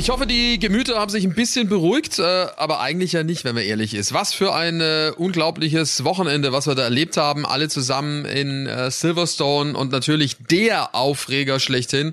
Ich 0.00 0.08
hoffe, 0.08 0.26
die 0.26 0.58
Gemüter 0.58 0.98
haben 0.98 1.10
sich 1.10 1.24
ein 1.24 1.34
bisschen 1.34 1.68
beruhigt, 1.68 2.18
äh, 2.20 2.46
aber 2.56 2.80
eigentlich 2.80 3.12
ja 3.12 3.22
nicht, 3.22 3.44
wenn 3.44 3.54
man 3.54 3.64
ehrlich 3.64 3.92
ist. 3.92 4.14
Was 4.14 4.32
für 4.32 4.54
ein 4.54 4.80
äh, 4.80 5.12
unglaubliches 5.14 6.04
Wochenende, 6.04 6.54
was 6.54 6.66
wir 6.66 6.74
da 6.74 6.84
erlebt 6.84 7.18
haben, 7.18 7.44
alle 7.44 7.68
zusammen 7.68 8.24
in 8.24 8.66
äh, 8.66 8.90
Silverstone 8.90 9.76
und 9.76 9.92
natürlich 9.92 10.38
der 10.50 10.94
Aufreger 10.94 11.60
schlechthin 11.60 12.12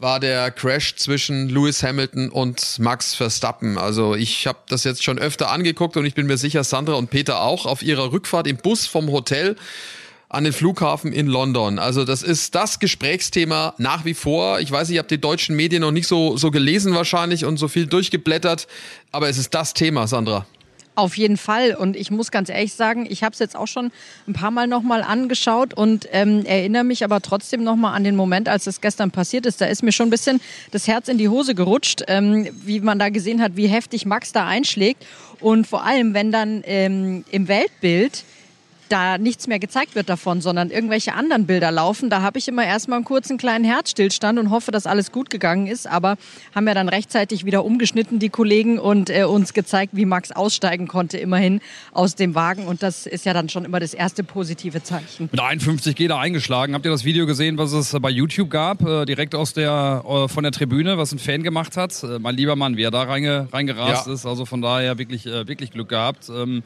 war 0.00 0.18
der 0.18 0.50
Crash 0.50 0.96
zwischen 0.96 1.48
Lewis 1.48 1.84
Hamilton 1.84 2.30
und 2.30 2.80
Max 2.80 3.14
Verstappen. 3.14 3.78
Also 3.78 4.16
ich 4.16 4.48
habe 4.48 4.58
das 4.68 4.82
jetzt 4.82 5.04
schon 5.04 5.20
öfter 5.20 5.52
angeguckt 5.52 5.96
und 5.96 6.06
ich 6.06 6.14
bin 6.14 6.26
mir 6.26 6.36
sicher, 6.36 6.64
Sandra 6.64 6.94
und 6.94 7.10
Peter 7.10 7.42
auch, 7.42 7.64
auf 7.64 7.84
ihrer 7.84 8.10
Rückfahrt 8.10 8.48
im 8.48 8.56
Bus 8.56 8.86
vom 8.86 9.12
Hotel 9.12 9.54
an 10.30 10.44
den 10.44 10.52
Flughafen 10.52 11.12
in 11.12 11.26
London. 11.26 11.80
Also 11.80 12.04
das 12.04 12.22
ist 12.22 12.54
das 12.54 12.78
Gesprächsthema 12.78 13.74
nach 13.78 14.04
wie 14.04 14.14
vor. 14.14 14.60
Ich 14.60 14.70
weiß, 14.70 14.88
ich 14.90 14.98
habe 14.98 15.08
die 15.08 15.20
deutschen 15.20 15.56
Medien 15.56 15.82
noch 15.82 15.90
nicht 15.90 16.06
so, 16.06 16.36
so 16.36 16.52
gelesen 16.52 16.94
wahrscheinlich 16.94 17.44
und 17.44 17.56
so 17.56 17.66
viel 17.66 17.86
durchgeblättert, 17.86 18.68
aber 19.10 19.28
es 19.28 19.38
ist 19.38 19.52
das 19.54 19.74
Thema, 19.74 20.06
Sandra. 20.06 20.46
Auf 20.94 21.16
jeden 21.16 21.36
Fall. 21.36 21.74
Und 21.74 21.96
ich 21.96 22.10
muss 22.10 22.30
ganz 22.30 22.48
ehrlich 22.48 22.74
sagen, 22.74 23.06
ich 23.08 23.24
habe 23.24 23.32
es 23.32 23.38
jetzt 23.40 23.56
auch 23.56 23.66
schon 23.66 23.90
ein 24.28 24.32
paar 24.32 24.50
Mal 24.50 24.68
nochmal 24.68 25.02
angeschaut 25.02 25.74
und 25.74 26.06
ähm, 26.12 26.44
erinnere 26.44 26.84
mich 26.84 27.02
aber 27.02 27.20
trotzdem 27.20 27.64
nochmal 27.64 27.96
an 27.96 28.04
den 28.04 28.16
Moment, 28.16 28.48
als 28.48 28.66
es 28.66 28.80
gestern 28.80 29.10
passiert 29.10 29.46
ist. 29.46 29.60
Da 29.60 29.66
ist 29.66 29.82
mir 29.82 29.92
schon 29.92 30.08
ein 30.08 30.10
bisschen 30.10 30.40
das 30.70 30.86
Herz 30.86 31.08
in 31.08 31.18
die 31.18 31.28
Hose 31.28 31.54
gerutscht, 31.54 32.02
ähm, 32.06 32.48
wie 32.64 32.80
man 32.80 32.98
da 32.98 33.08
gesehen 33.08 33.40
hat, 33.40 33.56
wie 33.56 33.66
heftig 33.66 34.06
Max 34.06 34.32
da 34.32 34.46
einschlägt. 34.46 35.04
Und 35.40 35.66
vor 35.66 35.84
allem, 35.84 36.12
wenn 36.14 36.30
dann 36.30 36.62
ähm, 36.66 37.24
im 37.30 37.48
Weltbild 37.48 38.24
da 38.92 39.18
nichts 39.18 39.46
mehr 39.46 39.58
gezeigt 39.58 39.94
wird 39.94 40.08
davon, 40.08 40.40
sondern 40.40 40.70
irgendwelche 40.70 41.14
anderen 41.14 41.46
Bilder 41.46 41.70
laufen. 41.70 42.10
Da 42.10 42.22
habe 42.22 42.38
ich 42.38 42.48
immer 42.48 42.64
erstmal 42.64 42.96
einen 42.96 43.04
kurzen 43.04 43.38
kleinen 43.38 43.64
Herzstillstand 43.64 44.38
und 44.38 44.50
hoffe, 44.50 44.70
dass 44.70 44.86
alles 44.86 45.12
gut 45.12 45.30
gegangen 45.30 45.66
ist. 45.66 45.86
Aber 45.86 46.16
haben 46.54 46.66
ja 46.66 46.74
dann 46.74 46.88
rechtzeitig 46.88 47.44
wieder 47.44 47.64
umgeschnitten, 47.64 48.18
die 48.18 48.28
Kollegen, 48.28 48.78
und 48.78 49.10
äh, 49.10 49.24
uns 49.24 49.54
gezeigt, 49.54 49.96
wie 49.96 50.04
Max 50.04 50.32
aussteigen 50.32 50.88
konnte, 50.88 51.18
immerhin 51.18 51.60
aus 51.92 52.14
dem 52.14 52.34
Wagen. 52.34 52.66
Und 52.66 52.82
das 52.82 53.06
ist 53.06 53.24
ja 53.24 53.32
dann 53.32 53.48
schon 53.48 53.64
immer 53.64 53.80
das 53.80 53.94
erste 53.94 54.24
positive 54.24 54.82
Zeichen. 54.82 55.28
Mit 55.30 55.40
51 55.40 55.94
geht 55.94 56.10
er 56.10 56.18
eingeschlagen. 56.18 56.74
Habt 56.74 56.84
ihr 56.84 56.90
das 56.90 57.04
Video 57.04 57.26
gesehen, 57.26 57.58
was 57.58 57.72
es 57.72 57.96
bei 58.00 58.10
YouTube 58.10 58.50
gab, 58.50 58.82
äh, 58.82 59.04
direkt 59.04 59.34
aus 59.34 59.54
der, 59.54 60.04
äh, 60.06 60.28
von 60.28 60.42
der 60.42 60.52
Tribüne, 60.52 60.98
was 60.98 61.12
ein 61.12 61.18
Fan 61.18 61.42
gemacht 61.42 61.76
hat? 61.76 62.02
Äh, 62.02 62.18
mein 62.18 62.36
lieber 62.36 62.56
Mann, 62.56 62.76
wie 62.76 62.82
er 62.82 62.90
da 62.90 63.02
reinge, 63.02 63.48
reingerast 63.52 64.06
ja. 64.06 64.12
ist. 64.12 64.26
Also 64.26 64.44
von 64.46 64.60
daher 64.60 64.98
wirklich, 64.98 65.26
äh, 65.26 65.46
wirklich 65.46 65.70
Glück 65.70 65.88
gehabt. 65.88 66.28
Ähm, 66.28 66.62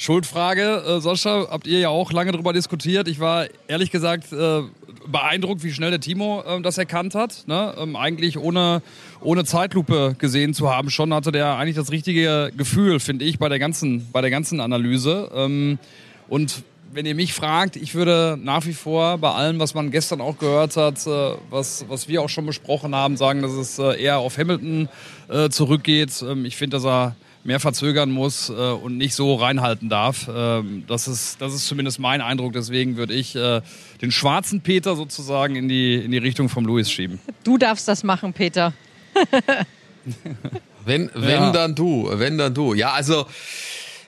Schuldfrage, 0.00 0.84
äh, 0.86 1.00
Sascha, 1.00 1.48
habt 1.50 1.66
ihr 1.66 1.80
ja 1.80 1.88
auch 1.88 2.12
lange 2.12 2.30
darüber 2.30 2.52
diskutiert. 2.52 3.08
Ich 3.08 3.18
war 3.18 3.46
ehrlich 3.66 3.90
gesagt 3.90 4.32
äh, 4.32 4.60
beeindruckt, 5.08 5.64
wie 5.64 5.72
schnell 5.72 5.90
der 5.90 5.98
Timo 5.98 6.44
äh, 6.46 6.62
das 6.62 6.78
erkannt 6.78 7.16
hat. 7.16 7.42
Ne? 7.48 7.74
Ähm, 7.76 7.96
eigentlich 7.96 8.38
ohne, 8.38 8.80
ohne 9.20 9.44
Zeitlupe 9.44 10.14
gesehen 10.16 10.54
zu 10.54 10.72
haben, 10.72 10.88
schon 10.90 11.12
hatte 11.12 11.32
der 11.32 11.56
eigentlich 11.56 11.74
das 11.74 11.90
richtige 11.90 12.52
Gefühl, 12.56 13.00
finde 13.00 13.24
ich, 13.24 13.40
bei 13.40 13.48
der 13.48 13.58
ganzen, 13.58 14.08
bei 14.12 14.20
der 14.20 14.30
ganzen 14.30 14.60
Analyse. 14.60 15.32
Ähm, 15.34 15.80
und 16.28 16.62
wenn 16.92 17.04
ihr 17.04 17.16
mich 17.16 17.34
fragt, 17.34 17.74
ich 17.74 17.96
würde 17.96 18.38
nach 18.40 18.66
wie 18.66 18.74
vor 18.74 19.18
bei 19.18 19.32
allem, 19.32 19.58
was 19.58 19.74
man 19.74 19.90
gestern 19.90 20.20
auch 20.20 20.38
gehört 20.38 20.76
hat, 20.76 21.04
äh, 21.08 21.34
was, 21.50 21.86
was 21.88 22.06
wir 22.06 22.22
auch 22.22 22.28
schon 22.28 22.46
besprochen 22.46 22.94
haben, 22.94 23.16
sagen, 23.16 23.42
dass 23.42 23.50
es 23.50 23.80
äh, 23.80 24.00
eher 24.00 24.18
auf 24.18 24.38
Hamilton 24.38 24.88
äh, 25.28 25.48
zurückgeht. 25.48 26.22
Ähm, 26.22 26.44
ich 26.44 26.56
finde, 26.56 26.76
dass 26.76 26.86
er 26.86 27.16
mehr 27.44 27.60
verzögern 27.60 28.10
muss 28.10 28.50
äh, 28.50 28.52
und 28.52 28.96
nicht 28.96 29.14
so 29.14 29.34
reinhalten 29.34 29.88
darf. 29.88 30.28
Ähm, 30.32 30.84
das, 30.86 31.08
ist, 31.08 31.40
das 31.40 31.54
ist 31.54 31.66
zumindest 31.66 31.98
mein 31.98 32.20
Eindruck. 32.20 32.52
Deswegen 32.52 32.96
würde 32.96 33.14
ich 33.14 33.34
äh, 33.36 33.60
den 34.02 34.10
schwarzen 34.10 34.60
Peter 34.60 34.96
sozusagen 34.96 35.56
in 35.56 35.68
die, 35.68 35.96
in 35.96 36.10
die 36.10 36.18
Richtung 36.18 36.48
vom 36.48 36.64
Louis 36.64 36.90
schieben. 36.90 37.18
Du 37.44 37.58
darfst 37.58 37.88
das 37.88 38.04
machen, 38.04 38.32
Peter. 38.32 38.72
wenn, 40.84 41.10
wenn 41.14 41.30
ja. 41.30 41.52
dann 41.52 41.74
du, 41.74 42.08
wenn 42.12 42.38
dann 42.38 42.54
du. 42.54 42.74
Ja, 42.74 42.92
also. 42.92 43.26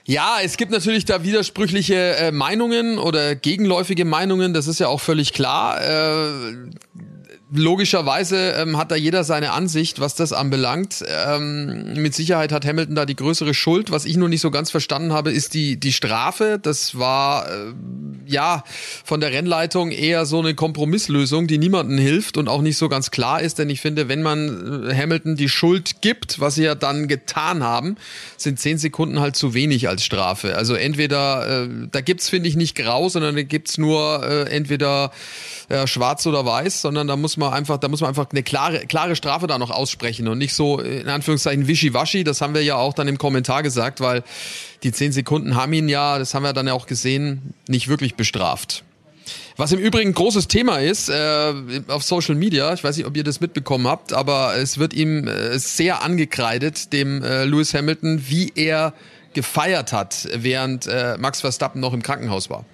Ja, 0.03 0.37
es 0.43 0.57
gibt 0.57 0.71
natürlich 0.71 1.05
da 1.05 1.23
widersprüchliche 1.23 2.15
äh, 2.15 2.31
Meinungen 2.31 2.97
oder 2.97 3.35
gegenläufige 3.35 4.03
Meinungen, 4.03 4.51
das 4.51 4.65
ist 4.67 4.79
ja 4.79 4.87
auch 4.87 4.99
völlig 4.99 5.31
klar. 5.31 5.79
Äh, 5.79 6.55
logischerweise 7.53 8.53
ähm, 8.57 8.77
hat 8.77 8.91
da 8.91 8.95
jeder 8.95 9.23
seine 9.23 9.51
Ansicht, 9.51 9.99
was 9.99 10.15
das 10.15 10.31
anbelangt. 10.31 11.03
Ähm, 11.07 11.93
mit 11.93 12.15
Sicherheit 12.15 12.51
hat 12.51 12.65
Hamilton 12.65 12.95
da 12.95 13.05
die 13.05 13.15
größere 13.15 13.53
Schuld. 13.53 13.91
Was 13.91 14.05
ich 14.05 14.15
nur 14.15 14.29
nicht 14.29 14.41
so 14.41 14.51
ganz 14.51 14.71
verstanden 14.71 15.11
habe, 15.11 15.31
ist 15.31 15.53
die, 15.53 15.77
die 15.77 15.91
Strafe. 15.91 16.59
Das 16.61 16.97
war 16.97 17.47
äh, 17.49 17.73
ja 18.25 18.63
von 19.03 19.19
der 19.19 19.31
Rennleitung 19.33 19.91
eher 19.91 20.25
so 20.25 20.39
eine 20.39 20.55
Kompromisslösung, 20.55 21.47
die 21.47 21.57
niemandem 21.57 21.97
hilft 21.97 22.37
und 22.37 22.47
auch 22.47 22.61
nicht 22.61 22.77
so 22.77 22.87
ganz 22.87 23.11
klar 23.11 23.41
ist. 23.41 23.59
Denn 23.59 23.69
ich 23.69 23.81
finde, 23.81 24.07
wenn 24.07 24.21
man 24.21 24.89
äh, 24.89 24.95
Hamilton 24.95 25.35
die 25.35 25.49
Schuld 25.49 26.01
gibt, 26.01 26.39
was 26.39 26.55
sie 26.55 26.63
ja 26.63 26.75
dann 26.75 27.09
getan 27.09 27.63
haben, 27.63 27.97
sind 28.37 28.59
zehn 28.59 28.77
Sekunden 28.77 29.19
halt 29.19 29.35
zu 29.35 29.53
wenig 29.53 29.89
als 29.89 30.05
Strafe. 30.05 30.55
Also 30.55 30.75
entweder, 30.75 31.65
äh, 31.65 31.69
da 31.91 31.99
gibt's 31.99 32.29
finde 32.29 32.47
ich 32.47 32.55
nicht 32.55 32.75
grau, 32.75 33.09
sondern 33.09 33.35
da 33.35 33.43
gibt's 33.43 33.77
nur 33.77 34.23
äh, 34.23 34.49
entweder 34.49 35.11
äh, 35.67 35.85
schwarz 35.85 36.25
oder 36.25 36.45
weiß, 36.45 36.81
sondern 36.81 37.07
da 37.07 37.17
muss 37.17 37.35
man 37.37 37.40
einfach, 37.49 37.77
da 37.77 37.87
muss 37.87 38.01
man 38.01 38.09
einfach 38.09 38.27
eine 38.31 38.43
klare, 38.43 38.85
klare 38.87 39.15
Strafe 39.15 39.47
da 39.47 39.57
noch 39.57 39.71
aussprechen 39.71 40.27
und 40.27 40.37
nicht 40.37 40.53
so 40.53 40.79
in 40.79 41.07
Anführungszeichen 41.07 41.67
wischiwaschi. 41.67 42.23
Das 42.23 42.41
haben 42.41 42.53
wir 42.53 42.63
ja 42.63 42.75
auch 42.75 42.93
dann 42.93 43.07
im 43.07 43.17
Kommentar 43.17 43.63
gesagt, 43.63 43.99
weil 43.99 44.23
die 44.83 44.91
zehn 44.91 45.11
Sekunden 45.11 45.55
haben 45.55 45.73
ihn 45.73 45.89
ja, 45.89 46.19
das 46.19 46.33
haben 46.33 46.43
wir 46.43 46.53
dann 46.53 46.67
ja 46.67 46.73
auch 46.73 46.87
gesehen, 46.87 47.53
nicht 47.67 47.87
wirklich 47.87 48.15
bestraft. 48.15 48.83
Was 49.57 49.71
im 49.71 49.79
Übrigen 49.79 50.13
großes 50.13 50.47
Thema 50.47 50.77
ist 50.77 51.09
äh, 51.09 51.53
auf 51.87 52.03
Social 52.03 52.35
Media, 52.35 52.73
ich 52.73 52.83
weiß 52.83 52.97
nicht, 52.97 53.05
ob 53.05 53.15
ihr 53.15 53.23
das 53.23 53.41
mitbekommen 53.41 53.87
habt, 53.87 54.13
aber 54.13 54.55
es 54.55 54.77
wird 54.77 54.93
ihm 54.93 55.27
äh, 55.27 55.57
sehr 55.59 56.03
angekreidet, 56.03 56.93
dem 56.93 57.23
äh, 57.23 57.45
Lewis 57.45 57.73
Hamilton, 57.73 58.23
wie 58.27 58.51
er 58.55 58.93
gefeiert 59.33 59.93
hat, 59.93 60.27
während 60.33 60.87
äh, 60.87 61.17
Max 61.17 61.41
Verstappen 61.41 61.79
noch 61.79 61.93
im 61.93 62.01
Krankenhaus 62.01 62.49
war. 62.49 62.65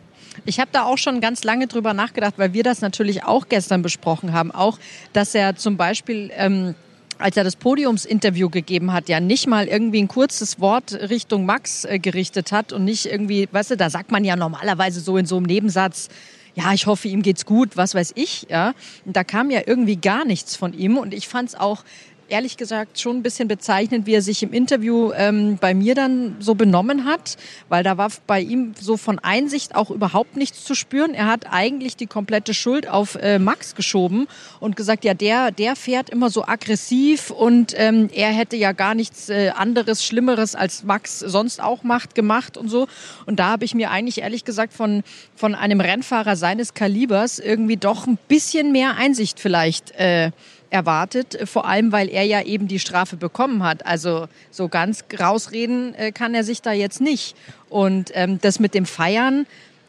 Ich 0.46 0.60
habe 0.60 0.70
da 0.72 0.84
auch 0.84 0.98
schon 0.98 1.22
ganz 1.22 1.44
lange 1.44 1.68
drüber 1.68 1.94
nachgedacht, 1.94 2.36
weil 2.38 2.54
wir 2.54 2.64
das 2.64 2.82
natürlich 2.82 3.24
auch 3.24 3.50
gestern 3.50 3.82
besprochen 3.82 4.34
haben. 4.34 4.52
Auch, 4.52 4.80
dass 5.14 5.36
er 5.36 5.56
zum 5.56 5.78
Beispiel 5.78 6.32
ähm, 6.36 6.76
als 7.20 7.38
er 7.38 7.44
das 7.44 7.56
Podiumsinterview 7.56 8.50
gegeben 8.50 8.94
hat, 8.94 9.10
ja 9.10 9.20
nicht 9.20 9.48
mal 9.48 9.68
irgendwie 9.68 10.02
ein 10.02 10.08
kurzes 10.08 10.60
Wort 10.60 10.94
Richtung 10.94 11.46
Max 11.46 11.86
äh, 11.86 12.00
gerichtet 12.00 12.52
hat 12.52 12.74
und 12.74 12.86
nicht 12.86 13.06
irgendwie, 13.06 13.48
weißt 13.52 13.72
du, 13.72 13.78
da 13.78 13.90
sagt 13.90 14.12
man 14.12 14.24
ja 14.24 14.36
normalerweise 14.36 15.00
so 15.00 15.18
in 15.18 15.26
so 15.26 15.38
einem 15.38 15.46
Nebensatz, 15.46 16.10
ja, 16.56 16.74
ich 16.74 16.88
hoffe, 16.88 17.08
ihm 17.08 17.22
geht's 17.22 17.46
gut, 17.46 17.78
was 17.78 17.94
weiß 17.94 18.14
ich, 18.16 18.48
ja. 18.50 18.74
Und 19.06 19.16
da 19.16 19.24
kam 19.24 19.52
ja 19.52 19.62
irgendwie 19.68 19.96
gar 19.96 20.26
nichts 20.26 20.56
von 20.56 20.74
ihm 20.74 20.98
und 20.98 21.14
ich 21.14 21.28
fand 21.28 21.50
es 21.50 21.56
auch 21.56 21.84
ehrlich 22.30 22.58
gesagt 22.58 23.00
schon 23.00 23.18
ein 23.18 23.24
bisschen 23.24 23.48
bezeichnend, 23.48 24.06
wie 24.06 24.14
er 24.14 24.22
sich 24.22 24.44
im 24.44 24.54
Interview 24.54 25.12
ähm, 25.16 25.58
bei 25.60 25.74
mir 25.74 25.96
dann 25.96 26.36
so 26.40 26.56
benommen 26.56 27.06
hat, 27.06 27.38
weil 27.70 27.84
da 27.84 27.98
war 27.98 28.12
bei 28.26 28.42
ihm 28.42 28.74
so 28.80 28.98
von 28.98 29.20
Einsicht 29.20 29.76
auch 29.76 29.90
überhaupt 29.90 30.36
nichts 30.36 30.64
zu 30.64 30.76
spüren. 30.76 31.14
Er 31.14 31.28
hat 31.28 31.46
eigentlich 31.52 31.96
die 31.96 32.08
komplette 32.08 32.54
Schuld 32.54 32.88
auf 32.88 33.16
äh, 33.16 33.40
Max 33.40 33.76
geschoben 33.76 34.28
und 34.60 34.76
gesagt, 34.76 35.06
ja, 35.06 35.14
der, 35.14 35.52
der 35.52 35.76
fährt 35.76 36.10
immer 36.10 36.30
so 36.30 36.46
aggressiv 36.46 37.32
und 37.32 37.74
ähm, 37.78 38.10
er 38.14 38.30
hätte 38.30 38.56
ja 38.56 38.72
gar 38.72 38.96
nichts 38.96 39.30
äh, 39.30 39.50
anderes, 39.56 40.04
Schlimmeres 40.04 40.56
als 40.56 40.84
Max 40.84 41.20
sonst 41.20 41.62
auch 41.62 41.84
macht, 41.84 42.16
gemacht 42.16 42.58
und 42.58 42.70
so. 42.70 42.88
Und 43.26 43.40
da 43.40 43.50
habe 43.50 43.66
ich 43.66 43.74
mir 43.74 43.92
eigentlich 43.92 44.22
ehrlich 44.22 44.46
gesagt 44.46 44.74
von, 44.74 45.04
von 45.36 45.56
einem 45.56 45.82
Rennfahrer 45.82 46.36
seines 46.36 46.74
Kalibers 46.74 47.40
irgendwie 47.40 47.78
doch 47.78 48.08
ein 48.08 48.18
bisschen 48.28 48.72
mehr 48.72 48.98
Einsicht 48.98 49.40
vielleicht 49.40 49.92
äh, 49.92 50.32
erwartet, 50.70 51.38
vor 51.46 51.66
allem 51.66 51.92
weil 51.92 52.10
er 52.10 52.24
ja 52.24 52.42
eben 52.42 52.68
die 52.68 52.80
Strafe 52.80 53.16
bekommen 53.16 53.64
hat. 53.64 53.86
Also 53.86 54.28
so 54.52 54.68
ganz 54.68 55.06
rausreden 55.20 55.96
äh, 55.96 56.12
kann 56.12 56.34
er 56.34 56.44
sich 56.44 56.62
da 56.62 56.72
jetzt 56.72 57.02
nicht. 57.02 57.36
Und 57.70 58.12
ähm, 58.14 58.40
das 58.42 58.60
mit 58.60 58.74
dem 58.74 58.86
Feiern, 58.86 59.46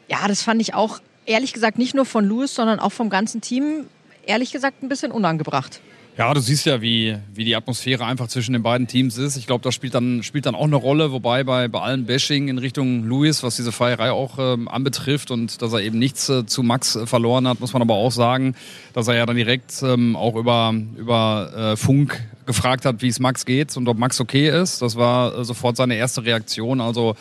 ja, 0.07 0.27
das 0.27 0.41
fand 0.41 0.61
ich 0.61 0.73
auch 0.73 0.99
ehrlich 1.25 1.53
gesagt 1.53 1.77
nicht 1.77 1.95
nur 1.95 2.05
von 2.05 2.25
Louis, 2.25 2.53
sondern 2.53 2.79
auch 2.79 2.91
vom 2.91 3.09
ganzen 3.09 3.41
Team 3.41 3.87
ehrlich 4.25 4.51
gesagt 4.51 4.83
ein 4.83 4.89
bisschen 4.89 5.11
unangebracht. 5.11 5.81
Ja, 6.19 6.33
du 6.33 6.41
siehst 6.41 6.65
ja, 6.65 6.81
wie, 6.81 7.15
wie 7.33 7.45
die 7.45 7.55
Atmosphäre 7.55 8.03
einfach 8.05 8.27
zwischen 8.27 8.51
den 8.51 8.61
beiden 8.61 8.87
Teams 8.87 9.17
ist. 9.17 9.37
Ich 9.37 9.47
glaube, 9.47 9.63
das 9.63 9.73
spielt 9.73 9.95
dann, 9.95 10.21
spielt 10.21 10.45
dann 10.45 10.53
auch 10.53 10.65
eine 10.65 10.75
Rolle, 10.75 11.13
wobei 11.13 11.45
bei, 11.45 11.69
bei 11.69 11.79
allem 11.79 12.07
Bashing 12.07 12.49
in 12.49 12.57
Richtung 12.57 13.05
Louis, 13.05 13.41
was 13.41 13.55
diese 13.55 13.71
Feierei 13.71 14.11
auch 14.11 14.37
ähm, 14.37 14.67
anbetrifft 14.67 15.31
und 15.31 15.61
dass 15.61 15.71
er 15.71 15.79
eben 15.79 15.97
nichts 15.97 16.27
äh, 16.27 16.45
zu 16.45 16.61
Max 16.61 16.97
äh, 16.97 17.07
verloren 17.07 17.47
hat, 17.47 17.61
muss 17.61 17.71
man 17.71 17.81
aber 17.81 17.93
auch 17.93 18.11
sagen, 18.11 18.53
dass 18.91 19.07
er 19.07 19.15
ja 19.15 19.25
dann 19.25 19.37
direkt 19.37 19.81
ähm, 19.81 20.17
auch 20.17 20.35
über, 20.35 20.73
über 20.97 21.53
äh, 21.55 21.77
Funk 21.77 22.21
gefragt 22.45 22.83
hat, 22.83 23.01
wie 23.01 23.07
es 23.07 23.21
Max 23.21 23.45
geht 23.45 23.77
und 23.77 23.87
ob 23.87 23.97
Max 23.97 24.19
okay 24.19 24.49
ist. 24.49 24.81
Das 24.81 24.97
war 24.97 25.39
äh, 25.39 25.45
sofort 25.45 25.77
seine 25.77 25.95
erste 25.95 26.25
Reaktion. 26.25 26.81
Also 26.81 27.15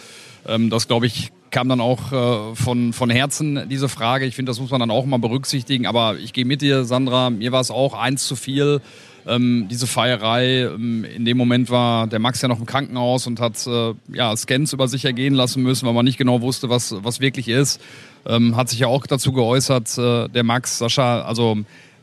ähm, 0.45 0.71
das, 0.71 0.89
glaube 0.89 1.07
ich, 1.07 1.31
kam 1.51 1.69
dann 1.69 1.81
auch 1.81 2.13
äh, 2.13 2.55
von, 2.55 2.93
von 2.93 3.11
Herzen 3.11 3.69
diese 3.69 3.89
Frage. 3.89 4.27
Ich 4.27 4.35
finde, 4.35 4.51
das 4.51 4.61
muss 4.61 4.71
man 4.71 4.81
dann 4.81 4.91
auch 4.91 5.07
mal 5.07 5.19
berücksichtigen. 5.19 5.87
Aber 5.87 6.17
ich 6.19 6.33
gehe 6.33 6.45
mit 6.45 6.63
dir, 6.63 6.85
Sandra. 6.85 7.31
Mir 7.31 7.53
war 7.53 7.61
es 7.61 7.71
auch 7.71 7.95
eins 7.95 8.27
zu 8.27 8.37
viel. 8.37 8.81
Ähm, 9.27 9.69
diese 9.71 9.87
Feierei. 9.87 10.63
Ähm, 10.63 11.05
in 11.05 11.25
dem 11.25 11.37
Moment 11.37 11.71
war 11.71 12.07
der 12.07 12.19
Max 12.19 12.41
ja 12.41 12.49
noch 12.49 12.61
im 12.61 12.67
Krankenhaus 12.67 13.27
und 13.27 13.41
hat 13.41 13.67
äh, 13.67 13.95
ja, 14.13 14.35
Scans 14.37 14.73
über 14.73 14.89
sich 14.89 15.05
ergehen 15.05 15.35
lassen 15.35 15.63
müssen, 15.63 15.87
weil 15.87 15.95
man 15.95 16.05
nicht 16.05 16.19
genau 16.19 16.41
wusste, 16.41 16.71
was, 16.71 16.95
was 17.03 17.21
wirklich 17.21 17.49
ist. 17.49 17.81
Ähm, 18.27 18.57
hat 18.57 18.69
sich 18.69 18.79
ja 18.81 18.87
auch 18.87 19.07
dazu 19.07 19.33
geäußert, 19.33 19.99
äh, 19.99 20.29
der 20.29 20.45
Max, 20.45 20.79
Sascha. 20.79 21.23
Also 21.23 21.59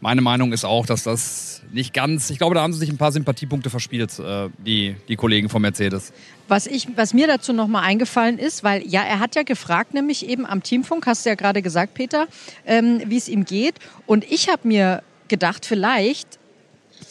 meine 0.05 0.21
Meinung 0.21 0.53
ist 0.53 0.65
auch, 0.65 0.85
dass 0.85 1.01
das 1.01 1.63
nicht 1.71 1.91
ganz, 1.91 2.29
ich 2.29 2.37
glaube, 2.37 2.53
da 2.53 2.61
haben 2.61 2.73
sie 2.73 2.77
sich 2.77 2.89
ein 2.89 2.97
paar 2.97 3.11
Sympathiepunkte 3.11 3.71
verspielt, 3.71 4.19
äh, 4.19 4.49
die, 4.59 4.95
die 5.07 5.15
Kollegen 5.15 5.49
von 5.49 5.63
Mercedes. 5.63 6.13
Was, 6.47 6.67
ich, 6.67 6.87
was 6.95 7.15
mir 7.15 7.25
dazu 7.25 7.53
nochmal 7.53 7.85
eingefallen 7.85 8.37
ist, 8.37 8.63
weil 8.63 8.85
ja, 8.87 9.01
er 9.01 9.19
hat 9.19 9.35
ja 9.35 9.41
gefragt, 9.41 9.95
nämlich 9.95 10.29
eben 10.29 10.45
am 10.45 10.61
Teamfunk, 10.61 11.07
hast 11.07 11.25
du 11.25 11.29
ja 11.29 11.35
gerade 11.35 11.63
gesagt, 11.63 11.95
Peter, 11.95 12.27
ähm, 12.67 13.01
wie 13.07 13.17
es 13.17 13.27
ihm 13.27 13.45
geht. 13.45 13.79
Und 14.05 14.29
ich 14.31 14.47
habe 14.47 14.67
mir 14.67 15.01
gedacht, 15.27 15.65
vielleicht 15.65 16.37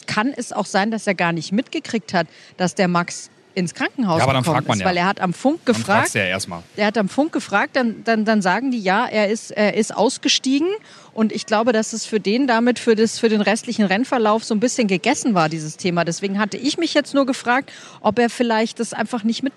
kann 0.07 0.31
es 0.33 0.53
auch 0.53 0.65
sein, 0.65 0.89
dass 0.89 1.05
er 1.05 1.15
gar 1.15 1.33
nicht 1.33 1.51
mitgekriegt 1.51 2.13
hat, 2.13 2.27
dass 2.55 2.75
der 2.75 2.87
Max 2.87 3.29
ins 3.55 3.73
Krankenhaus 3.73 4.19
ja, 4.19 4.23
aber 4.23 4.33
dann 4.33 4.43
gekommen 4.43 4.57
fragt 4.57 4.67
man 4.67 4.77
ist, 4.77 4.81
ja. 4.81 4.87
weil 4.87 4.97
er 4.97 5.07
hat 5.07 5.19
am 5.21 5.33
Funk 5.33 5.65
gefragt. 5.65 6.13
Dann 6.13 6.21
ja 6.21 6.27
erstmal. 6.27 6.61
Er 6.75 6.87
hat 6.87 6.97
am 6.97 7.09
Funk 7.09 7.31
gefragt, 7.31 7.75
dann, 7.75 8.03
dann, 8.03 8.25
dann 8.25 8.41
sagen 8.41 8.71
die 8.71 8.79
ja, 8.79 9.05
er 9.05 9.29
ist, 9.29 9.51
er 9.51 9.75
ist 9.75 9.95
ausgestiegen 9.95 10.67
und 11.13 11.31
ich 11.31 11.45
glaube, 11.45 11.71
dass 11.71 11.93
es 11.93 12.05
für 12.05 12.19
den 12.19 12.45
damit 12.45 12.77
für, 12.77 12.95
das, 12.95 13.17
für 13.17 13.29
den 13.29 13.41
restlichen 13.41 13.85
Rennverlauf 13.85 14.43
so 14.43 14.53
ein 14.53 14.59
bisschen 14.59 14.87
gegessen 14.87 15.33
war, 15.33 15.49
dieses 15.49 15.77
Thema. 15.77 16.03
Deswegen 16.03 16.39
hatte 16.39 16.57
ich 16.57 16.77
mich 16.77 16.93
jetzt 16.93 17.13
nur 17.13 17.25
gefragt, 17.25 17.71
ob 18.01 18.19
er 18.19 18.29
vielleicht 18.29 18.79
das 18.79 18.93
einfach 18.93 19.23
nicht 19.23 19.41
mit 19.41 19.53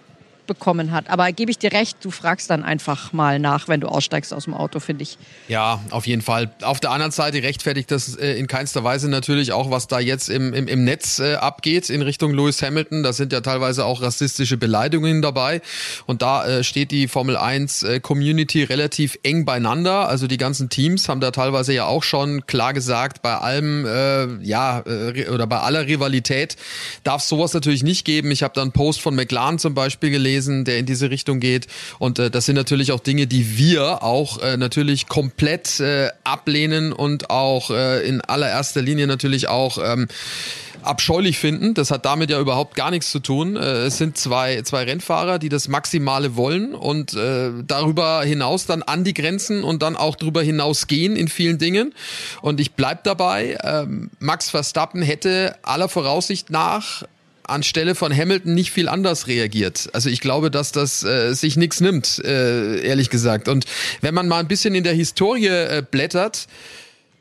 bekommen 0.49 0.91
hat. 0.91 1.09
Aber 1.09 1.31
gebe 1.31 1.53
ich 1.53 1.59
dir 1.59 1.71
recht, 1.71 1.99
du 2.01 2.11
fragst 2.11 2.51
dann 2.51 2.65
einfach 2.65 3.13
mal 3.13 3.39
nach, 3.39 3.69
wenn 3.69 3.81
du 3.81 3.87
aussteigst 3.87 4.35
aus 4.35 4.45
dem 4.45 4.55
Auto, 4.55 4.81
finde 4.81 5.05
ich. 5.05 5.17
Ja, 5.47 5.81
auf 5.91 6.09
jeden 6.09 6.23
Fall. 6.23 6.51
Auf 6.63 6.81
der 6.81 6.91
anderen 6.91 7.13
Seite 7.13 7.45
rechtfertigt 7.45 7.93
das 7.93 8.17
äh, 8.17 8.33
in 8.33 8.49
keinster 8.49 8.83
Weise 8.83 9.09
natürlich 9.09 9.53
auch, 9.53 9.71
was 9.71 9.87
da 9.87 10.01
jetzt 10.01 10.29
im, 10.29 10.53
im, 10.53 10.67
im 10.67 10.83
Netz 10.83 11.21
äh, 11.21 11.35
abgeht 11.35 11.91
in 11.91 12.03
Richtung 12.03 12.35
Lewis 12.35 12.61
Hamilton. 12.63 13.05
Da 13.05 13.13
sind 13.13 13.33
ja 13.33 13.41
teilweise 13.41 13.85
auch 13.85 14.03
rassistische 14.03 14.57
Beleidigungen 14.57 15.23
dabei. 15.23 15.61
Und 16.07 16.23
da 16.23 16.45
äh, 16.45 16.65
steht 16.65 16.91
die 16.91 17.07
Formel 17.07 17.37
1 17.37 17.85
äh, 17.85 18.01
Community 18.01 18.65
relativ 18.65 19.17
eng 19.23 19.45
beieinander. 19.45 20.09
Also 20.09 20.27
die 20.27 20.39
ganzen 20.39 20.69
Teams 20.69 21.09
haben 21.09 21.21
da 21.21 21.31
teilweise 21.31 21.73
ja 21.73 21.85
auch 21.85 22.03
schon 22.03 22.47
klar 22.47 22.73
gesagt, 22.73 23.23
bei 23.23 23.37
allem, 23.37 23.87
äh, 23.87 24.43
ja, 24.43 24.83
oder 25.31 25.47
bei 25.47 25.59
aller 25.61 25.87
Rivalität 25.87 26.57
darf 27.05 27.23
sowas 27.23 27.53
natürlich 27.53 27.83
nicht 27.83 28.05
geben. 28.05 28.31
Ich 28.31 28.43
habe 28.43 28.55
da 28.55 28.63
einen 28.63 28.73
Post 28.73 29.03
von 29.03 29.15
McLaren 29.15 29.59
zum 29.59 29.75
Beispiel 29.75 30.11
gelesen 30.11 30.38
gelesen, 30.39 30.65
der 30.65 30.79
in 30.79 30.87
diese 30.87 31.11
Richtung 31.11 31.41
geht. 31.41 31.67
Und 31.99 32.19
äh, 32.19 32.31
das 32.31 32.47
sind 32.47 32.57
natürlich 32.57 32.93
auch 32.93 33.01
Dinge, 33.01 33.27
die 33.27 33.59
wir 33.59 34.03
auch 34.03 34.41
äh, 34.41 34.57
natürlich 34.57 35.09
komplett 35.09 35.81
äh, 35.81 36.11
ablehnen 36.25 36.93
und 36.93 37.31
auch 37.31 37.71
äh, 37.71 38.07
in 38.07 38.21
allererster 38.21 38.83
Linie 38.83 39.07
natürlich 39.07 39.49
auch 39.49 39.79
ähm, 39.83 40.09
abscheulich 40.83 41.39
finden. 41.39 41.75
Das 41.75 41.91
hat 41.91 42.05
damit 42.05 42.31
ja 42.31 42.41
überhaupt 42.41 42.77
gar 42.77 42.91
nichts 42.91 43.11
zu 43.11 43.19
tun. 43.19 43.57
Äh, 43.57 43.87
es 43.87 43.99
sind 43.99 44.17
zwei, 44.17 44.63
zwei 44.63 44.85
Rennfahrer, 44.85 45.39
die 45.39 45.49
das 45.49 45.67
Maximale 45.67 46.37
wollen 46.37 46.75
und 46.75 47.15
äh, 47.15 47.51
darüber 47.67 48.23
hinaus 48.23 48.67
dann 48.67 48.83
an 48.83 49.03
die 49.03 49.15
Grenzen 49.15 49.65
und 49.65 49.83
dann 49.83 49.97
auch 49.97 50.15
darüber 50.15 50.43
hinaus 50.43 50.87
gehen 50.87 51.17
in 51.17 51.29
vielen 51.29 51.59
Dingen. 51.59 51.95
Und 52.43 52.61
ich 52.61 52.73
bleib 52.75 53.03
dabei, 53.05 53.59
ähm, 53.65 54.11
Max 54.21 54.51
Verstappen 54.51 55.03
hätte 55.03 55.57
aller 55.63 55.89
Voraussicht 55.89 56.51
nach 56.51 57.03
anstelle 57.49 57.95
von 57.95 58.15
Hamilton 58.15 58.55
nicht 58.55 58.71
viel 58.71 58.89
anders 58.89 59.27
reagiert. 59.27 59.89
Also 59.93 60.09
ich 60.11 60.21
glaube, 60.21 60.51
dass 60.51 60.73
das 60.73 61.03
äh, 61.03 61.35
sich 61.35 61.57
nichts 61.57 61.81
nimmt, 61.81 62.23
äh, 62.25 62.81
ehrlich 62.81 63.11
gesagt. 63.11 63.49
Und 63.49 63.65
wenn 64.01 64.15
man 64.15 64.29
mal 64.29 64.39
ein 64.39 64.49
bisschen 64.49 64.75
in 64.75 64.85
der 64.85 64.95
Historie 64.95 65.47
äh, 65.47 65.83
blättert, 65.89 66.47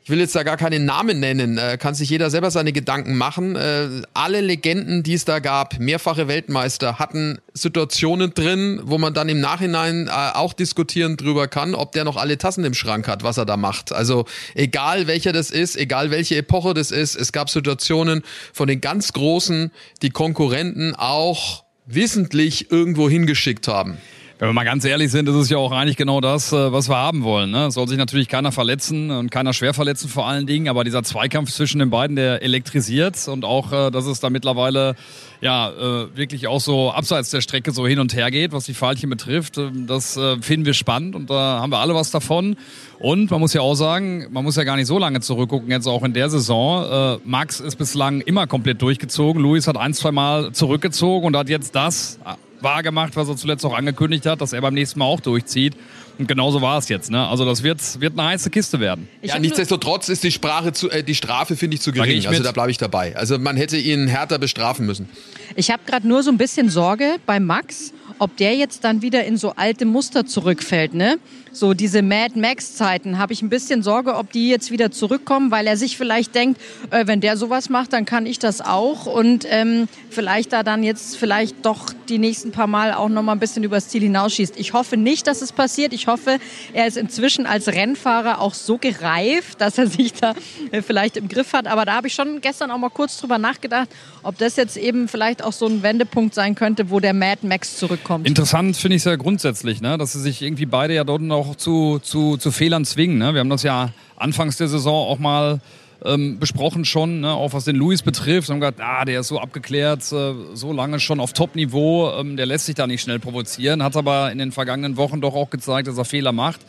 ich 0.08 0.10
will 0.10 0.20
jetzt 0.20 0.34
da 0.34 0.42
gar 0.42 0.56
keinen 0.56 0.86
Namen 0.86 1.20
nennen, 1.20 1.58
äh, 1.58 1.76
kann 1.76 1.94
sich 1.94 2.08
jeder 2.08 2.30
selber 2.30 2.50
seine 2.50 2.72
Gedanken 2.72 3.18
machen. 3.18 3.56
Äh, 3.56 3.88
alle 4.14 4.40
Legenden, 4.40 5.02
die 5.02 5.12
es 5.12 5.26
da 5.26 5.38
gab, 5.38 5.78
mehrfache 5.80 6.28
Weltmeister, 6.28 6.98
hatten 6.98 7.40
Situationen 7.52 8.32
drin, 8.32 8.80
wo 8.84 8.96
man 8.96 9.12
dann 9.12 9.28
im 9.28 9.42
Nachhinein 9.42 10.06
äh, 10.06 10.10
auch 10.10 10.54
diskutieren 10.54 11.18
drüber 11.18 11.46
kann, 11.46 11.74
ob 11.74 11.92
der 11.92 12.04
noch 12.04 12.16
alle 12.16 12.38
Tassen 12.38 12.64
im 12.64 12.72
Schrank 12.72 13.06
hat, 13.06 13.22
was 13.22 13.36
er 13.36 13.44
da 13.44 13.58
macht. 13.58 13.92
Also 13.92 14.24
egal 14.54 15.08
welcher 15.08 15.34
das 15.34 15.50
ist, 15.50 15.76
egal 15.76 16.10
welche 16.10 16.36
Epoche 16.36 16.72
das 16.72 16.90
ist, 16.90 17.14
es 17.14 17.30
gab 17.30 17.50
Situationen 17.50 18.22
von 18.54 18.66
den 18.66 18.80
ganz 18.80 19.12
Großen, 19.12 19.70
die 20.00 20.08
Konkurrenten 20.08 20.94
auch 20.94 21.64
wissentlich 21.84 22.70
irgendwo 22.70 23.10
hingeschickt 23.10 23.68
haben. 23.68 23.98
Wenn 24.40 24.50
wir 24.50 24.52
mal 24.52 24.62
ganz 24.62 24.84
ehrlich 24.84 25.10
sind, 25.10 25.28
ist 25.28 25.34
es 25.34 25.50
ja 25.50 25.58
auch 25.58 25.72
eigentlich 25.72 25.96
genau 25.96 26.20
das, 26.20 26.52
äh, 26.52 26.72
was 26.72 26.88
wir 26.88 26.96
haben 26.96 27.24
wollen. 27.24 27.50
Ne? 27.50 27.66
Es 27.66 27.74
soll 27.74 27.88
sich 27.88 27.98
natürlich 27.98 28.28
keiner 28.28 28.52
verletzen 28.52 29.10
und 29.10 29.32
keiner 29.32 29.52
schwer 29.52 29.74
verletzen 29.74 30.08
vor 30.08 30.28
allen 30.28 30.46
Dingen, 30.46 30.68
aber 30.68 30.84
dieser 30.84 31.02
Zweikampf 31.02 31.50
zwischen 31.50 31.80
den 31.80 31.90
beiden, 31.90 32.14
der 32.14 32.40
elektrisiert 32.40 33.26
und 33.26 33.44
auch, 33.44 33.72
äh, 33.72 33.90
dass 33.90 34.06
es 34.06 34.20
da 34.20 34.30
mittlerweile 34.30 34.94
ja 35.40 35.70
äh, 35.70 36.16
wirklich 36.16 36.46
auch 36.46 36.60
so 36.60 36.92
abseits 36.92 37.30
der 37.30 37.40
Strecke 37.40 37.72
so 37.72 37.84
hin 37.88 37.98
und 37.98 38.14
her 38.14 38.30
geht, 38.30 38.52
was 38.52 38.64
die 38.64 38.74
Pfeilchen 38.74 39.10
betrifft, 39.10 39.60
das 39.86 40.18
finden 40.40 40.66
wir 40.66 40.74
spannend 40.74 41.16
und 41.16 41.30
da 41.30 41.60
haben 41.60 41.70
wir 41.70 41.78
alle 41.78 41.94
was 41.94 42.10
davon. 42.10 42.56
Und 42.98 43.30
man 43.30 43.40
muss 43.40 43.54
ja 43.54 43.60
auch 43.60 43.74
sagen, 43.74 44.26
man 44.30 44.44
muss 44.44 44.56
ja 44.56 44.64
gar 44.64 44.76
nicht 44.76 44.86
so 44.86 44.98
lange 44.98 45.20
zurückgucken, 45.20 45.70
jetzt 45.70 45.86
auch 45.86 46.02
in 46.02 46.12
der 46.12 46.28
Saison. 46.28 47.20
Max 47.24 47.60
ist 47.60 47.76
bislang 47.76 48.20
immer 48.20 48.48
komplett 48.48 48.82
durchgezogen. 48.82 49.40
Luis 49.40 49.68
hat 49.68 49.76
ein, 49.76 49.94
zwei 49.94 50.10
Mal 50.10 50.52
zurückgezogen 50.52 51.26
und 51.26 51.36
hat 51.36 51.48
jetzt 51.48 51.76
das 51.76 52.18
wahrgemacht, 52.60 53.16
was 53.16 53.28
er 53.28 53.36
zuletzt 53.36 53.64
auch 53.64 53.74
angekündigt 53.74 54.26
hat, 54.26 54.40
dass 54.40 54.52
er 54.52 54.60
beim 54.60 54.74
nächsten 54.74 54.98
Mal 54.98 55.06
auch 55.06 55.20
durchzieht. 55.20 55.74
Und 56.18 56.26
genauso 56.26 56.60
war 56.60 56.78
es 56.78 56.88
jetzt. 56.88 57.10
Ne? 57.10 57.26
Also 57.26 57.44
das 57.44 57.62
wird, 57.62 58.00
wird 58.00 58.18
eine 58.18 58.28
heiße 58.28 58.50
Kiste 58.50 58.80
werden. 58.80 59.08
Ich 59.22 59.30
ja, 59.30 59.38
nichtsdestotrotz 59.38 60.08
ist 60.08 60.24
die, 60.24 60.32
Sprache 60.32 60.72
zu, 60.72 60.90
äh, 60.90 61.04
die 61.04 61.14
Strafe, 61.14 61.56
finde 61.56 61.76
ich, 61.76 61.80
zu 61.80 61.92
gering. 61.92 62.18
Ich 62.18 62.28
also 62.28 62.42
da 62.42 62.50
bleibe 62.50 62.70
ich 62.70 62.78
dabei. 62.78 63.14
Also 63.16 63.38
man 63.38 63.56
hätte 63.56 63.76
ihn 63.76 64.08
härter 64.08 64.38
bestrafen 64.38 64.84
müssen. 64.84 65.08
Ich 65.54 65.70
habe 65.70 65.82
gerade 65.86 66.08
nur 66.08 66.22
so 66.22 66.30
ein 66.30 66.38
bisschen 66.38 66.70
Sorge 66.70 67.16
bei 67.24 67.38
Max, 67.38 67.92
ob 68.18 68.36
der 68.36 68.56
jetzt 68.56 68.82
dann 68.82 69.00
wieder 69.00 69.24
in 69.24 69.36
so 69.36 69.54
alte 69.54 69.84
Muster 69.84 70.26
zurückfällt. 70.26 70.92
Ne? 70.92 71.18
So 71.58 71.74
diese 71.74 72.02
Mad 72.02 72.38
Max-Zeiten, 72.38 73.18
habe 73.18 73.32
ich 73.32 73.42
ein 73.42 73.48
bisschen 73.48 73.82
Sorge, 73.82 74.14
ob 74.14 74.32
die 74.32 74.48
jetzt 74.48 74.70
wieder 74.70 74.90
zurückkommen, 74.90 75.50
weil 75.50 75.66
er 75.66 75.76
sich 75.76 75.96
vielleicht 75.96 76.34
denkt, 76.34 76.60
äh, 76.90 77.06
wenn 77.06 77.20
der 77.20 77.36
sowas 77.36 77.68
macht, 77.68 77.92
dann 77.92 78.04
kann 78.04 78.26
ich 78.26 78.38
das 78.38 78.60
auch 78.60 79.06
und 79.06 79.46
ähm, 79.48 79.88
vielleicht 80.10 80.52
da 80.52 80.62
dann 80.62 80.82
jetzt 80.82 81.16
vielleicht 81.16 81.64
doch 81.64 81.92
die 82.08 82.18
nächsten 82.18 82.52
paar 82.52 82.66
Mal 82.66 82.92
auch 82.92 83.08
noch 83.08 83.22
mal 83.22 83.32
ein 83.32 83.38
bisschen 83.38 83.64
übers 83.64 83.88
Ziel 83.88 84.02
hinausschießt. 84.02 84.58
Ich 84.58 84.72
hoffe 84.72 84.96
nicht, 84.96 85.26
dass 85.26 85.42
es 85.42 85.52
passiert. 85.52 85.92
Ich 85.92 86.06
hoffe, 86.06 86.38
er 86.72 86.86
ist 86.86 86.96
inzwischen 86.96 87.46
als 87.46 87.68
Rennfahrer 87.68 88.40
auch 88.40 88.54
so 88.54 88.78
gereift, 88.78 89.60
dass 89.60 89.78
er 89.78 89.86
sich 89.86 90.12
da 90.14 90.34
äh, 90.70 90.82
vielleicht 90.82 91.16
im 91.16 91.28
Griff 91.28 91.52
hat. 91.52 91.66
Aber 91.66 91.84
da 91.84 91.94
habe 91.94 92.08
ich 92.08 92.14
schon 92.14 92.40
gestern 92.40 92.70
auch 92.70 92.78
mal 92.78 92.90
kurz 92.90 93.18
drüber 93.18 93.38
nachgedacht, 93.38 93.88
ob 94.22 94.38
das 94.38 94.56
jetzt 94.56 94.76
eben 94.76 95.08
vielleicht 95.08 95.42
auch 95.42 95.52
so 95.52 95.66
ein 95.66 95.82
Wendepunkt 95.82 96.34
sein 96.34 96.54
könnte, 96.54 96.90
wo 96.90 97.00
der 97.00 97.14
Mad 97.14 97.46
Max 97.46 97.76
zurückkommt. 97.76 98.26
Interessant 98.26 98.76
finde 98.76 98.96
ich 98.96 99.00
es 99.00 99.04
ja 99.04 99.16
grundsätzlich, 99.16 99.80
ne? 99.80 99.98
dass 99.98 100.12
sie 100.12 100.20
sich 100.20 100.42
irgendwie 100.42 100.66
beide 100.66 100.94
ja 100.94 101.04
dort 101.04 101.22
noch 101.22 101.47
auch 101.48 101.56
zu, 101.56 101.98
zu, 102.00 102.36
zu 102.36 102.50
Fehlern 102.50 102.84
zwingen. 102.84 103.18
Ne? 103.18 103.34
Wir 103.34 103.40
haben 103.40 103.50
das 103.50 103.62
ja 103.62 103.92
anfangs 104.16 104.56
der 104.56 104.68
Saison 104.68 105.08
auch 105.08 105.18
mal 105.18 105.60
ähm, 106.04 106.38
besprochen 106.38 106.84
schon, 106.84 107.20
ne? 107.20 107.32
auch 107.32 107.52
was 107.52 107.64
den 107.64 107.76
Luis 107.76 108.02
betrifft. 108.02 108.48
Wir 108.48 108.54
haben 108.54 108.60
gesagt, 108.60 108.80
ah, 108.80 109.04
der 109.04 109.20
ist 109.20 109.28
so 109.28 109.40
abgeklärt, 109.40 110.00
äh, 110.12 110.34
so 110.54 110.72
lange 110.72 111.00
schon 111.00 111.20
auf 111.20 111.32
Top-Niveau, 111.32 112.12
ähm, 112.12 112.36
der 112.36 112.46
lässt 112.46 112.66
sich 112.66 112.74
da 112.74 112.86
nicht 112.86 113.02
schnell 113.02 113.18
provozieren, 113.18 113.82
hat 113.82 113.96
aber 113.96 114.30
in 114.30 114.38
den 114.38 114.52
vergangenen 114.52 114.96
Wochen 114.96 115.20
doch 115.20 115.34
auch 115.34 115.50
gezeigt, 115.50 115.88
dass 115.88 115.98
er 115.98 116.04
Fehler 116.04 116.32
macht. 116.32 116.60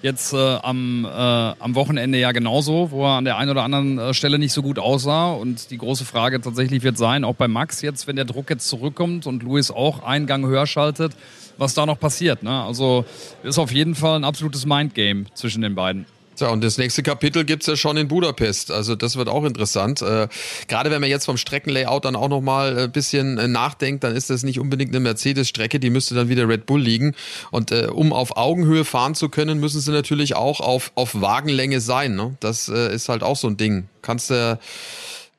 Jetzt 0.00 0.32
äh, 0.32 0.36
am, 0.36 1.04
äh, 1.04 1.08
am 1.08 1.74
Wochenende 1.74 2.18
ja 2.18 2.30
genauso, 2.30 2.92
wo 2.92 3.04
er 3.04 3.16
an 3.18 3.24
der 3.24 3.36
einen 3.36 3.50
oder 3.50 3.64
anderen 3.64 3.98
äh, 3.98 4.14
Stelle 4.14 4.38
nicht 4.38 4.52
so 4.52 4.62
gut 4.62 4.78
aussah. 4.78 5.32
Und 5.32 5.70
die 5.72 5.78
große 5.78 6.04
Frage 6.04 6.40
tatsächlich 6.40 6.84
wird 6.84 6.96
sein, 6.96 7.24
auch 7.24 7.34
bei 7.34 7.48
Max 7.48 7.82
jetzt, 7.82 8.06
wenn 8.06 8.14
der 8.14 8.24
Druck 8.24 8.48
jetzt 8.48 8.68
zurückkommt 8.68 9.26
und 9.26 9.42
Luis 9.42 9.72
auch 9.72 10.04
einen 10.04 10.26
Gang 10.26 10.46
höher 10.46 10.66
schaltet, 10.66 11.12
was 11.56 11.74
da 11.74 11.84
noch 11.84 11.98
passiert. 11.98 12.44
Ne? 12.44 12.62
Also 12.62 13.04
ist 13.42 13.58
auf 13.58 13.72
jeden 13.72 13.96
Fall 13.96 14.16
ein 14.16 14.24
absolutes 14.24 14.66
Mindgame 14.66 15.24
zwischen 15.34 15.62
den 15.62 15.74
beiden. 15.74 16.06
Tja, 16.38 16.50
und 16.50 16.62
das 16.62 16.78
nächste 16.78 17.02
Kapitel 17.02 17.44
gibt's 17.44 17.66
ja 17.66 17.74
schon 17.74 17.96
in 17.96 18.06
Budapest. 18.06 18.70
Also 18.70 18.94
das 18.94 19.16
wird 19.16 19.28
auch 19.28 19.44
interessant. 19.44 20.02
Äh, 20.02 20.28
gerade 20.68 20.88
wenn 20.92 21.00
man 21.00 21.10
jetzt 21.10 21.24
vom 21.24 21.36
Streckenlayout 21.36 22.04
dann 22.04 22.14
auch 22.14 22.28
nochmal 22.28 22.78
ein 22.78 22.92
bisschen 22.92 23.38
äh, 23.38 23.48
nachdenkt, 23.48 24.04
dann 24.04 24.14
ist 24.14 24.30
das 24.30 24.44
nicht 24.44 24.60
unbedingt 24.60 24.92
eine 24.92 25.00
Mercedes-Strecke, 25.00 25.80
die 25.80 25.90
müsste 25.90 26.14
dann 26.14 26.28
wieder 26.28 26.48
Red 26.48 26.64
Bull 26.66 26.80
liegen. 26.80 27.16
Und 27.50 27.72
äh, 27.72 27.88
um 27.92 28.12
auf 28.12 28.36
Augenhöhe 28.36 28.84
fahren 28.84 29.16
zu 29.16 29.30
können, 29.30 29.58
müssen 29.58 29.80
sie 29.80 29.90
natürlich 29.90 30.36
auch 30.36 30.60
auf, 30.60 30.92
auf 30.94 31.20
Wagenlänge 31.20 31.80
sein. 31.80 32.14
Ne? 32.14 32.36
Das 32.38 32.68
äh, 32.68 32.94
ist 32.94 33.08
halt 33.08 33.24
auch 33.24 33.36
so 33.36 33.48
ein 33.48 33.56
Ding. 33.56 33.88
Kannst 34.02 34.30
du... 34.30 34.34
Äh, 34.34 34.56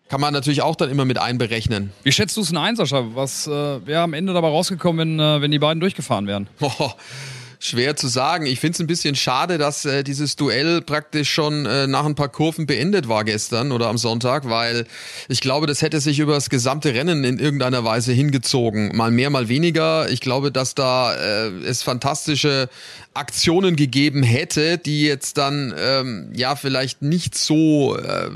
kann 0.10 0.20
man 0.20 0.34
natürlich 0.34 0.64
auch 0.64 0.76
dann 0.76 0.90
immer 0.90 1.06
mit 1.06 1.20
einberechnen. 1.20 1.92
Wie 2.02 2.12
schätzt 2.12 2.36
du 2.36 2.42
es 2.42 2.48
denn 2.48 2.58
ein, 2.58 2.76
Sascha? 2.76 3.06
Was 3.14 3.46
äh, 3.46 3.52
wäre 3.86 4.02
am 4.02 4.14
Ende 4.14 4.34
dabei 4.34 4.48
rausgekommen, 4.48 5.20
wenn, 5.20 5.20
äh, 5.20 5.40
wenn 5.40 5.52
die 5.52 5.60
beiden 5.60 5.80
durchgefahren 5.80 6.26
wären? 6.26 6.50
Schwer 7.62 7.98
zu 7.98 8.08
sagen. 8.08 8.46
Ich 8.46 8.62
finde 8.62 8.76
es 8.76 8.80
ein 8.80 8.88
bisschen 8.88 9.16
schade, 9.16 9.58
dass 9.58 9.84
äh, 9.84 10.02
dieses 10.02 10.38
Duell 10.38 10.82
praktisch 10.82 11.30
schon 11.30 11.66
äh, 11.66 11.88
nach 11.88 12.06
ein 12.06 12.16
paar 12.16 12.30
Kurven 12.30 12.66
beendet 12.66 13.10
war 13.10 13.26
gestern 13.26 13.74
oder 13.74 13.88
am 13.88 13.98
Sonntag, 13.98 14.50
weil 14.50 14.86
ich 15.28 15.42
glaube, 15.42 15.68
das 15.68 15.82
hätte 15.82 16.00
sich 16.00 16.20
über 16.20 16.36
das 16.36 16.50
gesamte 16.50 16.94
Rennen 16.94 17.26
in 17.26 17.38
irgendeiner 17.38 17.84
Weise 17.84 18.14
hingezogen. 18.14 18.96
Mal 18.96 19.12
mehr, 19.12 19.30
mal 19.30 19.50
weniger. 19.50 20.10
Ich 20.10 20.22
glaube, 20.22 20.54
dass 20.54 20.74
da 20.74 21.14
äh, 21.14 21.50
es 21.66 21.84
fantastische 21.84 22.70
Aktionen 23.14 23.76
gegeben 23.76 24.24
hätte, 24.24 24.78
die 24.78 25.04
jetzt 25.04 25.38
dann 25.38 25.74
ähm, 25.78 26.32
ja 26.34 26.56
vielleicht 26.56 27.02
nicht 27.02 27.38
so 27.38 27.98
äh, 27.98 28.30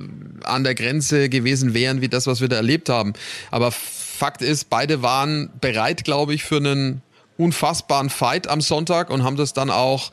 an 0.44 0.66
der 0.66 0.76
Grenze 0.76 1.30
gewesen 1.30 1.74
wären 1.74 2.02
wie 2.02 2.10
das, 2.10 2.28
was 2.28 2.42
wir 2.42 2.50
da 2.50 2.58
erlebt 2.58 2.90
haben. 2.90 3.14
Aber 3.52 3.72
Fakt 3.72 4.42
ist, 4.42 4.70
beide 4.70 5.02
waren 5.02 5.50
bereit, 5.62 6.04
glaube 6.04 6.34
ich, 6.34 6.44
für 6.44 6.58
einen 6.58 7.02
unfassbaren 7.38 8.10
Fight 8.10 8.48
am 8.48 8.62
Sonntag 8.62 9.10
und 9.10 9.24
haben 9.24 9.38
das 9.38 9.54
dann 9.54 9.70
auch, 9.70 10.12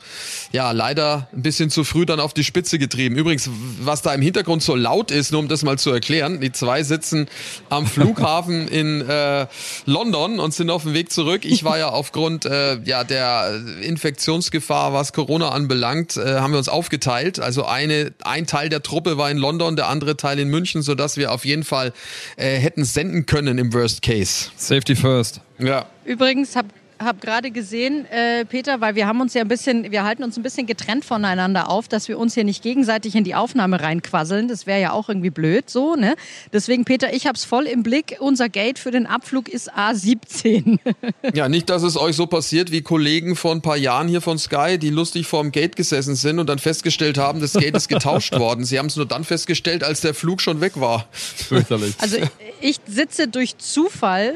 ja, 0.51 0.71
leider 0.71 1.27
ein 1.33 1.43
bisschen 1.43 1.69
zu 1.69 1.83
früh 1.83 2.05
dann 2.05 2.19
auf 2.19 2.33
die 2.33 2.43
Spitze 2.43 2.79
getrieben. 2.79 3.15
Übrigens, 3.15 3.49
was 3.79 4.01
da 4.01 4.13
im 4.13 4.21
Hintergrund 4.21 4.63
so 4.63 4.75
laut 4.75 5.11
ist, 5.11 5.31
nur 5.31 5.39
um 5.39 5.47
das 5.47 5.63
mal 5.63 5.77
zu 5.77 5.91
erklären, 5.91 6.41
die 6.41 6.51
zwei 6.51 6.83
sitzen 6.83 7.27
am 7.69 7.85
Flughafen 7.91 8.67
in 8.67 9.01
äh, 9.01 9.45
London 9.85 10.39
und 10.39 10.53
sind 10.53 10.69
auf 10.71 10.83
dem 10.83 10.93
Weg 10.93 11.11
zurück. 11.11 11.45
Ich 11.45 11.63
war 11.63 11.77
ja 11.77 11.89
aufgrund 12.01 12.45
äh, 12.45 12.79
ja, 12.83 13.03
der 13.03 13.61
Infektionsgefahr, 13.81 14.93
was 14.93 15.13
Corona 15.13 15.49
anbelangt, 15.49 16.17
äh, 16.17 16.39
haben 16.39 16.53
wir 16.53 16.57
uns 16.57 16.69
aufgeteilt. 16.69 17.39
Also 17.39 17.65
eine, 17.65 18.13
ein 18.23 18.47
Teil 18.47 18.69
der 18.69 18.81
Truppe 18.81 19.17
war 19.17 19.29
in 19.29 19.37
London, 19.37 19.75
der 19.75 19.89
andere 19.89 20.17
Teil 20.17 20.39
in 20.39 20.47
München, 20.47 20.81
sodass 20.81 21.17
wir 21.17 21.31
auf 21.31 21.45
jeden 21.45 21.63
Fall 21.63 21.93
äh, 22.37 22.57
hätten 22.57 22.83
senden 22.83 23.27
können 23.27 23.59
im 23.59 23.73
Worst 23.73 24.01
Case. 24.01 24.49
Safety 24.55 24.95
first. 24.95 25.41
Ja. 25.59 25.85
Übrigens 26.05 26.55
habe 26.55 26.69
habe 27.01 27.19
gerade 27.19 27.51
gesehen, 27.51 28.05
äh, 28.05 28.45
Peter, 28.45 28.81
weil 28.81 28.95
wir 28.95 29.07
haben 29.07 29.21
uns 29.21 29.33
ja 29.33 29.41
ein 29.41 29.47
bisschen, 29.47 29.91
wir 29.91 30.03
halten 30.03 30.23
uns 30.23 30.37
ein 30.37 30.43
bisschen 30.43 30.67
getrennt 30.67 31.05
voneinander 31.05 31.69
auf, 31.69 31.87
dass 31.87 32.07
wir 32.07 32.17
uns 32.17 32.33
hier 32.33 32.43
nicht 32.43 32.63
gegenseitig 32.63 33.15
in 33.15 33.23
die 33.23 33.35
Aufnahme 33.35 33.81
reinquasseln. 33.81 34.47
Das 34.47 34.65
wäre 34.65 34.81
ja 34.81 34.91
auch 34.91 35.09
irgendwie 35.09 35.29
blöd 35.29 35.69
so, 35.69 35.95
ne? 35.95 36.15
Deswegen, 36.53 36.85
Peter, 36.85 37.13
ich 37.13 37.27
habe 37.27 37.35
es 37.35 37.43
voll 37.43 37.65
im 37.65 37.83
Blick. 37.83 38.17
Unser 38.19 38.49
Gate 38.49 38.79
für 38.79 38.91
den 38.91 39.05
Abflug 39.05 39.49
ist 39.49 39.73
A17. 39.73 40.79
ja, 41.33 41.49
nicht, 41.49 41.69
dass 41.69 41.83
es 41.83 41.97
euch 41.97 42.15
so 42.15 42.27
passiert 42.27 42.71
wie 42.71 42.81
Kollegen 42.81 43.35
vor 43.35 43.51
ein 43.51 43.61
paar 43.61 43.77
Jahren 43.77 44.07
hier 44.07 44.21
von 44.21 44.37
Sky, 44.37 44.77
die 44.77 44.89
lustig 44.89 45.27
vorm 45.27 45.51
Gate 45.51 45.75
gesessen 45.75 46.15
sind 46.15 46.39
und 46.39 46.47
dann 46.47 46.59
festgestellt 46.59 47.17
haben, 47.17 47.39
das 47.39 47.53
Gate 47.53 47.75
ist 47.75 47.87
getauscht 47.87 48.33
worden. 48.37 48.65
Sie 48.65 48.79
haben 48.79 48.87
es 48.87 48.95
nur 48.95 49.05
dann 49.05 49.23
festgestellt, 49.23 49.83
als 49.83 50.01
der 50.01 50.13
Flug 50.13 50.41
schon 50.41 50.61
weg 50.61 50.73
war. 50.75 51.07
Fürchterlich. 51.11 51.95
Also 51.99 52.17
ich 52.61 52.77
sitze 52.87 53.27
durch 53.27 53.57
Zufall 53.57 54.35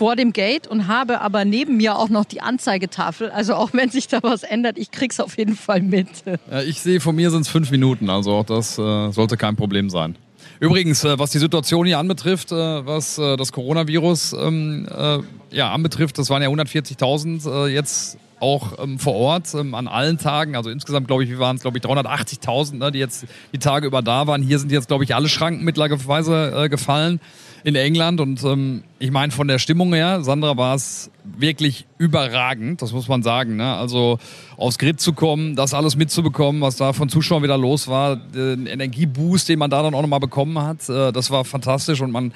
vor 0.00 0.16
dem 0.16 0.32
Gate 0.32 0.66
und 0.66 0.88
habe 0.88 1.20
aber 1.20 1.44
neben 1.44 1.76
mir 1.76 1.94
auch 1.98 2.08
noch 2.08 2.24
die 2.24 2.40
Anzeigetafel. 2.40 3.30
Also 3.30 3.54
auch 3.54 3.74
wenn 3.74 3.90
sich 3.90 4.08
da 4.08 4.20
was 4.22 4.44
ändert, 4.44 4.78
ich 4.78 4.90
krieg's 4.90 5.20
auf 5.20 5.36
jeden 5.36 5.54
Fall 5.54 5.82
mit. 5.82 6.08
Ja, 6.50 6.62
ich 6.62 6.80
sehe, 6.80 7.00
von 7.00 7.14
mir 7.14 7.30
sind 7.30 7.42
es 7.42 7.48
fünf 7.48 7.70
Minuten, 7.70 8.08
also 8.08 8.32
auch 8.32 8.46
das 8.46 8.78
äh, 8.78 9.10
sollte 9.10 9.36
kein 9.36 9.56
Problem 9.56 9.90
sein. 9.90 10.16
Übrigens, 10.58 11.04
äh, 11.04 11.18
was 11.18 11.32
die 11.32 11.38
Situation 11.38 11.84
hier 11.84 11.98
anbetrifft, 11.98 12.50
äh, 12.50 12.54
was 12.54 13.18
äh, 13.18 13.36
das 13.36 13.52
Coronavirus 13.52 14.32
ähm, 14.40 14.88
äh, 14.90 15.18
ja, 15.54 15.70
anbetrifft, 15.70 16.16
das 16.16 16.30
waren 16.30 16.40
ja 16.40 16.48
140.000 16.48 17.66
äh, 17.66 17.74
jetzt 17.74 18.16
auch 18.40 18.82
ähm, 18.82 18.98
vor 18.98 19.14
Ort 19.14 19.54
ähm, 19.54 19.74
an 19.74 19.86
allen 19.86 20.18
Tagen. 20.18 20.56
Also 20.56 20.70
insgesamt, 20.70 21.06
glaube 21.06 21.24
ich, 21.24 21.30
wir 21.30 21.38
waren 21.38 21.56
es, 21.56 21.62
glaube 21.62 21.78
ich, 21.78 21.84
380.000, 21.84 22.76
ne, 22.76 22.90
die 22.90 22.98
jetzt 22.98 23.26
die 23.52 23.58
Tage 23.58 23.86
über 23.86 24.02
da 24.02 24.26
waren. 24.26 24.42
Hier 24.42 24.58
sind 24.58 24.72
jetzt, 24.72 24.88
glaube 24.88 25.04
ich, 25.04 25.14
alle 25.14 25.28
Schranken 25.28 25.64
mittlerweile 25.64 26.64
äh, 26.64 26.68
gefallen 26.68 27.20
in 27.64 27.74
England. 27.74 28.20
Und 28.20 28.42
ähm, 28.44 28.82
ich 28.98 29.10
meine, 29.10 29.32
von 29.32 29.48
der 29.48 29.58
Stimmung 29.58 29.92
her, 29.92 30.22
Sandra, 30.22 30.56
war 30.56 30.74
es 30.74 31.10
wirklich 31.24 31.86
überragend, 31.98 32.82
das 32.82 32.92
muss 32.92 33.08
man 33.08 33.22
sagen. 33.22 33.56
Ne? 33.56 33.74
Also 33.76 34.18
aufs 34.56 34.78
Grid 34.78 35.00
zu 35.00 35.12
kommen, 35.12 35.56
das 35.56 35.74
alles 35.74 35.96
mitzubekommen, 35.96 36.60
was 36.62 36.76
da 36.76 36.92
von 36.92 37.08
Zuschauern 37.08 37.42
wieder 37.42 37.58
los 37.58 37.88
war, 37.88 38.16
den 38.16 38.66
Energieboost, 38.66 39.48
den 39.48 39.58
man 39.58 39.70
da 39.70 39.82
dann 39.82 39.94
auch 39.94 40.02
nochmal 40.02 40.20
bekommen 40.20 40.58
hat, 40.58 40.88
äh, 40.88 41.12
das 41.12 41.30
war 41.30 41.44
fantastisch 41.44 42.00
und 42.00 42.10
man 42.10 42.32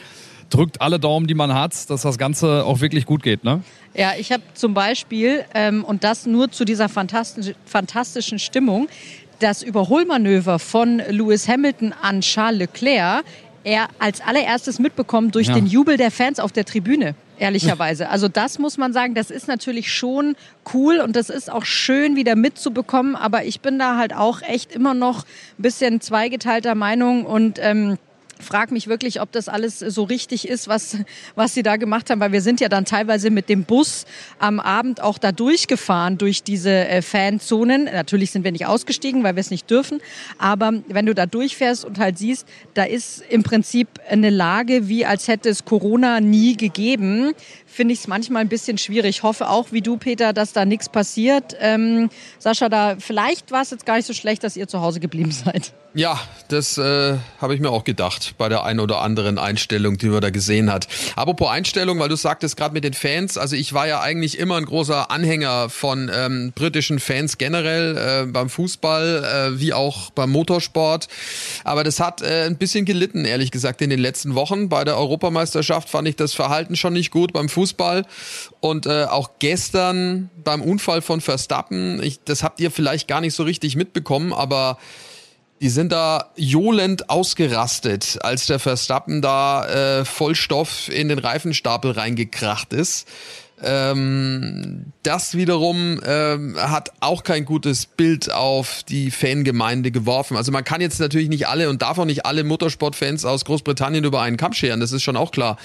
drückt 0.50 0.80
alle 0.80 0.98
Daumen, 0.98 1.26
die 1.26 1.34
man 1.34 1.54
hat, 1.54 1.90
dass 1.90 2.02
das 2.02 2.18
Ganze 2.18 2.64
auch 2.64 2.80
wirklich 2.80 3.06
gut 3.06 3.22
geht. 3.22 3.44
Ne? 3.44 3.62
Ja, 3.94 4.12
ich 4.18 4.32
habe 4.32 4.42
zum 4.54 4.74
Beispiel, 4.74 5.44
ähm, 5.54 5.84
und 5.84 6.04
das 6.04 6.26
nur 6.26 6.50
zu 6.50 6.64
dieser 6.64 6.88
fantastisch, 6.88 7.54
fantastischen 7.64 8.38
Stimmung, 8.38 8.88
das 9.40 9.62
Überholmanöver 9.62 10.58
von 10.58 11.02
Lewis 11.08 11.48
Hamilton 11.48 11.92
an 12.00 12.20
Charles 12.20 12.58
Leclerc 12.58 13.24
er 13.64 13.88
als 13.98 14.20
allererstes 14.20 14.78
mitbekommen 14.78 15.30
durch 15.30 15.48
ja. 15.48 15.54
den 15.54 15.66
Jubel 15.66 15.96
der 15.96 16.10
Fans 16.10 16.38
auf 16.38 16.52
der 16.52 16.64
Tribüne, 16.64 17.14
ehrlicherweise. 17.38 18.08
Also 18.14 18.28
das 18.28 18.58
muss 18.58 18.76
man 18.76 18.92
sagen, 18.92 19.14
das 19.14 19.30
ist 19.30 19.48
natürlich 19.48 19.92
schon 19.92 20.36
cool 20.72 21.00
und 21.00 21.16
das 21.16 21.30
ist 21.30 21.50
auch 21.50 21.64
schön 21.64 22.14
wieder 22.14 22.36
mitzubekommen, 22.36 23.16
aber 23.16 23.44
ich 23.44 23.60
bin 23.60 23.78
da 23.78 23.96
halt 23.96 24.14
auch 24.14 24.42
echt 24.42 24.72
immer 24.72 24.94
noch 24.94 25.24
ein 25.58 25.62
bisschen 25.62 26.00
zweigeteilter 26.00 26.74
Meinung 26.74 27.24
und 27.24 27.58
ähm, 27.60 27.98
frage 28.40 28.72
mich 28.72 28.88
wirklich, 28.88 29.20
ob 29.20 29.32
das 29.32 29.48
alles 29.48 29.78
so 29.78 30.04
richtig 30.04 30.48
ist, 30.48 30.68
was, 30.68 30.98
was 31.34 31.54
sie 31.54 31.62
da 31.62 31.76
gemacht 31.76 32.10
haben, 32.10 32.20
weil 32.20 32.32
wir 32.32 32.40
sind 32.40 32.60
ja 32.60 32.68
dann 32.68 32.84
teilweise 32.84 33.30
mit 33.30 33.48
dem 33.48 33.64
Bus 33.64 34.06
am 34.38 34.60
Abend 34.60 35.00
auch 35.00 35.18
da 35.18 35.32
durchgefahren 35.32 36.18
durch 36.18 36.42
diese 36.42 36.70
äh, 36.70 37.02
Fanzonen. 37.02 37.84
Natürlich 37.84 38.30
sind 38.30 38.44
wir 38.44 38.52
nicht 38.52 38.66
ausgestiegen, 38.66 39.22
weil 39.22 39.36
wir 39.36 39.40
es 39.40 39.50
nicht 39.50 39.70
dürfen, 39.70 40.00
aber 40.38 40.72
wenn 40.88 41.06
du 41.06 41.14
da 41.14 41.26
durchfährst 41.26 41.84
und 41.84 41.98
halt 41.98 42.18
siehst, 42.18 42.46
da 42.74 42.84
ist 42.84 43.22
im 43.28 43.42
Prinzip 43.42 43.88
eine 44.08 44.30
Lage, 44.30 44.88
wie 44.88 45.06
als 45.06 45.28
hätte 45.28 45.48
es 45.48 45.64
Corona 45.64 46.20
nie 46.20 46.56
gegeben, 46.56 47.32
finde 47.74 47.92
ich 47.92 48.00
es 48.00 48.06
manchmal 48.06 48.42
ein 48.42 48.48
bisschen 48.48 48.78
schwierig. 48.78 49.22
Hoffe 49.22 49.48
auch, 49.48 49.72
wie 49.72 49.82
du, 49.82 49.96
Peter, 49.96 50.32
dass 50.32 50.52
da 50.52 50.64
nichts 50.64 50.88
passiert. 50.88 51.56
Ähm, 51.60 52.08
Sascha, 52.38 52.68
da 52.68 52.96
vielleicht 52.98 53.50
war 53.50 53.62
es 53.62 53.70
jetzt 53.70 53.84
gar 53.84 53.96
nicht 53.96 54.06
so 54.06 54.14
schlecht, 54.14 54.44
dass 54.44 54.56
ihr 54.56 54.68
zu 54.68 54.80
Hause 54.80 55.00
geblieben 55.00 55.32
seid. 55.44 55.72
Ja, 55.96 56.20
das 56.48 56.76
äh, 56.76 57.18
habe 57.40 57.54
ich 57.54 57.60
mir 57.60 57.70
auch 57.70 57.84
gedacht 57.84 58.34
bei 58.36 58.48
der 58.48 58.64
ein 58.64 58.80
oder 58.80 59.00
anderen 59.00 59.38
Einstellung, 59.38 59.96
die 59.96 60.08
man 60.08 60.20
da 60.20 60.30
gesehen 60.30 60.72
hat. 60.72 60.88
Apropos 61.14 61.48
Einstellung, 61.48 62.00
weil 62.00 62.08
du 62.08 62.16
sagtest 62.16 62.56
gerade 62.56 62.74
mit 62.74 62.82
den 62.82 62.94
Fans, 62.94 63.38
also 63.38 63.54
ich 63.54 63.74
war 63.74 63.86
ja 63.86 64.00
eigentlich 64.00 64.40
immer 64.40 64.56
ein 64.56 64.64
großer 64.64 65.12
Anhänger 65.12 65.68
von 65.68 66.10
ähm, 66.12 66.52
britischen 66.52 66.98
Fans 66.98 67.38
generell 67.38 67.96
äh, 67.96 68.26
beim 68.26 68.50
Fußball 68.50 69.52
äh, 69.54 69.60
wie 69.60 69.72
auch 69.72 70.10
beim 70.10 70.30
Motorsport, 70.30 71.06
aber 71.62 71.84
das 71.84 72.00
hat 72.00 72.22
äh, 72.22 72.42
ein 72.46 72.56
bisschen 72.56 72.86
gelitten, 72.86 73.24
ehrlich 73.24 73.52
gesagt, 73.52 73.80
in 73.80 73.88
den 73.88 74.00
letzten 74.00 74.34
Wochen. 74.34 74.68
Bei 74.68 74.82
der 74.82 74.96
Europameisterschaft 74.96 75.88
fand 75.88 76.08
ich 76.08 76.16
das 76.16 76.34
Verhalten 76.34 76.74
schon 76.74 76.94
nicht 76.94 77.12
gut 77.12 77.32
beim 77.32 77.48
Fußball 77.48 77.63
und 78.60 78.86
äh, 78.86 79.04
auch 79.04 79.30
gestern 79.38 80.30
beim 80.42 80.62
Unfall 80.62 81.02
von 81.02 81.20
Verstappen, 81.20 82.02
ich, 82.02 82.20
das 82.24 82.42
habt 82.42 82.60
ihr 82.60 82.70
vielleicht 82.70 83.08
gar 83.08 83.20
nicht 83.20 83.34
so 83.34 83.42
richtig 83.42 83.76
mitbekommen, 83.76 84.32
aber 84.32 84.78
die 85.60 85.68
sind 85.68 85.92
da 85.92 86.30
johlend 86.36 87.08
ausgerastet, 87.08 88.18
als 88.20 88.46
der 88.46 88.58
Verstappen 88.58 89.22
da 89.22 90.00
äh, 90.00 90.04
Vollstoff 90.04 90.88
in 90.88 91.08
den 91.08 91.18
Reifenstapel 91.18 91.92
reingekracht 91.92 92.72
ist. 92.72 93.08
Ähm, 93.62 94.92
das 95.04 95.36
wiederum 95.36 96.00
ähm, 96.04 96.56
hat 96.58 96.92
auch 97.00 97.22
kein 97.22 97.44
gutes 97.44 97.86
Bild 97.86 98.30
auf 98.30 98.82
die 98.82 99.10
Fangemeinde 99.10 99.90
geworfen. 99.90 100.36
Also 100.36 100.50
man 100.50 100.64
kann 100.64 100.80
jetzt 100.80 101.00
natürlich 101.00 101.28
nicht 101.28 101.46
alle 101.46 101.70
und 101.70 101.80
darf 101.80 101.98
auch 101.98 102.04
nicht 102.04 102.26
alle 102.26 102.42
Motorsportfans 102.44 103.24
aus 103.24 103.44
Großbritannien 103.44 104.04
über 104.04 104.20
einen 104.20 104.36
Kamm 104.36 104.52
scheren, 104.52 104.80
das 104.80 104.92
ist 104.92 105.02
schon 105.02 105.16
auch 105.16 105.30
klar. 105.30 105.56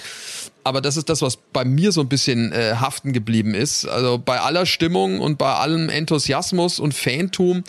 Aber 0.64 0.80
das 0.80 0.96
ist 0.96 1.08
das, 1.08 1.22
was 1.22 1.36
bei 1.36 1.64
mir 1.64 1.92
so 1.92 2.00
ein 2.00 2.08
bisschen 2.08 2.52
äh, 2.52 2.74
haften 2.78 3.12
geblieben 3.12 3.54
ist. 3.54 3.86
Also 3.86 4.18
bei 4.18 4.40
aller 4.40 4.66
Stimmung 4.66 5.20
und 5.20 5.38
bei 5.38 5.54
allem 5.54 5.88
Enthusiasmus 5.88 6.78
und 6.80 6.94
Fantum 6.94 7.64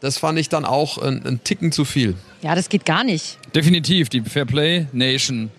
das 0.00 0.18
fand 0.18 0.38
ich 0.38 0.48
dann 0.48 0.64
auch 0.64 0.98
ein, 0.98 1.24
ein 1.24 1.42
Ticken 1.42 1.72
zu 1.72 1.84
viel. 1.84 2.14
Ja, 2.42 2.54
das 2.54 2.68
geht 2.68 2.84
gar 2.84 3.02
nicht. 3.02 3.38
Definitiv, 3.54 4.08
die 4.08 4.20
Fairplay 4.20 4.86
Nation 4.92 5.50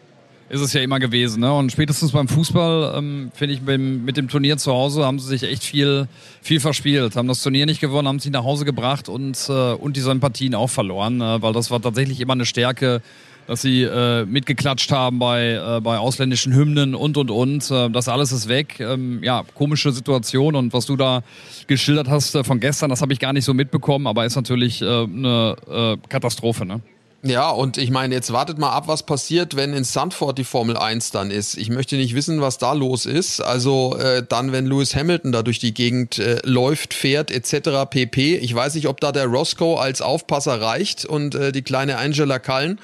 ist 0.50 0.62
es 0.62 0.72
ja 0.74 0.81
immer 0.81 1.00
gewesen. 1.00 1.41
Ne? 1.41 1.53
Und 1.53 1.72
spätestens 1.72 2.12
beim 2.12 2.27
Fußball, 2.27 2.98
ähm, 2.98 3.31
finde 3.34 3.55
ich, 3.55 3.62
beim, 3.62 4.05
mit 4.05 4.15
dem 4.15 4.29
Turnier 4.29 4.57
zu 4.57 4.72
Hause 4.72 5.03
haben 5.03 5.19
sie 5.19 5.27
sich 5.27 5.43
echt 5.43 5.63
viel, 5.63 6.07
viel 6.41 6.60
verspielt. 6.60 7.15
Haben 7.15 7.27
das 7.27 7.41
Turnier 7.41 7.65
nicht 7.65 7.81
gewonnen, 7.81 8.07
haben 8.07 8.19
sich 8.19 8.31
nach 8.31 8.43
Hause 8.43 8.63
gebracht 8.63 9.10
und, 9.10 9.38
äh, 9.50 9.74
und 9.74 9.98
die 9.98 10.01
Sympathien 10.01 10.55
auch 10.55 10.69
verloren, 10.69 11.19
äh, 11.19 11.41
weil 11.41 11.51
das 11.51 11.69
war 11.69 11.81
tatsächlich 11.81 12.22
immer 12.22 12.34
eine 12.34 12.46
Stärke 12.46 13.01
dass 13.48 13.62
sie 13.62 13.84
äh, 13.84 14.25
mitgeklatscht 14.25 14.92
haben 14.92 15.20
bei, 15.20 15.54
äh, 15.54 15.82
bei 15.82 15.98
ausländischen 15.98 16.54
Hymnen 16.54 16.94
und 16.94 17.18
und 17.18 17.32
und. 17.32 17.72
Äh, 17.72 17.89
das 17.89 18.10
alles 18.10 18.32
ist 18.32 18.48
weg. 18.48 18.80
Ähm, 18.80 19.24
ja, 19.24 19.44
komische 19.56 19.92
Situation 19.92 20.56
und 20.56 20.74
was 20.74 20.86
du 20.86 20.96
da 20.96 21.24
geschildert 21.68 22.10
hast 22.10 22.36
äh, 22.36 22.44
von 22.44 22.60
gestern, 22.60 22.89
das 22.89 23.01
habe 23.01 23.13
ich 23.13 23.20
gar 23.20 23.34
nicht 23.34 23.46
so 23.46 23.54
mitbekommen, 23.54 24.08
aber 24.08 24.25
ist 24.25 24.36
natürlich 24.36 24.82
äh, 24.82 24.86
eine 24.86 25.56
äh, 25.70 25.98
Katastrophe. 26.10 26.66
Ne? 26.66 26.82
Ja, 27.24 27.50
und 27.50 27.77
ich 27.77 27.89
meine, 27.89 28.13
jetzt 28.13 28.31
wartet 28.31 28.59
mal 28.59 28.71
ab, 28.71 28.88
was 28.88 29.03
passiert, 29.03 29.55
wenn 29.55 29.74
in 29.74 29.83
Sandford 29.83 30.38
die 30.38 30.43
Formel 30.43 30.77
1 30.77 31.12
dann 31.12 31.31
ist. 31.31 31.57
Ich 31.57 31.69
möchte 31.69 31.95
nicht 31.95 32.13
wissen, 32.13 32.41
was 32.41 32.59
da 32.59 32.74
los 32.74 33.07
ist. 33.07 33.41
Also 33.41 33.97
äh, 33.97 34.24
dann, 34.27 34.51
wenn 34.51 34.67
Lewis 34.67 34.95
Hamilton 34.95 35.31
da 35.31 35.41
durch 35.41 35.57
die 35.57 35.74
Gegend 35.74 36.19
äh, 36.19 36.39
läuft, 36.43 36.93
fährt 36.93 37.31
etc. 37.31 37.89
pp. 37.89 38.36
Ich 38.36 38.53
weiß 38.53 38.75
nicht, 38.75 38.88
ob 38.88 39.01
da 39.01 39.12
der 39.12 39.25
Roscoe 39.25 39.77
als 39.77 40.01
Aufpasser 40.01 40.62
reicht 40.62 41.05
und 41.05 41.33
äh, 41.33 41.51
die 41.51 41.63
kleine 41.63 41.97
Angela 41.97 42.38
Cullen 42.38 42.79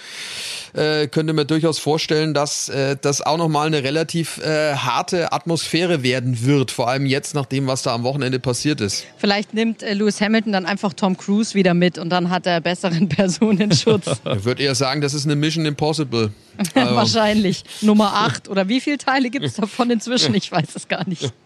äh, 0.74 1.08
könnte 1.08 1.34
mir 1.34 1.46
durchaus 1.46 1.78
vorstellen, 1.78 2.34
dass 2.34 2.70
äh, 2.70 2.98
das 3.00 3.22
auch 3.22 3.38
nochmal 3.38 3.68
eine 3.68 3.84
relativ 3.84 4.40
äh, 4.40 4.74
harte 4.74 5.32
Atmosphäre 5.32 6.02
werden 6.04 6.44
wird. 6.44 6.72
Vor 6.72 6.90
allem 6.90 7.06
jetzt, 7.06 7.36
nach 7.36 7.46
dem, 7.46 7.68
was 7.68 7.84
da 7.84 7.94
am 7.94 8.04
Wochenende 8.04 8.40
passiert 8.40 8.82
ist. 8.82 9.06
Vielleicht 9.18 9.54
nimmt 9.54 9.84
äh, 9.84 9.94
Lewis 9.94 10.20
Hamilton 10.20 10.54
dann 10.54 10.66
einfach 10.66 10.94
Tom 10.94 11.18
Cruise 11.18 11.54
wieder 11.54 11.74
mit 11.76 11.98
und 12.00 12.10
dann 12.10 12.30
hat 12.32 12.48
er 12.48 12.60
besseren 12.62 13.08
Personenschutz. 13.14 14.23
Ich 14.26 14.46
würde 14.46 14.64
eher 14.64 14.76
sagen, 14.76 15.02
das 15.02 15.14
ist 15.14 15.26
eine 15.26 15.36
Mission 15.36 15.66
Impossible. 15.66 16.32
Also. 16.76 16.96
Wahrscheinlich. 16.96 17.64
Nummer 17.82 18.14
8. 18.14 18.48
Oder 18.48 18.70
wie 18.70 18.80
viele 18.80 19.00
Teile 19.00 19.32
gibt 19.32 19.44
es 19.44 19.56
davon 19.56 19.90
inzwischen? 19.90 20.36
Ich 20.36 20.52
weiß 20.52 20.76
es 20.76 20.88
gar 20.88 21.08
nicht. 21.08 21.34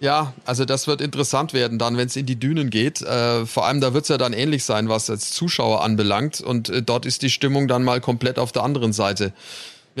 Ja, 0.00 0.32
also 0.46 0.64
das 0.64 0.86
wird 0.86 1.02
interessant 1.02 1.52
werden 1.52 1.78
dann, 1.78 1.98
wenn 1.98 2.06
es 2.06 2.16
in 2.16 2.24
die 2.24 2.36
Dünen 2.36 2.70
geht. 2.70 3.02
Äh, 3.02 3.44
vor 3.44 3.66
allem 3.66 3.82
da 3.82 3.92
wird 3.92 4.04
es 4.04 4.08
ja 4.08 4.16
dann 4.16 4.32
ähnlich 4.32 4.64
sein, 4.64 4.88
was 4.88 5.10
als 5.10 5.32
Zuschauer 5.32 5.84
anbelangt. 5.84 6.40
Und 6.40 6.70
äh, 6.70 6.82
dort 6.82 7.04
ist 7.04 7.20
die 7.20 7.28
Stimmung 7.28 7.68
dann 7.68 7.84
mal 7.84 8.00
komplett 8.00 8.38
auf 8.38 8.50
der 8.50 8.62
anderen 8.62 8.94
Seite. 8.94 9.34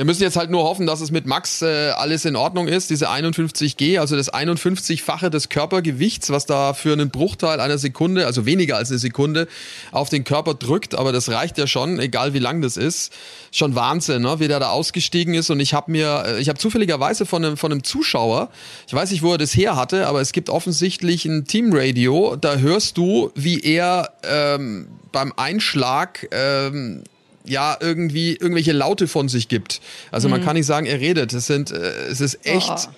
Wir 0.00 0.06
müssen 0.06 0.22
jetzt 0.22 0.38
halt 0.38 0.48
nur 0.48 0.62
hoffen, 0.62 0.86
dass 0.86 1.02
es 1.02 1.10
mit 1.10 1.26
Max 1.26 1.60
äh, 1.60 1.90
alles 1.90 2.24
in 2.24 2.34
Ordnung 2.34 2.68
ist. 2.68 2.88
Diese 2.88 3.10
51G, 3.10 3.98
also 3.98 4.16
das 4.16 4.32
51-fache 4.32 5.28
des 5.28 5.50
Körpergewichts, 5.50 6.30
was 6.30 6.46
da 6.46 6.72
für 6.72 6.94
einen 6.94 7.10
Bruchteil 7.10 7.60
einer 7.60 7.76
Sekunde, 7.76 8.24
also 8.24 8.46
weniger 8.46 8.78
als 8.78 8.88
eine 8.88 8.98
Sekunde, 8.98 9.46
auf 9.92 10.08
den 10.08 10.24
Körper 10.24 10.54
drückt. 10.54 10.94
Aber 10.94 11.12
das 11.12 11.28
reicht 11.28 11.58
ja 11.58 11.66
schon, 11.66 11.98
egal 12.00 12.32
wie 12.32 12.38
lang 12.38 12.62
das 12.62 12.78
ist. 12.78 13.12
Schon 13.52 13.74
Wahnsinn, 13.74 14.22
ne? 14.22 14.40
wie 14.40 14.48
der 14.48 14.58
da 14.58 14.70
ausgestiegen 14.70 15.34
ist. 15.34 15.50
Und 15.50 15.60
ich 15.60 15.74
habe 15.74 15.90
mir, 15.90 16.24
äh, 16.26 16.40
ich 16.40 16.48
habe 16.48 16.58
zufälligerweise 16.58 17.26
von 17.26 17.44
einem, 17.44 17.56
von 17.58 17.70
einem 17.70 17.84
Zuschauer, 17.84 18.48
ich 18.86 18.94
weiß 18.94 19.10
nicht, 19.10 19.20
wo 19.20 19.32
er 19.32 19.38
das 19.38 19.54
her 19.54 19.76
hatte, 19.76 20.06
aber 20.06 20.22
es 20.22 20.32
gibt 20.32 20.48
offensichtlich 20.48 21.26
ein 21.26 21.44
Teamradio. 21.44 22.36
Da 22.36 22.56
hörst 22.56 22.96
du, 22.96 23.32
wie 23.34 23.60
er 23.60 24.14
ähm, 24.22 24.88
beim 25.12 25.34
Einschlag 25.36 26.26
ähm, 26.32 27.02
ja 27.44 27.76
irgendwie 27.80 28.32
irgendwelche 28.32 28.72
Laute 28.72 29.08
von 29.08 29.28
sich 29.28 29.48
gibt. 29.48 29.80
Also 30.10 30.28
mhm. 30.28 30.32
man 30.32 30.44
kann 30.44 30.56
nicht 30.56 30.66
sagen, 30.66 30.86
er 30.86 31.00
redet. 31.00 31.32
Es 31.32 31.46
sind, 31.46 31.70
äh, 31.70 31.76
es 32.08 32.20
ist 32.20 32.46
echt. 32.46 32.70
Oh. 32.70 32.94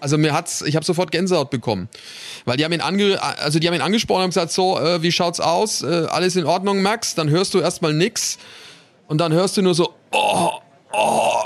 Also 0.00 0.18
mir 0.18 0.34
hat's, 0.34 0.60
ich 0.60 0.76
habe 0.76 0.84
sofort 0.84 1.12
Gänsehaut 1.12 1.48
bekommen, 1.48 1.88
weil 2.44 2.58
die 2.58 2.64
haben 2.66 2.72
ihn 2.72 2.82
ange, 2.82 3.22
also 3.22 3.58
die 3.58 3.66
haben 3.66 3.74
ihn 3.74 3.80
angesprochen 3.80 4.24
und 4.24 4.30
gesagt 4.30 4.52
so, 4.52 4.78
äh, 4.78 5.00
wie 5.00 5.10
schaut's 5.10 5.40
aus? 5.40 5.82
Äh, 5.82 6.06
alles 6.10 6.36
in 6.36 6.44
Ordnung, 6.44 6.82
Max? 6.82 7.14
Dann 7.14 7.30
hörst 7.30 7.54
du 7.54 7.60
erstmal 7.60 7.94
nix 7.94 8.36
und 9.08 9.16
dann 9.18 9.32
hörst 9.32 9.56
du 9.56 9.62
nur 9.62 9.74
so, 9.74 9.94
oh, 10.12 10.50
oh, 10.92 11.42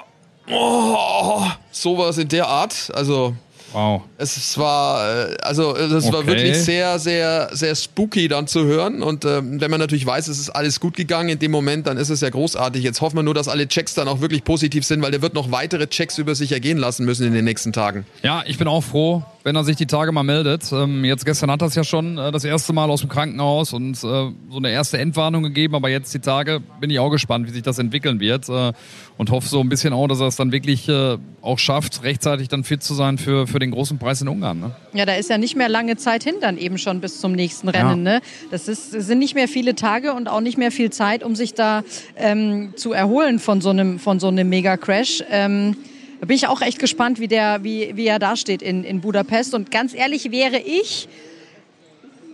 oh, 0.50 1.42
sowas 1.70 2.18
in 2.18 2.26
der 2.26 2.48
Art. 2.48 2.90
Also 2.94 3.36
Wow. 3.72 4.02
Es 4.16 4.56
war, 4.58 5.30
äh, 5.30 5.36
also 5.42 5.76
es 5.76 6.04
okay. 6.04 6.12
war 6.12 6.26
wirklich 6.26 6.56
sehr, 6.56 6.98
sehr, 6.98 7.50
sehr 7.52 7.74
spooky 7.74 8.28
dann 8.28 8.46
zu 8.46 8.64
hören. 8.64 9.02
Und 9.02 9.24
ähm, 9.24 9.60
wenn 9.60 9.70
man 9.70 9.80
natürlich 9.80 10.06
weiß, 10.06 10.28
es 10.28 10.38
ist 10.38 10.50
alles 10.50 10.80
gut 10.80 10.96
gegangen 10.96 11.28
in 11.28 11.38
dem 11.38 11.50
Moment, 11.50 11.86
dann 11.86 11.96
ist 11.96 12.10
es 12.10 12.20
ja 12.20 12.30
großartig. 12.30 12.82
Jetzt 12.82 13.00
hoffen 13.00 13.16
wir 13.16 13.22
nur, 13.22 13.34
dass 13.34 13.48
alle 13.48 13.68
Checks 13.68 13.94
dann 13.94 14.08
auch 14.08 14.20
wirklich 14.20 14.44
positiv 14.44 14.84
sind, 14.84 15.02
weil 15.02 15.10
der 15.10 15.22
wird 15.22 15.34
noch 15.34 15.50
weitere 15.50 15.86
Checks 15.86 16.18
über 16.18 16.34
sich 16.34 16.52
ergehen 16.52 16.78
lassen 16.78 17.04
müssen 17.04 17.26
in 17.26 17.32
den 17.32 17.44
nächsten 17.44 17.72
Tagen. 17.72 18.06
Ja, 18.22 18.42
ich 18.46 18.58
bin 18.58 18.68
auch 18.68 18.82
froh, 18.82 19.22
wenn 19.44 19.56
er 19.56 19.64
sich 19.64 19.76
die 19.76 19.86
Tage 19.86 20.12
mal 20.12 20.22
meldet. 20.22 20.70
Ähm, 20.72 21.04
jetzt 21.04 21.24
gestern 21.24 21.50
hat 21.50 21.62
er 21.62 21.68
es 21.68 21.74
ja 21.74 21.84
schon 21.84 22.18
äh, 22.18 22.32
das 22.32 22.44
erste 22.44 22.72
Mal 22.72 22.90
aus 22.90 23.00
dem 23.00 23.08
Krankenhaus 23.08 23.72
und 23.72 23.96
äh, 23.96 23.98
so 24.00 24.34
eine 24.56 24.70
erste 24.70 24.98
Endwarnung 24.98 25.42
gegeben, 25.42 25.74
aber 25.74 25.88
jetzt 25.88 26.12
die 26.14 26.18
Tage 26.18 26.60
bin 26.80 26.90
ich 26.90 26.98
auch 26.98 27.10
gespannt, 27.10 27.46
wie 27.46 27.52
sich 27.52 27.62
das 27.62 27.78
entwickeln 27.78 28.20
wird 28.20 28.48
äh, 28.48 28.72
und 29.16 29.30
hoffe 29.30 29.48
so 29.48 29.60
ein 29.60 29.68
bisschen 29.68 29.92
auch, 29.92 30.08
dass 30.08 30.20
er 30.20 30.26
es 30.26 30.36
dann 30.36 30.52
wirklich 30.52 30.88
äh, 30.88 31.18
auch 31.40 31.58
schafft, 31.58 32.02
rechtzeitig 32.02 32.48
dann 32.48 32.64
fit 32.64 32.82
zu 32.82 32.94
sein 32.94 33.18
für, 33.18 33.46
für 33.46 33.58
den 33.58 33.70
großen 33.70 33.98
Preis 33.98 34.20
in 34.20 34.28
Ungarn. 34.28 34.60
Ne? 34.60 34.70
Ja, 34.92 35.06
da 35.06 35.14
ist 35.14 35.30
ja 35.30 35.38
nicht 35.38 35.56
mehr 35.56 35.68
lange 35.68 35.96
Zeit 35.96 36.24
hin, 36.24 36.34
dann 36.40 36.58
eben 36.58 36.78
schon 36.78 37.00
bis 37.00 37.20
zum 37.20 37.32
nächsten 37.32 37.68
Rennen. 37.68 38.04
Ja. 38.04 38.14
Ne? 38.14 38.20
Das, 38.50 38.68
ist, 38.68 38.90
sind 38.90 39.18
nicht 39.18 39.34
mehr 39.34 39.48
viele 39.48 39.74
Tage 39.74 40.12
und 40.12 40.28
auch 40.28 40.40
nicht 40.40 40.58
mehr 40.58 40.72
viel 40.72 40.90
Zeit, 40.90 41.22
um 41.22 41.36
sich 41.36 41.54
da 41.54 41.84
ähm, 42.16 42.74
zu 42.76 42.92
erholen 42.92 43.38
von 43.38 43.60
so 43.60 43.70
einem, 43.70 43.98
von 43.98 44.20
so 44.20 44.28
einem 44.28 44.48
Mega-Crash. 44.48 45.24
Ähm, 45.30 45.76
da 46.20 46.26
bin 46.26 46.36
ich 46.36 46.48
auch 46.48 46.60
echt 46.60 46.78
gespannt, 46.78 47.20
wie, 47.20 47.28
der, 47.28 47.62
wie, 47.62 47.92
wie 47.94 48.06
er 48.06 48.18
dasteht 48.18 48.62
in, 48.62 48.84
in 48.84 49.00
Budapest. 49.00 49.54
Und 49.54 49.70
ganz 49.70 49.94
ehrlich 49.94 50.30
wäre 50.30 50.58
ich 50.58 51.08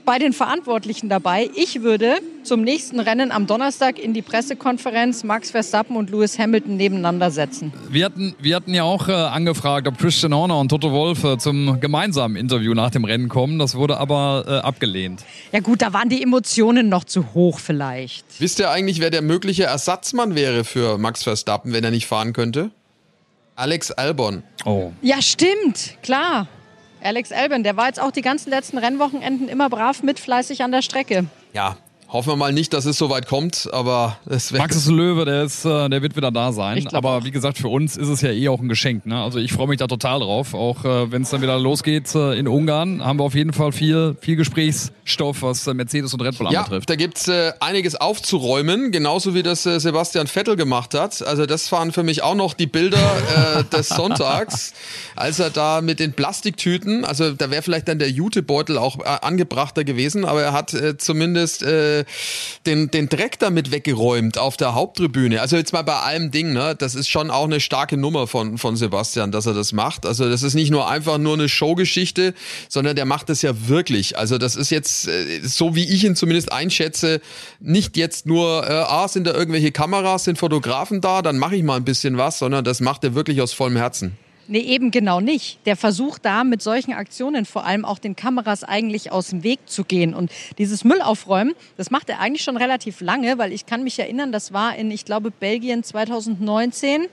bei 0.04 0.18
den 0.18 0.32
Verantwortlichen 0.32 1.08
dabei. 1.08 1.50
Ich 1.54 1.82
würde 1.82 2.16
zum 2.42 2.62
nächsten 2.62 3.00
Rennen 3.00 3.32
am 3.32 3.46
Donnerstag 3.46 3.98
in 3.98 4.12
die 4.12 4.22
Pressekonferenz 4.22 5.24
Max 5.24 5.50
Verstappen 5.50 5.96
und 5.96 6.10
Lewis 6.10 6.38
Hamilton 6.38 6.76
nebeneinander 6.76 7.30
setzen. 7.30 7.72
Wir 7.90 8.04
hatten, 8.04 8.34
wir 8.38 8.56
hatten 8.56 8.74
ja 8.74 8.82
auch 8.82 9.08
äh, 9.08 9.12
angefragt, 9.12 9.88
ob 9.88 9.98
Christian 9.98 10.34
Horner 10.34 10.58
und 10.58 10.68
Toto 10.68 10.92
Wolff 10.92 11.24
äh, 11.24 11.38
zum 11.38 11.80
gemeinsamen 11.80 12.36
Interview 12.36 12.74
nach 12.74 12.90
dem 12.90 13.04
Rennen 13.04 13.28
kommen. 13.28 13.58
Das 13.58 13.74
wurde 13.74 13.96
aber 13.96 14.44
äh, 14.46 14.50
abgelehnt. 14.58 15.24
Ja 15.52 15.60
gut, 15.60 15.80
da 15.80 15.92
waren 15.92 16.10
die 16.10 16.22
Emotionen 16.22 16.88
noch 16.88 17.04
zu 17.04 17.32
hoch 17.32 17.58
vielleicht. 17.58 18.26
Wisst 18.38 18.58
ihr 18.58 18.70
eigentlich, 18.70 19.00
wer 19.00 19.10
der 19.10 19.22
mögliche 19.22 19.64
Ersatzmann 19.64 20.34
wäre 20.34 20.64
für 20.64 20.98
Max 20.98 21.22
Verstappen, 21.22 21.72
wenn 21.72 21.84
er 21.84 21.90
nicht 21.90 22.06
fahren 22.06 22.34
könnte? 22.34 22.70
Alex 23.56 23.92
Albon. 23.92 24.42
Oh. 24.64 24.90
Ja, 25.00 25.22
stimmt, 25.22 25.96
klar. 26.02 26.48
Alex 27.00 27.30
Albon, 27.30 27.62
der 27.62 27.76
war 27.76 27.86
jetzt 27.86 28.00
auch 28.00 28.10
die 28.10 28.22
ganzen 28.22 28.50
letzten 28.50 28.78
Rennwochenenden 28.78 29.48
immer 29.48 29.68
brav 29.68 30.02
mit 30.02 30.18
fleißig 30.18 30.62
an 30.62 30.72
der 30.72 30.82
Strecke. 30.82 31.26
Ja, 31.52 31.76
Hoffen 32.14 32.34
wir 32.34 32.36
mal 32.36 32.52
nicht, 32.52 32.72
dass 32.72 32.84
es 32.84 32.96
so 32.96 33.10
weit 33.10 33.26
kommt, 33.26 33.68
aber 33.72 34.18
es 34.26 34.52
Max 34.52 34.76
ist 34.76 34.86
ein 34.86 34.96
Löwe, 34.96 35.24
der, 35.24 35.42
ist, 35.42 35.64
äh, 35.64 35.88
der 35.88 36.00
wird 36.00 36.14
wieder 36.14 36.30
da 36.30 36.52
sein. 36.52 36.86
Aber 36.92 37.16
auch. 37.16 37.24
wie 37.24 37.32
gesagt, 37.32 37.58
für 37.58 37.66
uns 37.66 37.96
ist 37.96 38.06
es 38.06 38.20
ja 38.20 38.30
eh 38.30 38.48
auch 38.48 38.60
ein 38.60 38.68
Geschenk. 38.68 39.04
Ne? 39.04 39.20
Also 39.20 39.40
ich 39.40 39.52
freue 39.52 39.66
mich 39.66 39.78
da 39.78 39.88
total 39.88 40.20
drauf. 40.20 40.54
Auch 40.54 40.84
äh, 40.84 41.10
wenn 41.10 41.22
es 41.22 41.30
dann 41.30 41.42
wieder 41.42 41.58
losgeht 41.58 42.14
äh, 42.14 42.38
in 42.38 42.46
Ungarn, 42.46 43.04
haben 43.04 43.18
wir 43.18 43.24
auf 43.24 43.34
jeden 43.34 43.52
Fall 43.52 43.72
viel, 43.72 44.16
viel 44.20 44.36
Gesprächsstoff, 45.04 45.42
was 45.42 45.66
Mercedes 45.66 46.12
und 46.14 46.22
Red 46.22 46.38
Bull 46.38 46.50
ja, 46.50 46.60
anbetrifft. 46.60 46.90
Da 46.90 46.96
gibt's 46.96 47.28
äh, 47.28 47.52
einiges 47.60 47.94
aufzuräumen, 47.94 48.90
genauso 48.90 49.34
wie 49.34 49.42
das 49.42 49.66
äh, 49.66 49.78
Sebastian 49.78 50.26
Vettel 50.26 50.56
gemacht 50.56 50.94
hat. 50.94 51.22
Also 51.22 51.46
das 51.46 51.70
waren 51.72 51.92
für 51.92 52.02
mich 52.02 52.22
auch 52.22 52.34
noch 52.34 52.54
die 52.54 52.66
Bilder 52.66 52.98
äh, 53.58 53.64
des 53.76 53.88
Sonntags, 53.88 54.72
als 55.16 55.38
er 55.38 55.50
da 55.50 55.80
mit 55.80 56.00
den 56.00 56.12
Plastiktüten, 56.12 57.04
also 57.04 57.32
da 57.32 57.50
wäre 57.50 57.62
vielleicht 57.62 57.88
dann 57.88 57.98
der 57.98 58.10
Jutebeutel 58.10 58.78
auch 58.78 58.98
äh, 58.98 59.04
angebrachter 59.04 59.84
gewesen, 59.84 60.24
aber 60.24 60.42
er 60.42 60.52
hat 60.52 60.74
äh, 60.74 60.96
zumindest 60.96 61.62
äh, 61.62 62.04
den, 62.66 62.90
den 62.90 63.08
Dreck 63.08 63.38
damit 63.38 63.70
weggeräumt 63.70 64.38
auf 64.38 64.56
der 64.56 64.74
Haupttribüne. 64.74 65.40
Also 65.40 65.56
jetzt 65.56 65.72
mal 65.72 65.82
bei 65.82 65.96
allem 65.96 66.30
Ding, 66.30 66.52
ne? 66.52 66.74
Das 66.76 66.94
ist 66.94 67.08
schon 67.08 67.30
auch 67.30 67.44
eine 67.44 67.60
starke 67.60 67.96
Nummer 67.96 68.26
von, 68.26 68.58
von 68.58 68.76
Sebastian, 68.76 69.32
dass 69.32 69.46
er 69.46 69.54
das 69.54 69.72
macht. 69.72 70.06
Also 70.06 70.28
das 70.28 70.42
ist 70.42 70.54
nicht 70.54 70.70
nur 70.70 70.88
einfach 70.88 71.18
nur 71.18 71.34
eine 71.34 71.48
Showgeschichte, 71.48 72.34
sondern 72.68 72.96
der 72.96 73.04
macht 73.04 73.28
das 73.28 73.42
ja 73.42 73.68
wirklich. 73.68 74.18
Also 74.18 74.38
das 74.38 74.56
ist 74.56 74.70
jetzt, 74.70 74.93
äh, 75.06 75.40
so 75.42 75.74
wie 75.74 75.84
ich 75.84 76.04
ihn 76.04 76.16
zumindest 76.16 76.52
einschätze, 76.52 77.20
nicht 77.60 77.96
jetzt 77.96 78.26
nur, 78.26 78.64
äh, 78.64 78.72
ah, 78.72 79.08
sind 79.08 79.26
da 79.26 79.34
irgendwelche 79.34 79.72
Kameras, 79.72 80.24
sind 80.24 80.38
Fotografen 80.38 81.00
da, 81.00 81.22
dann 81.22 81.38
mache 81.38 81.56
ich 81.56 81.62
mal 81.62 81.76
ein 81.76 81.84
bisschen 81.84 82.16
was, 82.16 82.38
sondern 82.38 82.64
das 82.64 82.80
macht 82.80 83.04
er 83.04 83.14
wirklich 83.14 83.40
aus 83.42 83.52
vollem 83.52 83.76
Herzen. 83.76 84.16
Nee, 84.46 84.60
eben 84.60 84.90
genau 84.90 85.20
nicht. 85.20 85.58
Der 85.64 85.76
versucht 85.76 86.24
da 86.24 86.44
mit 86.44 86.60
solchen 86.60 86.92
Aktionen 86.92 87.46
vor 87.46 87.64
allem 87.64 87.84
auch 87.84 87.98
den 87.98 88.14
Kameras 88.14 88.62
eigentlich 88.62 89.10
aus 89.10 89.28
dem 89.28 89.42
Weg 89.42 89.60
zu 89.66 89.84
gehen. 89.84 90.14
Und 90.14 90.30
dieses 90.58 90.84
Müllaufräumen, 90.84 91.54
das 91.78 91.90
macht 91.90 92.10
er 92.10 92.20
eigentlich 92.20 92.44
schon 92.44 92.58
relativ 92.58 93.00
lange, 93.00 93.38
weil 93.38 93.52
ich 93.52 93.64
kann 93.64 93.84
mich 93.84 93.98
erinnern, 93.98 94.32
das 94.32 94.52
war 94.52 94.76
in, 94.76 94.90
ich 94.90 95.06
glaube, 95.06 95.30
Belgien 95.30 95.82
2019. 95.82 97.06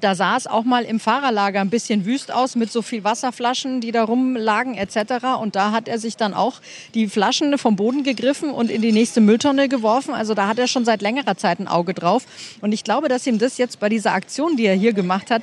Da 0.00 0.14
sah 0.14 0.36
es 0.36 0.46
auch 0.46 0.64
mal 0.64 0.84
im 0.84 0.98
Fahrerlager 0.98 1.60
ein 1.60 1.70
bisschen 1.70 2.04
wüst 2.04 2.32
aus 2.32 2.56
mit 2.56 2.72
so 2.72 2.82
viel 2.82 3.04
Wasserflaschen, 3.04 3.80
die 3.80 3.92
da 3.92 4.04
rumlagen 4.04 4.74
etc. 4.74 5.38
Und 5.40 5.56
da 5.56 5.72
hat 5.72 5.88
er 5.88 5.98
sich 5.98 6.16
dann 6.16 6.34
auch 6.34 6.60
die 6.94 7.08
Flaschen 7.08 7.56
vom 7.58 7.76
Boden 7.76 8.02
gegriffen 8.02 8.50
und 8.50 8.70
in 8.70 8.82
die 8.82 8.92
nächste 8.92 9.20
Mülltonne 9.20 9.68
geworfen. 9.68 10.14
Also 10.14 10.34
da 10.34 10.46
hat 10.46 10.58
er 10.58 10.68
schon 10.68 10.84
seit 10.84 11.02
längerer 11.02 11.36
Zeit 11.36 11.60
ein 11.60 11.68
Auge 11.68 11.94
drauf. 11.94 12.24
Und 12.60 12.72
ich 12.72 12.84
glaube, 12.84 13.08
dass 13.08 13.26
ihm 13.26 13.38
das 13.38 13.58
jetzt 13.58 13.80
bei 13.80 13.88
dieser 13.88 14.12
Aktion, 14.12 14.56
die 14.56 14.66
er 14.66 14.74
hier 14.74 14.92
gemacht 14.92 15.30
hat, 15.30 15.42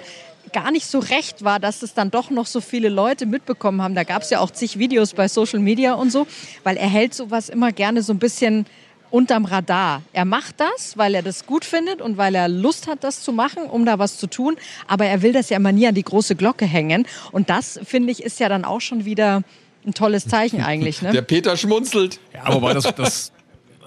gar 0.53 0.71
nicht 0.71 0.85
so 0.85 0.99
recht 0.99 1.43
war, 1.43 1.59
dass 1.59 1.81
es 1.81 1.93
dann 1.93 2.11
doch 2.11 2.29
noch 2.29 2.45
so 2.45 2.61
viele 2.61 2.89
Leute 2.89 3.25
mitbekommen 3.25 3.81
haben. 3.81 3.95
Da 3.95 4.03
gab 4.03 4.21
es 4.21 4.29
ja 4.29 4.39
auch 4.39 4.51
zig 4.51 4.79
Videos 4.79 5.13
bei 5.13 5.27
Social 5.27 5.59
Media 5.59 5.93
und 5.93 6.11
so, 6.11 6.27
weil 6.63 6.77
er 6.77 6.87
hält 6.87 7.13
sowas 7.13 7.49
immer 7.49 7.71
gerne 7.71 8.01
so 8.01 8.13
ein 8.13 8.19
bisschen 8.19 8.65
unterm 9.11 9.45
Radar. 9.45 10.01
Er 10.13 10.25
macht 10.25 10.55
das, 10.59 10.97
weil 10.97 11.15
er 11.15 11.21
das 11.21 11.45
gut 11.45 11.65
findet 11.65 12.01
und 12.01 12.17
weil 12.17 12.35
er 12.35 12.47
Lust 12.47 12.87
hat, 12.87 13.03
das 13.03 13.21
zu 13.21 13.31
machen, 13.31 13.63
um 13.63 13.85
da 13.85 13.99
was 13.99 14.17
zu 14.17 14.27
tun. 14.27 14.57
Aber 14.87 15.05
er 15.05 15.21
will 15.21 15.33
das 15.33 15.49
ja 15.49 15.57
immer 15.57 15.71
nie 15.71 15.87
an 15.87 15.95
die 15.95 16.03
große 16.03 16.35
Glocke 16.35 16.65
hängen. 16.65 17.05
Und 17.31 17.49
das, 17.49 17.79
finde 17.83 18.11
ich, 18.11 18.23
ist 18.23 18.39
ja 18.39 18.49
dann 18.49 18.65
auch 18.65 18.81
schon 18.81 19.05
wieder 19.05 19.43
ein 19.85 19.93
tolles 19.93 20.27
Zeichen 20.27 20.61
eigentlich. 20.65 21.01
Ne? 21.01 21.11
Der 21.11 21.21
Peter 21.21 21.57
schmunzelt. 21.57 22.19
Ja, 22.33 22.53
wobei 22.53 22.73
das, 22.73 22.93
das 22.95 23.31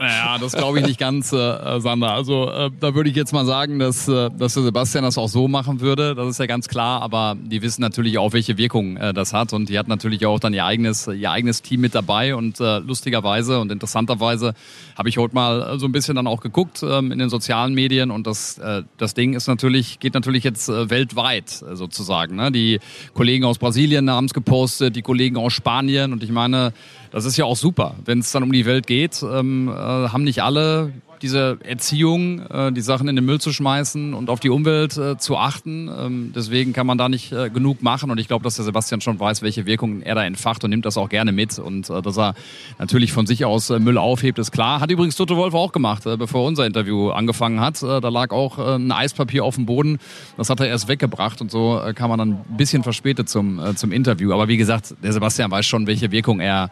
Naja, 0.00 0.38
das 0.40 0.52
glaube 0.52 0.80
ich 0.80 0.86
nicht 0.86 0.98
ganz, 0.98 1.30
äh, 1.30 1.78
Sander. 1.80 2.14
Also 2.14 2.50
äh, 2.50 2.70
da 2.80 2.94
würde 2.94 3.10
ich 3.10 3.16
jetzt 3.16 3.34
mal 3.34 3.44
sagen, 3.44 3.78
dass, 3.78 4.08
äh, 4.08 4.30
dass 4.30 4.54
der 4.54 4.62
Sebastian 4.62 5.04
das 5.04 5.18
auch 5.18 5.28
so 5.28 5.46
machen 5.46 5.80
würde. 5.82 6.14
Das 6.14 6.26
ist 6.26 6.38
ja 6.38 6.46
ganz 6.46 6.68
klar. 6.68 7.02
Aber 7.02 7.36
die 7.38 7.60
wissen 7.60 7.82
natürlich 7.82 8.16
auch, 8.16 8.32
welche 8.32 8.56
Wirkung 8.56 8.96
äh, 8.96 9.12
das 9.12 9.34
hat. 9.34 9.52
Und 9.52 9.68
die 9.68 9.78
hat 9.78 9.88
natürlich 9.88 10.24
auch 10.24 10.40
dann 10.40 10.54
ihr 10.54 10.64
eigenes, 10.64 11.06
ihr 11.06 11.30
eigenes 11.30 11.60
Team 11.60 11.82
mit 11.82 11.94
dabei. 11.94 12.34
Und 12.34 12.60
äh, 12.60 12.78
lustigerweise 12.78 13.60
und 13.60 13.70
interessanterweise 13.70 14.54
habe 14.96 15.10
ich 15.10 15.18
heute 15.18 15.34
mal 15.34 15.78
so 15.78 15.84
ein 15.84 15.92
bisschen 15.92 16.16
dann 16.16 16.26
auch 16.26 16.40
geguckt 16.40 16.82
ähm, 16.82 17.12
in 17.12 17.18
den 17.18 17.28
sozialen 17.28 17.74
Medien. 17.74 18.10
Und 18.10 18.26
das, 18.26 18.56
äh, 18.56 18.84
das 18.96 19.12
Ding 19.12 19.34
ist 19.34 19.48
natürlich, 19.48 20.00
geht 20.00 20.14
natürlich 20.14 20.44
jetzt 20.44 20.70
äh, 20.70 20.88
weltweit 20.88 21.62
äh, 21.62 21.76
sozusagen. 21.76 22.36
Ne? 22.36 22.50
Die 22.50 22.80
Kollegen 23.12 23.44
aus 23.44 23.58
Brasilien 23.58 24.08
haben 24.10 24.24
es 24.24 24.32
gepostet, 24.32 24.96
die 24.96 25.02
Kollegen 25.02 25.36
aus 25.36 25.52
Spanien. 25.52 26.14
Und 26.14 26.22
ich 26.22 26.30
meine, 26.30 26.72
das 27.10 27.24
ist 27.24 27.36
ja 27.36 27.44
auch 27.44 27.56
super, 27.56 27.94
wenn 28.04 28.20
es 28.20 28.32
dann 28.32 28.42
um 28.42 28.52
die 28.52 28.66
Welt 28.66 28.86
geht. 28.86 29.22
Ähm, 29.22 29.68
äh, 29.68 29.72
haben 29.72 30.24
nicht 30.24 30.42
alle 30.42 30.92
diese 31.22 31.58
Erziehung, 31.62 32.40
äh, 32.46 32.72
die 32.72 32.80
Sachen 32.80 33.08
in 33.08 33.16
den 33.16 33.24
Müll 33.24 33.40
zu 33.40 33.52
schmeißen 33.52 34.14
und 34.14 34.30
auf 34.30 34.40
die 34.40 34.50
Umwelt 34.50 34.96
äh, 34.96 35.18
zu 35.18 35.36
achten. 35.36 35.88
Ähm, 35.88 36.32
deswegen 36.34 36.72
kann 36.72 36.86
man 36.86 36.98
da 36.98 37.08
nicht 37.08 37.32
äh, 37.32 37.50
genug 37.50 37.82
machen 37.82 38.10
und 38.10 38.18
ich 38.18 38.28
glaube, 38.28 38.42
dass 38.44 38.56
der 38.56 38.64
Sebastian 38.64 39.00
schon 39.00 39.20
weiß, 39.20 39.42
welche 39.42 39.66
Wirkungen 39.66 40.02
er 40.02 40.14
da 40.14 40.24
entfacht 40.24 40.64
und 40.64 40.70
nimmt 40.70 40.84
das 40.84 40.96
auch 40.96 41.08
gerne 41.08 41.32
mit 41.32 41.58
und 41.58 41.90
äh, 41.90 42.02
dass 42.02 42.18
er 42.18 42.34
natürlich 42.78 43.12
von 43.12 43.26
sich 43.26 43.44
aus 43.44 43.70
äh, 43.70 43.78
Müll 43.78 43.98
aufhebt, 43.98 44.38
ist 44.38 44.50
klar. 44.52 44.80
Hat 44.80 44.90
übrigens 44.90 45.16
Toto 45.16 45.36
Wolf 45.36 45.54
auch 45.54 45.72
gemacht, 45.72 46.06
äh, 46.06 46.16
bevor 46.16 46.46
unser 46.46 46.66
Interview 46.66 47.10
angefangen 47.10 47.60
hat. 47.60 47.82
Da 47.82 47.98
lag 48.08 48.30
auch 48.30 48.58
ein 48.58 48.92
Eispapier 48.92 49.44
auf 49.44 49.54
dem 49.54 49.66
Boden. 49.66 49.98
Das 50.36 50.50
hat 50.50 50.60
er 50.60 50.66
erst 50.66 50.88
weggebracht 50.88 51.40
und 51.40 51.50
so 51.50 51.80
kam 51.94 52.10
man 52.10 52.18
dann 52.18 52.30
ein 52.32 52.56
bisschen 52.56 52.82
verspätet 52.82 53.28
zum, 53.28 53.60
zum 53.76 53.92
Interview. 53.92 54.32
Aber 54.32 54.48
wie 54.48 54.56
gesagt, 54.56 54.94
der 55.02 55.12
Sebastian 55.12 55.50
weiß 55.50 55.66
schon, 55.66 55.86
welche 55.86 56.10
Wirkung 56.10 56.40
er 56.40 56.70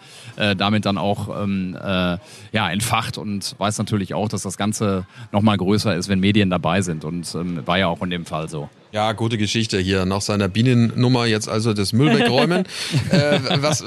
damit 0.57 0.87
dann 0.87 0.99
auch 0.99 1.43
ähm, 1.43 1.77
äh, 1.81 2.19
ja, 2.53 2.71
entfacht 2.71 3.19
und 3.19 3.55
weiß 3.59 3.79
natürlich 3.79 4.15
auch, 4.15 4.29
dass 4.29 4.38
das 4.43 4.57
Ganze 4.57 5.07
nochmal 5.33 5.57
größer 5.57 5.95
ist, 5.97 6.09
wenn 6.09 6.21
Medien 6.21 6.51
dabei 6.51 6.83
sind. 6.83 7.05
Und 7.05 7.35
ähm, 7.35 7.67
war 7.67 7.79
ja 7.79 7.89
auch 7.89 8.03
in 8.03 8.11
dem 8.11 8.25
Fall 8.27 8.49
so. 8.49 8.69
Ja, 8.91 9.13
gute 9.13 9.37
Geschichte 9.37 9.79
hier. 9.79 10.07
Nach 10.07 10.23
seiner 10.23 10.49
Bienennummer 10.49 11.27
jetzt 11.27 11.47
also 11.47 11.75
das 11.75 11.93
Müll 11.93 12.19
wegräumen. 12.19 12.65
äh, 13.11 13.39
was, 13.61 13.83
äh, 13.83 13.87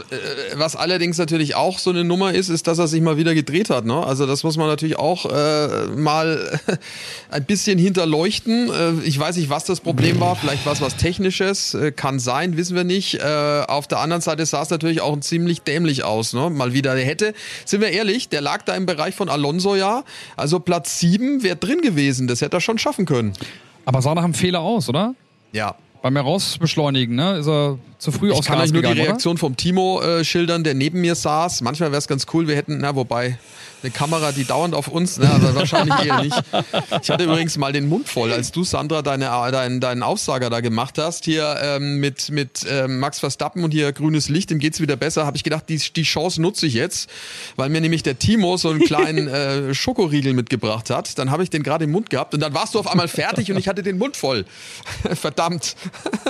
was 0.53 0.75
allerdings 0.75 1.17
natürlich 1.17 1.55
auch 1.55 1.79
so 1.79 1.89
eine 1.89 2.03
Nummer 2.03 2.33
ist, 2.33 2.49
ist, 2.49 2.67
dass 2.67 2.77
er 2.77 2.87
sich 2.87 3.01
mal 3.01 3.17
wieder 3.17 3.33
gedreht 3.33 3.71
hat. 3.71 3.83
Ne? 3.83 3.95
Also 3.95 4.27
das 4.27 4.43
muss 4.43 4.57
man 4.57 4.67
natürlich 4.67 4.99
auch 4.99 5.25
äh, 5.25 5.87
mal 5.95 6.59
ein 7.31 7.45
bisschen 7.45 7.79
hinterleuchten. 7.79 8.69
Äh, 8.69 9.03
ich 9.03 9.17
weiß 9.17 9.37
nicht, 9.37 9.49
was 9.49 9.65
das 9.65 9.79
Problem 9.79 10.19
war. 10.19 10.35
Vielleicht 10.35 10.67
war 10.67 10.73
es 10.73 10.81
was 10.81 10.97
Technisches. 10.97 11.73
Äh, 11.73 11.91
kann 11.91 12.19
sein, 12.19 12.55
wissen 12.55 12.75
wir 12.75 12.83
nicht. 12.83 13.15
Äh, 13.15 13.63
auf 13.67 13.87
der 13.87 13.99
anderen 13.99 14.21
Seite 14.21 14.45
sah 14.45 14.61
es 14.61 14.69
natürlich 14.69 15.01
auch 15.01 15.19
ziemlich 15.21 15.63
dämlich 15.63 16.03
aus. 16.03 16.33
Ne? 16.33 16.51
Mal 16.51 16.73
wieder. 16.73 16.93
Der 16.93 17.05
hätte, 17.05 17.33
sind 17.65 17.81
wir 17.81 17.89
ehrlich, 17.89 18.29
der 18.29 18.41
lag 18.41 18.61
da 18.65 18.75
im 18.75 18.85
Bereich 18.85 19.15
von 19.15 19.29
Alonso 19.29 19.75
ja. 19.75 20.03
Also 20.37 20.59
Platz 20.59 20.99
sieben 20.99 21.41
wäre 21.41 21.55
drin 21.55 21.81
gewesen. 21.81 22.27
Das 22.27 22.41
hätte 22.41 22.57
er 22.57 22.61
schon 22.61 22.77
schaffen 22.77 23.07
können. 23.07 23.33
Aber 23.85 24.01
sah 24.01 24.15
nach 24.15 24.23
einem 24.23 24.33
Fehler 24.33 24.59
aus, 24.61 24.89
oder? 24.89 25.15
Ja. 25.51 25.75
Beim 26.01 26.15
Herausbeschleunigen, 26.15 27.15
ne? 27.15 27.37
Ist 27.37 27.47
er 27.47 27.77
zu 28.01 28.11
früh 28.11 28.31
Ich 28.31 28.37
aus 28.37 28.45
kann 28.45 28.57
Gas 28.57 28.71
nur 28.71 28.81
die 28.81 28.99
Reaktion 28.99 29.37
vom 29.37 29.55
Timo 29.55 30.01
äh, 30.01 30.25
schildern, 30.25 30.63
der 30.63 30.73
neben 30.73 31.01
mir 31.01 31.13
saß. 31.13 31.61
Manchmal 31.61 31.91
wäre 31.91 31.99
es 31.99 32.07
ganz 32.07 32.25
cool, 32.33 32.47
wir 32.47 32.55
hätten, 32.55 32.79
na 32.79 32.95
wobei, 32.95 33.37
eine 33.83 33.91
Kamera, 33.91 34.31
die 34.31 34.43
dauernd 34.43 34.75
auf 34.75 34.87
uns, 34.87 35.17
ne, 35.17 35.29
aber 35.29 35.55
wahrscheinlich 35.55 36.05
eher 36.05 36.21
nicht. 36.21 36.43
Ich 37.01 37.09
hatte 37.09 37.23
übrigens 37.23 37.57
mal 37.57 37.71
den 37.71 37.89
Mund 37.89 38.07
voll, 38.07 38.31
als 38.31 38.51
du, 38.51 38.63
Sandra, 38.63 39.01
deine, 39.01 39.25
deinen, 39.51 39.79
deinen 39.79 40.03
Aufsager 40.03 40.49
da 40.49 40.61
gemacht 40.61 40.97
hast, 40.97 41.25
hier 41.25 41.57
ähm, 41.61 41.97
mit, 41.99 42.29
mit 42.29 42.65
ähm, 42.69 42.99
Max 42.99 43.19
Verstappen 43.19 43.63
und 43.63 43.71
hier 43.71 43.91
grünes 43.91 44.29
Licht, 44.29 44.49
dem 44.49 44.59
geht's 44.59 44.81
wieder 44.81 44.95
besser, 44.95 45.25
habe 45.25 45.37
ich 45.37 45.43
gedacht, 45.43 45.65
die, 45.69 45.77
die 45.77 46.03
Chance 46.03 46.41
nutze 46.41 46.67
ich 46.67 46.73
jetzt, 46.73 47.09
weil 47.55 47.69
mir 47.69 47.81
nämlich 47.81 48.03
der 48.03 48.19
Timo 48.19 48.57
so 48.57 48.69
einen 48.69 48.81
kleinen 48.81 49.27
äh, 49.27 49.73
Schokoriegel 49.73 50.33
mitgebracht 50.33 50.89
hat. 50.89 51.17
Dann 51.17 51.31
habe 51.31 51.43
ich 51.43 51.49
den 51.49 51.63
gerade 51.63 51.85
im 51.85 51.91
Mund 51.91 52.09
gehabt 52.09 52.33
und 52.33 52.39
dann 52.39 52.53
warst 52.53 52.75
du 52.75 52.79
auf 52.79 52.87
einmal 52.87 53.07
fertig 53.07 53.51
und 53.51 53.57
ich 53.57 53.67
hatte 53.67 53.83
den 53.83 53.97
Mund 53.97 54.17
voll. 54.17 54.45
Verdammt. 55.13 55.75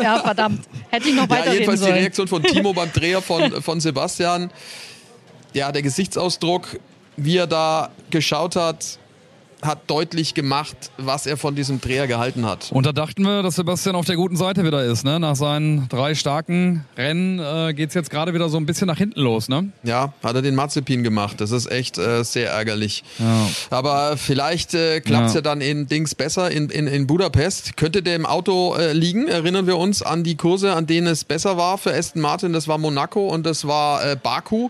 Ja, 0.02 0.20
verdammt. 0.20 0.66
Hätte 0.90 1.10
ich 1.10 1.16
noch 1.16 1.30
Ja, 1.30 1.61
jedenfalls 1.62 1.80
die 1.80 1.86
sollen. 1.86 2.00
Reaktion 2.00 2.28
von 2.28 2.44
Timo 2.44 2.74
beim 2.76 2.92
Dreher 2.92 3.22
von, 3.22 3.62
von 3.62 3.80
Sebastian. 3.80 4.52
Ja, 5.54 5.72
der 5.72 5.82
Gesichtsausdruck, 5.82 6.80
wie 7.18 7.38
er 7.38 7.48
da 7.48 7.92
geschaut 8.10 8.56
hat, 8.56 9.00
hat 9.62 9.90
deutlich 9.90 10.34
gemacht, 10.34 10.76
was 10.98 11.26
er 11.26 11.38
von 11.38 11.56
diesem 11.56 11.80
Dreher 11.82 12.08
gehalten 12.08 12.46
hat. 12.46 12.72
Und 12.72 12.86
da 12.86 12.92
dachten 12.92 13.24
wir, 13.24 13.44
dass 13.44 13.56
Sebastian 13.56 13.96
auf 13.96 14.06
der 14.06 14.16
guten 14.16 14.36
Seite 14.36 14.64
wieder 14.64 14.84
ist. 14.84 15.04
Ne? 15.04 15.20
Nach 15.20 15.36
seinen 15.36 15.88
drei 15.90 16.16
starken 16.16 16.86
Rennen 16.98 17.40
äh, 17.40 17.74
geht's 17.74 17.94
jetzt 17.94 18.10
gerade 18.10 18.34
wieder 18.34 18.50
so 18.50 18.58
ein 18.58 18.66
bisschen 18.66 18.88
nach 18.88 18.98
hinten 18.98 19.20
los. 19.22 19.50
Ne? 19.50 19.72
Ja, 19.84 20.14
hat 20.24 20.36
er 20.36 20.42
den 20.42 20.56
Mazepin 20.56 21.04
gemacht. 21.04 21.40
Das 21.42 21.52
ist 21.52 21.72
echt 21.72 21.98
äh, 21.98 22.24
sehr 22.24 22.50
ärgerlich. 22.52 23.04
Ja. 23.20 23.48
Aber 23.70 24.18
vielleicht 24.18 24.74
äh, 24.74 25.00
klappt's 25.02 25.34
ja. 25.34 25.38
Ja. 25.38 25.42
dann 25.42 25.62
in 25.62 25.88
Dings 25.88 26.16
besser 26.16 26.50
in, 26.52 26.70
in, 26.70 26.88
in 26.88 27.08
Budapest. 27.08 27.78
Könnte 27.78 28.02
der 28.02 28.16
im 28.16 28.26
Auto 28.26 28.76
äh, 28.76 28.94
liegen? 28.94 29.28
Erinnern 29.28 29.68
wir 29.68 29.78
uns 29.78 30.02
an 30.02 30.24
die 30.24 30.36
Kurse, 30.38 30.74
an 30.74 30.88
denen 30.88 31.08
es 31.08 31.24
besser 31.24 31.58
war 31.58 31.78
für 31.78 31.94
Aston 31.94 32.22
Martin. 32.22 32.54
Das 32.54 32.68
war 32.68 32.78
Monaco 32.78 33.28
und 33.28 33.46
das 33.46 33.68
war 33.68 34.04
äh, 34.04 34.16
Baku. 34.22 34.70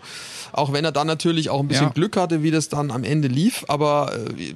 Auch 0.52 0.74
wenn 0.74 0.84
er 0.84 0.92
dann 0.92 1.08
natürlich 1.08 1.50
auch 1.50 1.62
ein 1.62 1.68
bisschen 1.70 1.88
Ja. 1.88 1.94
Glück 1.94 2.18
hatte, 2.18 2.44
wie 2.44 2.52
das 2.52 2.68
dann 2.68 2.92
am 2.92 3.04
Ende 3.06 3.28
lief. 3.30 3.64
Aber 3.68 4.12
äh, 4.38 4.54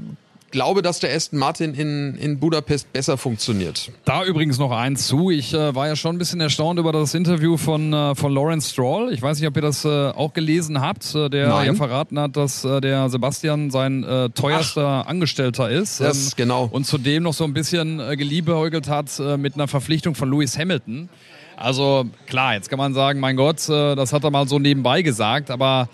glaube, 0.55 0.81
dass 0.81 0.99
der 0.99 1.13
Aston 1.13 1.37
Martin 1.37 1.73
in, 1.73 2.15
in 2.15 2.39
Budapest 2.39 2.91
besser 2.93 3.17
funktioniert. 3.17 3.91
Da 4.05 4.23
übrigens 4.23 4.57
noch 4.57 4.71
eins 4.71 5.05
zu. 5.05 5.29
Ich 5.29 5.53
äh, 5.53 5.75
war 5.75 5.87
ja 5.87 5.97
schon 5.97 6.15
ein 6.15 6.17
bisschen 6.17 6.39
erstaunt 6.39 6.79
über 6.79 6.93
das 6.93 7.13
Interview 7.13 7.57
von, 7.57 7.91
äh, 7.91 8.15
von 8.15 8.33
Lawrence 8.33 8.71
Stroll. 8.71 9.11
Ich 9.11 9.21
weiß 9.21 9.37
nicht, 9.37 9.49
ob 9.49 9.55
ihr 9.57 9.61
das 9.61 9.83
äh, 9.83 9.89
auch 9.89 10.33
gelesen 10.33 10.79
habt, 10.79 11.13
äh, 11.13 11.29
der 11.29 11.49
Nein. 11.49 11.67
ja 11.67 11.73
verraten 11.73 12.17
hat, 12.17 12.37
dass 12.37 12.63
äh, 12.63 12.79
der 12.79 13.09
Sebastian 13.09 13.69
sein 13.69 14.05
äh, 14.05 14.29
teuerster 14.29 15.07
Angestellter 15.07 15.69
ist. 15.69 15.99
Ähm, 15.99 16.07
Das, 16.07 16.35
genau. 16.37 16.69
Und 16.71 16.85
zudem 16.87 17.23
noch 17.23 17.33
so 17.33 17.43
ein 17.43 17.53
bisschen 17.53 17.99
äh, 17.99 18.15
geliebäugelt 18.15 18.87
hat 18.87 19.19
mit 19.37 19.55
einer 19.55 19.67
Verpflichtung 19.67 20.15
von 20.15 20.31
Lewis 20.31 20.57
Hamilton. 20.57 21.09
Also 21.57 22.05
klar, 22.27 22.53
jetzt 22.53 22.69
kann 22.69 22.79
man 22.79 22.93
sagen, 22.93 23.19
mein 23.19 23.35
Gott, 23.35 23.67
das 23.67 24.13
hat 24.13 24.23
er 24.23 24.31
mal 24.31 24.47
so 24.47 24.57
nebenbei 24.57 25.01
gesagt, 25.01 25.51
aber 25.51 25.89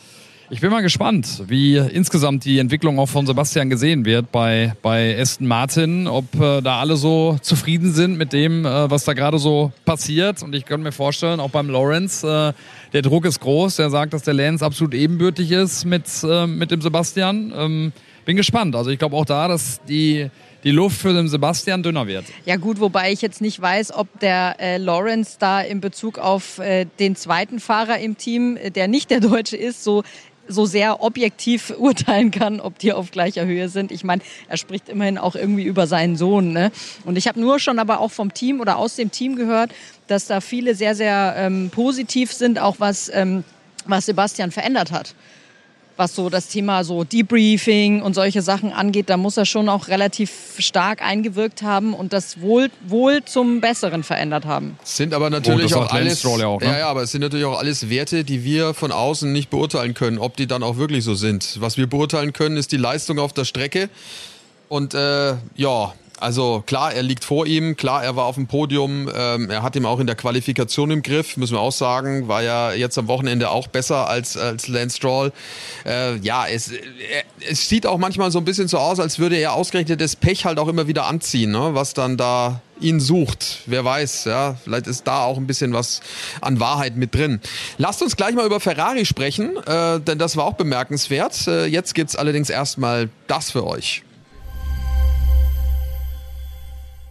ich 0.51 0.59
bin 0.59 0.69
mal 0.69 0.81
gespannt, 0.81 1.43
wie 1.47 1.77
insgesamt 1.77 2.43
die 2.43 2.59
Entwicklung 2.59 2.99
auch 2.99 3.07
von 3.07 3.25
Sebastian 3.25 3.69
gesehen 3.69 4.03
wird 4.03 4.33
bei, 4.33 4.73
bei 4.81 5.17
Aston 5.17 5.47
Martin, 5.47 6.07
ob 6.07 6.25
äh, 6.35 6.59
da 6.61 6.81
alle 6.81 6.97
so 6.97 7.37
zufrieden 7.41 7.93
sind 7.93 8.17
mit 8.17 8.33
dem, 8.33 8.65
äh, 8.65 8.91
was 8.91 9.05
da 9.05 9.13
gerade 9.13 9.39
so 9.39 9.71
passiert. 9.85 10.43
Und 10.43 10.53
ich 10.53 10.65
könnte 10.65 10.83
mir 10.83 10.91
vorstellen, 10.91 11.39
auch 11.39 11.51
beim 11.51 11.69
Lawrence, 11.69 12.27
äh, 12.27 12.53
der 12.91 13.01
Druck 13.01 13.23
ist 13.25 13.39
groß. 13.39 13.77
Der 13.77 13.89
sagt, 13.89 14.13
dass 14.13 14.23
der 14.23 14.33
Lance 14.33 14.65
absolut 14.65 14.93
ebenbürtig 14.93 15.51
ist 15.51 15.85
mit, 15.85 16.03
äh, 16.23 16.45
mit 16.45 16.69
dem 16.69 16.81
Sebastian. 16.81 17.53
Ähm, 17.55 17.93
bin 18.25 18.35
gespannt. 18.35 18.75
Also 18.75 18.91
ich 18.91 18.99
glaube 18.99 19.15
auch 19.15 19.25
da, 19.25 19.47
dass 19.47 19.81
die, 19.87 20.29
die 20.63 20.71
Luft 20.71 20.97
für 20.97 21.13
den 21.13 21.27
Sebastian 21.27 21.81
dünner 21.81 22.07
wird. 22.07 22.25
Ja 22.45 22.57
gut, 22.57 22.79
wobei 22.79 23.11
ich 23.11 23.21
jetzt 23.21 23.41
nicht 23.41 23.59
weiß, 23.61 23.93
ob 23.93 24.19
der 24.19 24.57
äh, 24.59 24.77
Lawrence 24.77 25.37
da 25.39 25.61
in 25.61 25.81
Bezug 25.81 26.19
auf 26.19 26.59
äh, 26.59 26.85
den 26.99 27.15
zweiten 27.15 27.59
Fahrer 27.59 27.99
im 27.99 28.17
Team, 28.17 28.57
äh, 28.57 28.69
der 28.69 28.87
nicht 28.87 29.09
der 29.09 29.21
Deutsche 29.21 29.57
ist, 29.57 29.83
so 29.83 30.03
so 30.47 30.65
sehr 30.65 31.01
objektiv 31.01 31.73
urteilen 31.77 32.31
kann, 32.31 32.59
ob 32.59 32.79
die 32.79 32.93
auf 32.93 33.11
gleicher 33.11 33.45
Höhe 33.45 33.69
sind. 33.69 33.91
Ich 33.91 34.03
meine, 34.03 34.21
er 34.47 34.57
spricht 34.57 34.89
immerhin 34.89 35.17
auch 35.17 35.35
irgendwie 35.35 35.63
über 35.63 35.87
seinen 35.87 36.15
Sohn. 36.15 36.53
Ne? 36.53 36.71
Und 37.05 37.17
ich 37.17 37.27
habe 37.27 37.39
nur 37.39 37.59
schon 37.59 37.79
aber 37.79 37.99
auch 37.99 38.11
vom 38.11 38.33
Team 38.33 38.59
oder 38.59 38.77
aus 38.77 38.95
dem 38.95 39.11
Team 39.11 39.35
gehört, 39.35 39.71
dass 40.07 40.27
da 40.27 40.41
viele 40.41 40.75
sehr, 40.75 40.95
sehr 40.95 41.35
ähm, 41.37 41.69
positiv 41.71 42.33
sind, 42.33 42.59
auch 42.59 42.75
was, 42.79 43.09
ähm, 43.13 43.43
was 43.85 44.05
Sebastian 44.05 44.51
verändert 44.51 44.91
hat 44.91 45.15
was 46.01 46.15
so 46.15 46.31
das 46.31 46.47
Thema 46.47 46.83
so 46.83 47.03
Debriefing 47.03 48.01
und 48.01 48.15
solche 48.15 48.41
Sachen 48.41 48.73
angeht, 48.73 49.07
da 49.11 49.17
muss 49.17 49.37
er 49.37 49.45
schon 49.45 49.69
auch 49.69 49.87
relativ 49.87 50.31
stark 50.57 51.03
eingewirkt 51.03 51.61
haben 51.61 51.93
und 51.93 52.11
das 52.11 52.41
wohl, 52.41 52.71
wohl 52.87 53.23
zum 53.23 53.61
Besseren 53.61 54.01
verändert 54.01 54.45
haben. 54.45 54.79
Sind 54.83 55.13
aber 55.13 55.29
natürlich 55.29 55.75
Oh, 55.75 55.81
auch 55.81 55.91
alles, 55.93 56.23
ja 56.23 56.47
auch, 56.47 56.59
ne? 56.59 56.65
ja, 56.65 56.79
ja, 56.79 56.87
aber 56.87 57.03
es 57.03 57.11
sind 57.11 57.21
natürlich 57.21 57.45
auch 57.45 57.59
alles 57.59 57.91
Werte, 57.91 58.23
die 58.23 58.43
wir 58.43 58.73
von 58.73 58.91
außen 58.91 59.31
nicht 59.31 59.51
beurteilen 59.51 59.93
können, 59.93 60.17
ob 60.17 60.35
die 60.37 60.47
dann 60.47 60.63
auch 60.63 60.77
wirklich 60.77 61.03
so 61.03 61.13
sind. 61.13 61.61
Was 61.61 61.77
wir 61.77 61.85
beurteilen 61.85 62.33
können, 62.33 62.57
ist 62.57 62.71
die 62.71 62.77
Leistung 62.77 63.19
auf 63.19 63.31
der 63.31 63.45
Strecke. 63.45 63.87
Und 64.69 64.95
äh, 64.95 65.35
ja, 65.55 65.93
also 66.21 66.63
klar, 66.65 66.93
er 66.93 67.03
liegt 67.03 67.25
vor 67.25 67.47
ihm, 67.47 67.75
klar, 67.75 68.03
er 68.03 68.15
war 68.15 68.25
auf 68.25 68.35
dem 68.35 68.47
Podium, 68.47 69.09
ähm, 69.13 69.49
er 69.49 69.63
hat 69.63 69.75
ihm 69.75 69.85
auch 69.85 69.99
in 69.99 70.07
der 70.07 70.15
Qualifikation 70.15 70.91
im 70.91 71.01
Griff, 71.01 71.35
müssen 71.35 71.55
wir 71.55 71.59
auch 71.59 71.71
sagen, 71.71 72.27
war 72.27 72.43
ja 72.43 72.73
jetzt 72.73 72.97
am 72.97 73.07
Wochenende 73.07 73.49
auch 73.49 73.67
besser 73.67 74.07
als, 74.07 74.37
als 74.37 74.67
Lance 74.67 74.97
Stroll. 74.97 75.33
Äh, 75.85 76.17
ja, 76.17 76.45
es, 76.47 76.71
äh, 76.71 76.77
es 77.49 77.67
sieht 77.67 77.87
auch 77.87 77.97
manchmal 77.97 78.29
so 78.31 78.37
ein 78.37 78.45
bisschen 78.45 78.67
so 78.67 78.77
aus, 78.77 78.99
als 78.99 79.17
würde 79.17 79.35
er 79.37 79.53
ausgerechnet 79.53 79.99
das 79.99 80.15
Pech 80.15 80.45
halt 80.45 80.59
auch 80.59 80.67
immer 80.67 80.87
wieder 80.87 81.07
anziehen, 81.07 81.51
ne? 81.51 81.71
was 81.73 81.93
dann 81.93 82.17
da 82.17 82.61
ihn 82.79 82.99
sucht. 82.99 83.59
Wer 83.65 83.83
weiß, 83.83 84.25
ja, 84.25 84.55
vielleicht 84.63 84.87
ist 84.87 85.07
da 85.07 85.23
auch 85.23 85.37
ein 85.37 85.47
bisschen 85.47 85.73
was 85.73 86.01
an 86.41 86.59
Wahrheit 86.59 86.97
mit 86.97 87.15
drin. 87.15 87.39
Lasst 87.77 88.01
uns 88.01 88.15
gleich 88.15 88.35
mal 88.35 88.45
über 88.45 88.59
Ferrari 88.59 89.05
sprechen, 89.05 89.57
äh, 89.65 89.99
denn 89.99 90.19
das 90.19 90.37
war 90.37 90.45
auch 90.45 90.53
bemerkenswert. 90.53 91.47
Äh, 91.47 91.65
jetzt 91.65 91.95
gibt's 91.95 92.15
allerdings 92.15 92.49
erstmal 92.49 93.09
das 93.27 93.51
für 93.51 93.65
euch. 93.65 94.03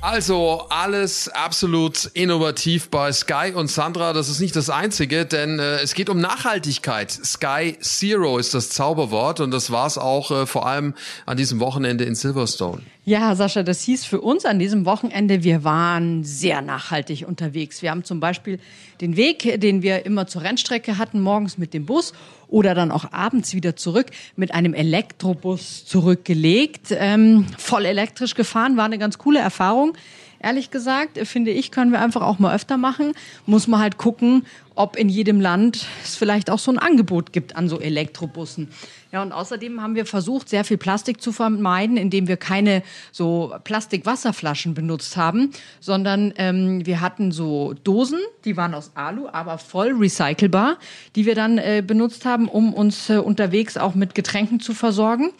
Also 0.00 0.64
alles 0.68 1.28
absolut 1.28 2.04
innovativ 2.14 2.88
bei 2.88 3.10
Sky 3.10 3.52
und 3.52 3.68
Sandra. 3.68 4.12
Das 4.12 4.28
ist 4.28 4.38
nicht 4.38 4.54
das 4.54 4.70
Einzige, 4.70 5.26
denn 5.26 5.58
äh, 5.58 5.80
es 5.80 5.94
geht 5.94 6.08
um 6.08 6.20
Nachhaltigkeit. 6.20 7.10
Sky 7.10 7.76
Zero 7.80 8.38
ist 8.38 8.54
das 8.54 8.70
Zauberwort 8.70 9.40
und 9.40 9.50
das 9.50 9.72
war 9.72 9.88
es 9.88 9.98
auch 9.98 10.30
äh, 10.30 10.46
vor 10.46 10.66
allem 10.66 10.94
an 11.26 11.36
diesem 11.36 11.58
Wochenende 11.58 12.04
in 12.04 12.14
Silverstone. 12.14 12.82
Ja, 13.06 13.34
Sascha, 13.34 13.64
das 13.64 13.82
hieß 13.82 14.04
für 14.04 14.20
uns 14.20 14.44
an 14.44 14.60
diesem 14.60 14.84
Wochenende, 14.86 15.42
wir 15.42 15.64
waren 15.64 16.22
sehr 16.22 16.62
nachhaltig 16.62 17.26
unterwegs. 17.26 17.82
Wir 17.82 17.90
haben 17.90 18.04
zum 18.04 18.20
Beispiel 18.20 18.60
den 19.00 19.16
Weg, 19.16 19.60
den 19.60 19.82
wir 19.82 20.06
immer 20.06 20.26
zur 20.26 20.42
Rennstrecke 20.42 20.98
hatten, 20.98 21.20
morgens 21.20 21.58
mit 21.58 21.74
dem 21.74 21.86
Bus 21.86 22.12
oder 22.48 22.74
dann 22.74 22.90
auch 22.90 23.12
abends 23.12 23.54
wieder 23.54 23.76
zurück 23.76 24.06
mit 24.36 24.52
einem 24.54 24.74
Elektrobus 24.74 25.84
zurückgelegt. 25.84 26.88
Ähm, 26.90 27.46
voll 27.58 27.84
elektrisch 27.84 28.34
gefahren, 28.34 28.76
war 28.76 28.84
eine 28.84 28.98
ganz 28.98 29.18
coole 29.18 29.40
Erfahrung. 29.40 29.96
Ehrlich 30.40 30.70
gesagt, 30.70 31.18
finde 31.26 31.50
ich, 31.50 31.72
können 31.72 31.90
wir 31.90 32.00
einfach 32.00 32.22
auch 32.22 32.38
mal 32.38 32.54
öfter 32.54 32.76
machen. 32.76 33.12
Muss 33.46 33.66
man 33.66 33.80
halt 33.80 33.98
gucken, 33.98 34.46
ob 34.76 34.96
in 34.96 35.08
jedem 35.08 35.40
Land 35.40 35.86
es 36.04 36.14
vielleicht 36.14 36.48
auch 36.50 36.60
so 36.60 36.70
ein 36.70 36.78
Angebot 36.78 37.32
gibt 37.32 37.56
an 37.56 37.68
so 37.68 37.80
Elektrobussen. 37.80 38.68
Ja, 39.10 39.22
und 39.22 39.32
außerdem 39.32 39.80
haben 39.80 39.94
wir 39.94 40.04
versucht, 40.04 40.50
sehr 40.50 40.64
viel 40.64 40.76
Plastik 40.76 41.22
zu 41.22 41.32
vermeiden, 41.32 41.96
indem 41.96 42.28
wir 42.28 42.36
keine 42.36 42.82
so 43.10 43.54
Plastikwasserflaschen 43.64 44.74
benutzt 44.74 45.16
haben, 45.16 45.50
sondern 45.80 46.34
ähm, 46.36 46.84
wir 46.84 47.00
hatten 47.00 47.32
so 47.32 47.74
Dosen, 47.84 48.18
die 48.44 48.58
waren 48.58 48.74
aus 48.74 48.90
Alu, 48.94 49.26
aber 49.32 49.56
voll 49.56 49.92
recycelbar, 49.92 50.76
die 51.16 51.24
wir 51.24 51.34
dann 51.34 51.56
äh, 51.56 51.82
benutzt 51.86 52.26
haben, 52.26 52.48
um 52.48 52.74
uns 52.74 53.08
äh, 53.08 53.16
unterwegs 53.16 53.78
auch 53.78 53.94
mit 53.94 54.14
Getränken 54.14 54.60
zu 54.60 54.74
versorgen. 54.74 55.30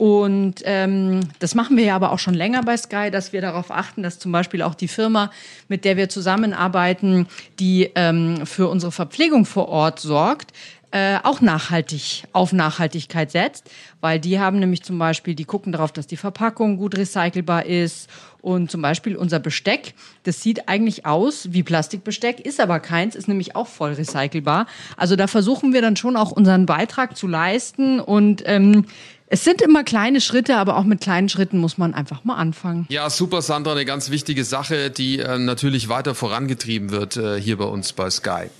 Und 0.00 0.62
ähm, 0.64 1.20
das 1.40 1.54
machen 1.54 1.76
wir 1.76 1.84
ja 1.84 1.94
aber 1.94 2.12
auch 2.12 2.18
schon 2.18 2.32
länger 2.32 2.62
bei 2.62 2.74
Sky, 2.74 3.10
dass 3.10 3.34
wir 3.34 3.42
darauf 3.42 3.70
achten, 3.70 4.02
dass 4.02 4.18
zum 4.18 4.32
Beispiel 4.32 4.62
auch 4.62 4.74
die 4.74 4.88
Firma, 4.88 5.30
mit 5.68 5.84
der 5.84 5.98
wir 5.98 6.08
zusammenarbeiten, 6.08 7.26
die 7.58 7.90
ähm, 7.96 8.46
für 8.46 8.68
unsere 8.68 8.92
Verpflegung 8.92 9.44
vor 9.44 9.68
Ort 9.68 10.00
sorgt, 10.00 10.54
äh, 10.92 11.18
auch 11.22 11.40
nachhaltig 11.40 12.24
auf 12.32 12.52
Nachhaltigkeit 12.52 13.30
setzt, 13.30 13.70
weil 14.00 14.18
die 14.18 14.40
haben 14.40 14.58
nämlich 14.58 14.82
zum 14.82 14.98
Beispiel, 14.98 15.34
die 15.34 15.44
gucken 15.44 15.72
darauf, 15.72 15.92
dass 15.92 16.06
die 16.06 16.16
Verpackung 16.16 16.76
gut 16.78 16.96
recycelbar 16.96 17.66
ist 17.66 18.10
und 18.40 18.70
zum 18.70 18.82
Beispiel 18.82 19.16
unser 19.16 19.38
Besteck, 19.38 19.94
das 20.24 20.42
sieht 20.42 20.68
eigentlich 20.68 21.06
aus 21.06 21.52
wie 21.52 21.62
Plastikbesteck, 21.62 22.40
ist 22.40 22.60
aber 22.60 22.80
keins, 22.80 23.14
ist 23.14 23.28
nämlich 23.28 23.54
auch 23.54 23.68
voll 23.68 23.92
recycelbar. 23.92 24.66
Also 24.96 25.14
da 25.14 25.26
versuchen 25.26 25.72
wir 25.72 25.82
dann 25.82 25.96
schon 25.96 26.16
auch 26.16 26.32
unseren 26.32 26.66
Beitrag 26.66 27.16
zu 27.16 27.26
leisten 27.26 28.00
und 28.00 28.42
ähm, 28.46 28.86
es 29.32 29.44
sind 29.44 29.62
immer 29.62 29.84
kleine 29.84 30.20
Schritte, 30.20 30.56
aber 30.56 30.76
auch 30.76 30.82
mit 30.82 31.00
kleinen 31.00 31.28
Schritten 31.28 31.58
muss 31.58 31.78
man 31.78 31.94
einfach 31.94 32.24
mal 32.24 32.34
anfangen. 32.34 32.86
Ja, 32.88 33.08
super, 33.10 33.42
Sandra, 33.42 33.72
eine 33.72 33.84
ganz 33.84 34.10
wichtige 34.10 34.42
Sache, 34.42 34.90
die 34.90 35.20
äh, 35.20 35.38
natürlich 35.38 35.88
weiter 35.88 36.16
vorangetrieben 36.16 36.90
wird 36.90 37.16
äh, 37.16 37.40
hier 37.40 37.56
bei 37.56 37.66
uns 37.66 37.92
bei 37.92 38.10
Sky. 38.10 38.50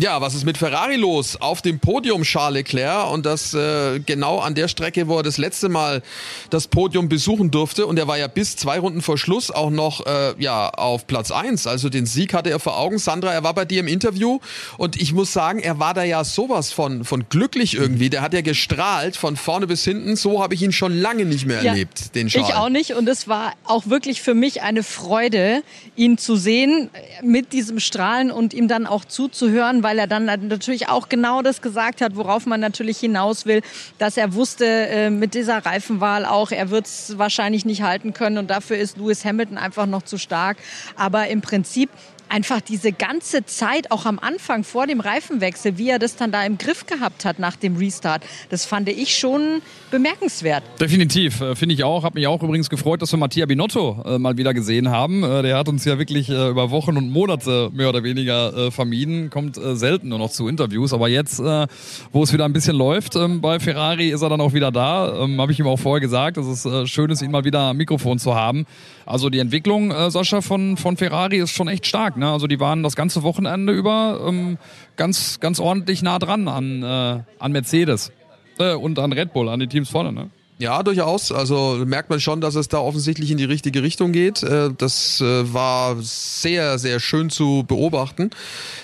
Ja, 0.00 0.20
was 0.20 0.36
ist 0.36 0.44
mit 0.44 0.56
Ferrari 0.56 0.94
los? 0.94 1.34
Auf 1.40 1.60
dem 1.60 1.80
Podium 1.80 2.22
Charles 2.22 2.58
Leclerc 2.58 3.10
und 3.10 3.26
das 3.26 3.52
äh, 3.52 3.98
genau 3.98 4.38
an 4.38 4.54
der 4.54 4.68
Strecke, 4.68 5.08
wo 5.08 5.16
er 5.16 5.24
das 5.24 5.38
letzte 5.38 5.68
Mal 5.68 6.02
das 6.50 6.68
Podium 6.68 7.08
besuchen 7.08 7.50
durfte 7.50 7.84
und 7.84 7.98
er 7.98 8.06
war 8.06 8.16
ja 8.16 8.28
bis 8.28 8.54
zwei 8.54 8.78
Runden 8.78 9.02
vor 9.02 9.18
Schluss 9.18 9.50
auch 9.50 9.70
noch 9.70 10.06
äh, 10.06 10.34
ja 10.38 10.70
auf 10.70 11.08
Platz 11.08 11.32
eins. 11.32 11.66
Also 11.66 11.88
den 11.88 12.06
Sieg 12.06 12.32
hatte 12.32 12.48
er 12.48 12.60
vor 12.60 12.78
Augen. 12.78 13.00
Sandra, 13.00 13.32
er 13.32 13.42
war 13.42 13.54
bei 13.54 13.64
dir 13.64 13.80
im 13.80 13.88
Interview 13.88 14.38
und 14.76 14.94
ich 15.02 15.12
muss 15.12 15.32
sagen, 15.32 15.58
er 15.58 15.80
war 15.80 15.94
da 15.94 16.04
ja 16.04 16.22
sowas 16.22 16.70
von 16.70 17.04
von 17.04 17.28
glücklich 17.28 17.74
irgendwie. 17.74 18.08
Der 18.08 18.22
hat 18.22 18.34
ja 18.34 18.42
gestrahlt 18.42 19.16
von 19.16 19.36
vorne 19.36 19.66
bis 19.66 19.82
hinten. 19.82 20.14
So 20.14 20.40
habe 20.40 20.54
ich 20.54 20.62
ihn 20.62 20.70
schon 20.70 20.96
lange 20.96 21.24
nicht 21.24 21.44
mehr 21.44 21.60
ja, 21.60 21.72
erlebt, 21.72 22.14
den 22.14 22.28
Charles. 22.28 22.50
Ich 22.50 22.54
auch 22.54 22.68
nicht 22.68 22.94
und 22.94 23.08
es 23.08 23.26
war 23.26 23.54
auch 23.64 23.88
wirklich 23.88 24.22
für 24.22 24.34
mich 24.34 24.62
eine 24.62 24.84
Freude, 24.84 25.64
ihn 25.96 26.18
zu 26.18 26.36
sehen 26.36 26.88
mit 27.20 27.52
diesem 27.52 27.80
Strahlen 27.80 28.30
und 28.30 28.54
ihm 28.54 28.68
dann 28.68 28.86
auch 28.86 29.04
zuzuhören 29.04 29.82
weil 29.88 29.98
er 29.98 30.06
dann 30.06 30.26
natürlich 30.26 30.90
auch 30.90 31.08
genau 31.08 31.40
das 31.40 31.62
gesagt 31.62 32.02
hat, 32.02 32.14
worauf 32.14 32.44
man 32.44 32.60
natürlich 32.60 32.98
hinaus 32.98 33.46
will, 33.46 33.62
dass 33.96 34.18
er 34.18 34.34
wusste 34.34 34.66
äh, 34.66 35.08
mit 35.08 35.32
dieser 35.32 35.64
Reifenwahl 35.64 36.26
auch, 36.26 36.50
er 36.50 36.68
wird 36.68 36.84
es 36.84 37.16
wahrscheinlich 37.16 37.64
nicht 37.64 37.80
halten 37.80 38.12
können 38.12 38.36
und 38.36 38.50
dafür 38.50 38.76
ist 38.76 38.98
Lewis 38.98 39.24
Hamilton 39.24 39.56
einfach 39.56 39.86
noch 39.86 40.02
zu 40.02 40.18
stark. 40.18 40.58
Aber 40.94 41.28
im 41.28 41.40
Prinzip 41.40 41.88
einfach 42.28 42.60
diese 42.60 42.92
ganze 42.92 43.44
Zeit, 43.44 43.90
auch 43.90 44.06
am 44.06 44.18
Anfang 44.18 44.64
vor 44.64 44.86
dem 44.86 45.00
Reifenwechsel, 45.00 45.78
wie 45.78 45.90
er 45.90 45.98
das 45.98 46.16
dann 46.16 46.32
da 46.32 46.44
im 46.44 46.58
Griff 46.58 46.86
gehabt 46.86 47.24
hat 47.24 47.38
nach 47.38 47.56
dem 47.56 47.76
Restart, 47.76 48.22
das 48.50 48.64
fand 48.64 48.88
ich 48.88 49.16
schon 49.16 49.62
bemerkenswert. 49.90 50.62
Definitiv, 50.80 51.40
äh, 51.40 51.54
finde 51.56 51.74
ich 51.74 51.84
auch. 51.84 52.04
Hat 52.04 52.14
mich 52.14 52.26
auch 52.26 52.42
übrigens 52.42 52.70
gefreut, 52.70 53.02
dass 53.02 53.12
wir 53.12 53.18
Mattia 53.18 53.46
Binotto 53.46 54.02
äh, 54.04 54.18
mal 54.18 54.36
wieder 54.36 54.54
gesehen 54.54 54.90
haben. 54.90 55.22
Äh, 55.22 55.42
der 55.42 55.56
hat 55.56 55.68
uns 55.68 55.84
ja 55.84 55.98
wirklich 55.98 56.28
über 56.28 56.70
Wochen 56.70 56.96
und 56.96 57.10
Monate 57.10 57.70
mehr 57.72 57.88
oder 57.88 58.02
weniger 58.02 58.70
vermieden, 58.70 59.30
kommt 59.30 59.56
selten 59.56 60.08
nur 60.08 60.18
noch 60.18 60.30
zu 60.30 60.48
Interviews. 60.48 60.92
Aber 60.92 61.08
jetzt, 61.08 61.38
wo 61.38 62.22
es 62.22 62.32
wieder 62.32 62.44
ein 62.44 62.52
bisschen 62.52 62.76
läuft 62.76 63.16
ähm, 63.16 63.40
bei 63.40 63.58
Ferrari, 63.60 64.10
ist 64.10 64.22
er 64.22 64.28
dann 64.28 64.40
auch 64.40 64.52
wieder 64.52 64.70
da. 64.70 65.24
Ähm, 65.24 65.40
Habe 65.40 65.52
ich 65.52 65.60
ihm 65.60 65.66
auch 65.66 65.78
vorher 65.78 66.00
gesagt, 66.00 66.36
dass 66.36 66.46
es 66.46 66.90
schön 66.90 67.10
ist, 67.10 67.22
ihn 67.22 67.30
mal 67.30 67.44
wieder 67.44 67.60
am 67.60 67.76
Mikrofon 67.76 68.18
zu 68.18 68.34
haben. 68.34 68.66
Also 69.08 69.30
die 69.30 69.38
Entwicklung, 69.38 69.90
Sascha, 70.10 70.42
von, 70.42 70.76
von 70.76 70.98
Ferrari 70.98 71.38
ist 71.38 71.50
schon 71.52 71.66
echt 71.66 71.86
stark. 71.86 72.18
Ne? 72.18 72.30
Also 72.30 72.46
die 72.46 72.60
waren 72.60 72.82
das 72.82 72.94
ganze 72.94 73.22
Wochenende 73.22 73.72
über 73.72 74.22
ähm, 74.28 74.58
ganz, 74.96 75.40
ganz 75.40 75.60
ordentlich 75.60 76.02
nah 76.02 76.18
dran 76.18 76.46
an, 76.46 76.82
äh, 76.82 77.22
an 77.38 77.52
Mercedes 77.52 78.12
äh, 78.58 78.74
und 78.74 78.98
an 78.98 79.14
Red 79.14 79.32
Bull, 79.32 79.48
an 79.48 79.60
die 79.60 79.66
Teams 79.66 79.88
vorne. 79.88 80.12
Ne? 80.12 80.28
Ja, 80.60 80.82
durchaus. 80.82 81.30
Also 81.30 81.84
merkt 81.86 82.10
man 82.10 82.18
schon, 82.18 82.40
dass 82.40 82.56
es 82.56 82.66
da 82.66 82.78
offensichtlich 82.78 83.30
in 83.30 83.38
die 83.38 83.44
richtige 83.44 83.80
Richtung 83.84 84.10
geht. 84.10 84.42
Äh, 84.42 84.70
das 84.76 85.20
äh, 85.20 85.54
war 85.54 85.96
sehr, 86.00 86.80
sehr 86.80 86.98
schön 86.98 87.30
zu 87.30 87.64
beobachten, 87.66 88.30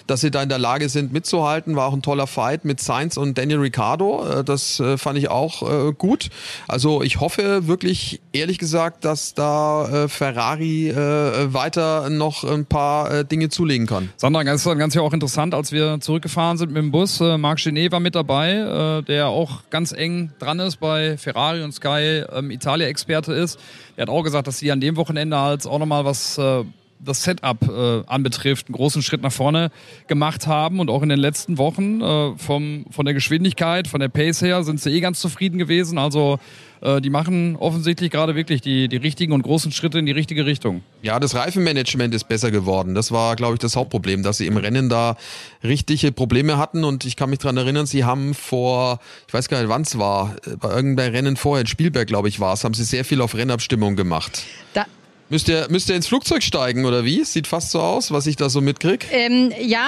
dass 0.06 0.20
sie 0.20 0.30
da 0.30 0.44
in 0.44 0.48
der 0.48 0.58
Lage 0.58 0.88
sind 0.88 1.12
mitzuhalten. 1.12 1.74
War 1.74 1.88
auch 1.88 1.92
ein 1.92 2.02
toller 2.02 2.28
Fight 2.28 2.64
mit 2.64 2.80
Sainz 2.80 3.16
und 3.16 3.36
Daniel 3.36 3.58
Ricciardo. 3.58 4.40
Äh, 4.40 4.44
das 4.44 4.80
fand 4.96 5.18
ich 5.18 5.28
auch 5.28 5.94
gut. 5.98 6.30
Also 6.68 7.02
ich 7.02 7.20
hoffe 7.20 7.66
wirklich, 7.66 8.20
ehrlich 8.32 8.58
gesagt, 8.58 9.04
dass 9.04 9.34
da 9.34 10.06
Ferrari 10.08 10.92
weiter 10.94 12.10
noch 12.10 12.44
ein 12.44 12.66
paar 12.66 13.24
Dinge 13.24 13.48
zulegen 13.48 13.86
kann. 13.86 14.10
Sandra, 14.16 14.44
das 14.44 14.64
ist 14.66 14.78
ganz 14.78 14.94
ja 14.94 15.02
auch 15.02 15.12
interessant, 15.12 15.54
als 15.54 15.72
wir 15.72 16.00
zurückgefahren 16.00 16.58
sind 16.58 16.72
mit 16.72 16.82
dem 16.82 16.90
Bus. 16.90 17.20
Marc 17.20 17.58
Genet 17.58 17.92
war 17.92 18.00
mit 18.00 18.14
dabei, 18.14 19.02
der 19.06 19.28
auch 19.28 19.62
ganz 19.70 19.92
eng 19.92 20.32
dran 20.38 20.60
ist 20.60 20.76
bei 20.76 21.16
Ferrari 21.16 21.63
und 21.64 21.72
Sky 21.72 22.24
ähm, 22.32 22.50
Italia-Experte 22.50 23.32
ist. 23.32 23.58
Er 23.96 24.02
hat 24.02 24.08
auch 24.08 24.22
gesagt, 24.22 24.46
dass 24.46 24.58
sie 24.58 24.70
an 24.70 24.80
dem 24.80 24.96
Wochenende 24.96 25.38
halt 25.38 25.66
auch 25.66 25.78
nochmal 25.78 26.04
was 26.04 26.38
äh, 26.38 26.64
das 27.04 27.22
Setup 27.22 27.68
äh, 27.68 28.02
anbetrifft, 28.06 28.68
einen 28.68 28.74
großen 28.74 29.02
Schritt 29.02 29.22
nach 29.22 29.32
vorne 29.32 29.70
gemacht 30.06 30.46
haben 30.46 30.80
und 30.80 30.90
auch 30.90 31.02
in 31.02 31.08
den 31.08 31.18
letzten 31.18 31.58
Wochen 31.58 32.00
äh, 32.00 32.36
vom, 32.38 32.86
von 32.90 33.04
der 33.04 33.14
Geschwindigkeit, 33.14 33.88
von 33.88 34.00
der 34.00 34.08
Pace 34.08 34.42
her 34.42 34.64
sind 34.64 34.80
sie 34.80 34.90
eh 34.90 35.00
ganz 35.00 35.20
zufrieden 35.20 35.58
gewesen. 35.58 35.98
Also 35.98 36.38
äh, 36.84 37.00
die 37.00 37.10
machen 37.10 37.56
offensichtlich 37.56 38.10
gerade 38.10 38.36
wirklich 38.36 38.60
die, 38.60 38.88
die 38.88 38.98
richtigen 38.98 39.32
und 39.32 39.42
großen 39.42 39.72
Schritte 39.72 39.98
in 39.98 40.06
die 40.06 40.12
richtige 40.12 40.46
Richtung. 40.46 40.82
Ja, 41.02 41.18
das 41.18 41.34
Reifenmanagement 41.34 42.14
ist 42.14 42.28
besser 42.28 42.50
geworden. 42.50 42.94
Das 42.94 43.10
war, 43.10 43.36
glaube 43.36 43.54
ich, 43.54 43.58
das 43.58 43.74
Hauptproblem, 43.74 44.22
dass 44.22 44.36
sie 44.36 44.46
im 44.46 44.56
Rennen 44.56 44.88
da 44.88 45.16
richtige 45.62 46.12
Probleme 46.12 46.58
hatten 46.58 46.84
und 46.84 47.04
ich 47.04 47.16
kann 47.16 47.30
mich 47.30 47.38
dran 47.38 47.56
erinnern, 47.56 47.86
sie 47.86 48.04
haben 48.04 48.34
vor, 48.34 49.00
ich 49.26 49.34
weiß 49.34 49.48
gar 49.48 49.60
nicht, 49.60 49.70
wann 49.70 49.82
es 49.82 49.98
war, 49.98 50.36
äh, 50.46 50.56
bei 50.56 50.70
irgendeinem 50.70 51.12
Rennen 51.12 51.36
vorher, 51.36 51.62
in 51.62 51.66
Spielberg, 51.66 52.06
glaube 52.06 52.28
ich, 52.28 52.38
war 52.38 52.52
es, 52.52 52.64
haben 52.64 52.74
sie 52.74 52.84
sehr 52.84 53.04
viel 53.04 53.20
auf 53.20 53.34
Rennabstimmung 53.34 53.96
gemacht. 53.96 54.42
Da 54.74 54.84
Müsst 55.30 55.48
ihr, 55.48 55.66
müsst 55.70 55.88
ihr 55.88 55.96
ins 55.96 56.06
Flugzeug 56.06 56.42
steigen 56.42 56.84
oder 56.84 57.04
wie? 57.04 57.24
Sieht 57.24 57.46
fast 57.46 57.70
so 57.70 57.80
aus, 57.80 58.10
was 58.12 58.26
ich 58.26 58.36
da 58.36 58.50
so 58.50 58.60
mitkrieg. 58.60 59.06
Ähm, 59.10 59.52
ja, 59.58 59.86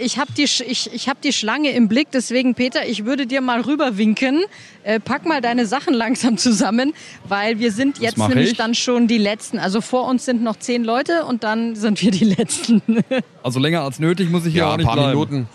ich 0.00 0.18
habe 0.18 0.30
die, 0.36 0.42
ich, 0.44 0.90
ich 0.92 1.08
hab 1.08 1.22
die 1.22 1.32
Schlange 1.32 1.70
im 1.70 1.88
Blick, 1.88 2.08
deswegen 2.12 2.54
Peter, 2.54 2.86
ich 2.86 3.06
würde 3.06 3.26
dir 3.26 3.40
mal 3.40 3.62
rüberwinken. 3.62 4.44
Äh, 4.82 5.00
pack 5.00 5.24
mal 5.24 5.40
deine 5.40 5.64
Sachen 5.64 5.94
langsam 5.94 6.36
zusammen, 6.36 6.92
weil 7.26 7.58
wir 7.58 7.72
sind 7.72 7.98
jetzt 7.98 8.18
nämlich 8.18 8.50
ich. 8.52 8.56
dann 8.58 8.74
schon 8.74 9.08
die 9.08 9.16
Letzten. 9.16 9.58
Also 9.58 9.80
vor 9.80 10.06
uns 10.06 10.26
sind 10.26 10.42
noch 10.42 10.56
zehn 10.58 10.84
Leute 10.84 11.24
und 11.24 11.44
dann 11.44 11.76
sind 11.76 12.02
wir 12.02 12.10
die 12.10 12.24
Letzten. 12.24 12.82
Also 13.42 13.60
länger 13.60 13.82
als 13.82 13.98
nötig 13.98 14.30
muss 14.30 14.46
ich 14.46 14.54
hier 14.54 14.62
Ja, 14.62 14.68
auch 14.68 14.72
ein 14.72 14.78
nicht 14.78 14.86
paar 14.86 14.96
bleiben. 14.96 15.10
Minuten. 15.10 15.48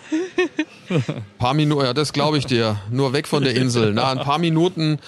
paar 1.38 1.54
Minuten, 1.54 1.84
ja, 1.84 1.92
das 1.92 2.12
glaube 2.12 2.38
ich 2.38 2.46
dir. 2.46 2.76
Nur 2.88 3.12
weg 3.12 3.26
von 3.26 3.42
der 3.42 3.56
Insel. 3.56 3.92
Na, 3.92 4.12
ein 4.12 4.20
paar 4.20 4.38
Minuten. 4.38 5.00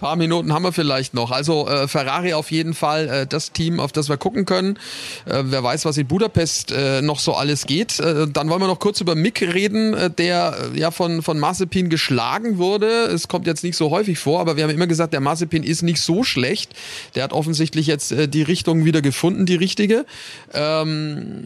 Paar 0.00 0.16
Minuten 0.16 0.54
haben 0.54 0.62
wir 0.62 0.72
vielleicht 0.72 1.12
noch. 1.12 1.30
Also 1.30 1.68
äh, 1.68 1.86
Ferrari 1.86 2.32
auf 2.32 2.50
jeden 2.50 2.72
Fall 2.72 3.08
äh, 3.08 3.26
das 3.26 3.52
Team, 3.52 3.78
auf 3.78 3.92
das 3.92 4.08
wir 4.08 4.16
gucken 4.16 4.46
können. 4.46 4.78
Äh, 5.26 5.42
wer 5.44 5.62
weiß, 5.62 5.84
was 5.84 5.98
in 5.98 6.06
Budapest 6.06 6.72
äh, 6.72 7.02
noch 7.02 7.20
so 7.20 7.34
alles 7.34 7.66
geht. 7.66 8.00
Äh, 8.00 8.26
dann 8.26 8.48
wollen 8.48 8.62
wir 8.62 8.66
noch 8.66 8.78
kurz 8.78 9.02
über 9.02 9.14
Mick 9.14 9.42
reden, 9.42 9.92
äh, 9.92 10.10
der 10.10 10.56
äh, 10.74 10.78
ja 10.78 10.90
von, 10.90 11.20
von 11.20 11.38
Mazepin 11.38 11.90
geschlagen 11.90 12.56
wurde. 12.56 12.86
Es 12.86 13.28
kommt 13.28 13.46
jetzt 13.46 13.62
nicht 13.62 13.76
so 13.76 13.90
häufig 13.90 14.18
vor, 14.18 14.40
aber 14.40 14.56
wir 14.56 14.64
haben 14.64 14.70
immer 14.70 14.86
gesagt, 14.86 15.12
der 15.12 15.20
Mazepin 15.20 15.62
ist 15.62 15.82
nicht 15.82 16.00
so 16.00 16.24
schlecht. 16.24 16.72
Der 17.14 17.22
hat 17.22 17.34
offensichtlich 17.34 17.86
jetzt 17.86 18.10
äh, 18.10 18.26
die 18.26 18.42
Richtung 18.42 18.86
wieder 18.86 19.02
gefunden, 19.02 19.44
die 19.44 19.56
richtige. 19.56 20.06
Ähm, 20.54 21.44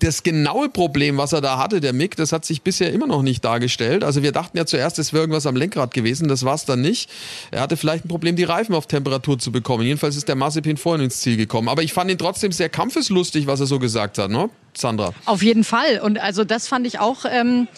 das 0.00 0.22
genaue 0.22 0.68
Problem, 0.68 1.16
was 1.16 1.32
er 1.32 1.40
da 1.40 1.58
hatte, 1.58 1.80
der 1.80 1.92
Mick, 1.92 2.16
das 2.16 2.32
hat 2.32 2.44
sich 2.44 2.62
bisher 2.62 2.92
immer 2.92 3.06
noch 3.06 3.22
nicht 3.22 3.44
dargestellt. 3.44 4.04
Also 4.04 4.22
wir 4.22 4.32
dachten 4.32 4.56
ja 4.56 4.66
zuerst, 4.66 4.98
es 4.98 5.12
wäre 5.12 5.22
irgendwas 5.22 5.46
am 5.46 5.56
Lenkrad 5.56 5.94
gewesen, 5.94 6.28
das 6.28 6.44
war 6.44 6.54
es 6.54 6.64
dann 6.64 6.80
nicht. 6.80 7.10
Er 7.50 7.60
hatte 7.60 7.76
vielleicht 7.76 8.04
ein 8.04 8.08
Problem, 8.08 8.36
die 8.36 8.44
Reifen 8.44 8.74
auf 8.74 8.86
Temperatur 8.86 9.38
zu 9.38 9.52
bekommen. 9.52 9.84
Jedenfalls 9.84 10.16
ist 10.16 10.28
der 10.28 10.36
Mazepin 10.36 10.76
vorhin 10.76 11.04
ins 11.04 11.20
Ziel 11.20 11.36
gekommen. 11.36 11.68
Aber 11.68 11.82
ich 11.82 11.92
fand 11.92 12.10
ihn 12.10 12.18
trotzdem 12.18 12.52
sehr 12.52 12.68
kampfeslustig, 12.68 13.46
was 13.46 13.60
er 13.60 13.66
so 13.66 13.78
gesagt 13.78 14.18
hat, 14.18 14.30
ne, 14.30 14.50
Sandra? 14.76 15.12
Auf 15.26 15.42
jeden 15.42 15.64
Fall. 15.64 16.00
Und 16.00 16.18
also 16.18 16.44
das 16.44 16.68
fand 16.68 16.86
ich 16.86 16.98
auch. 16.98 17.24
Ähm 17.30 17.68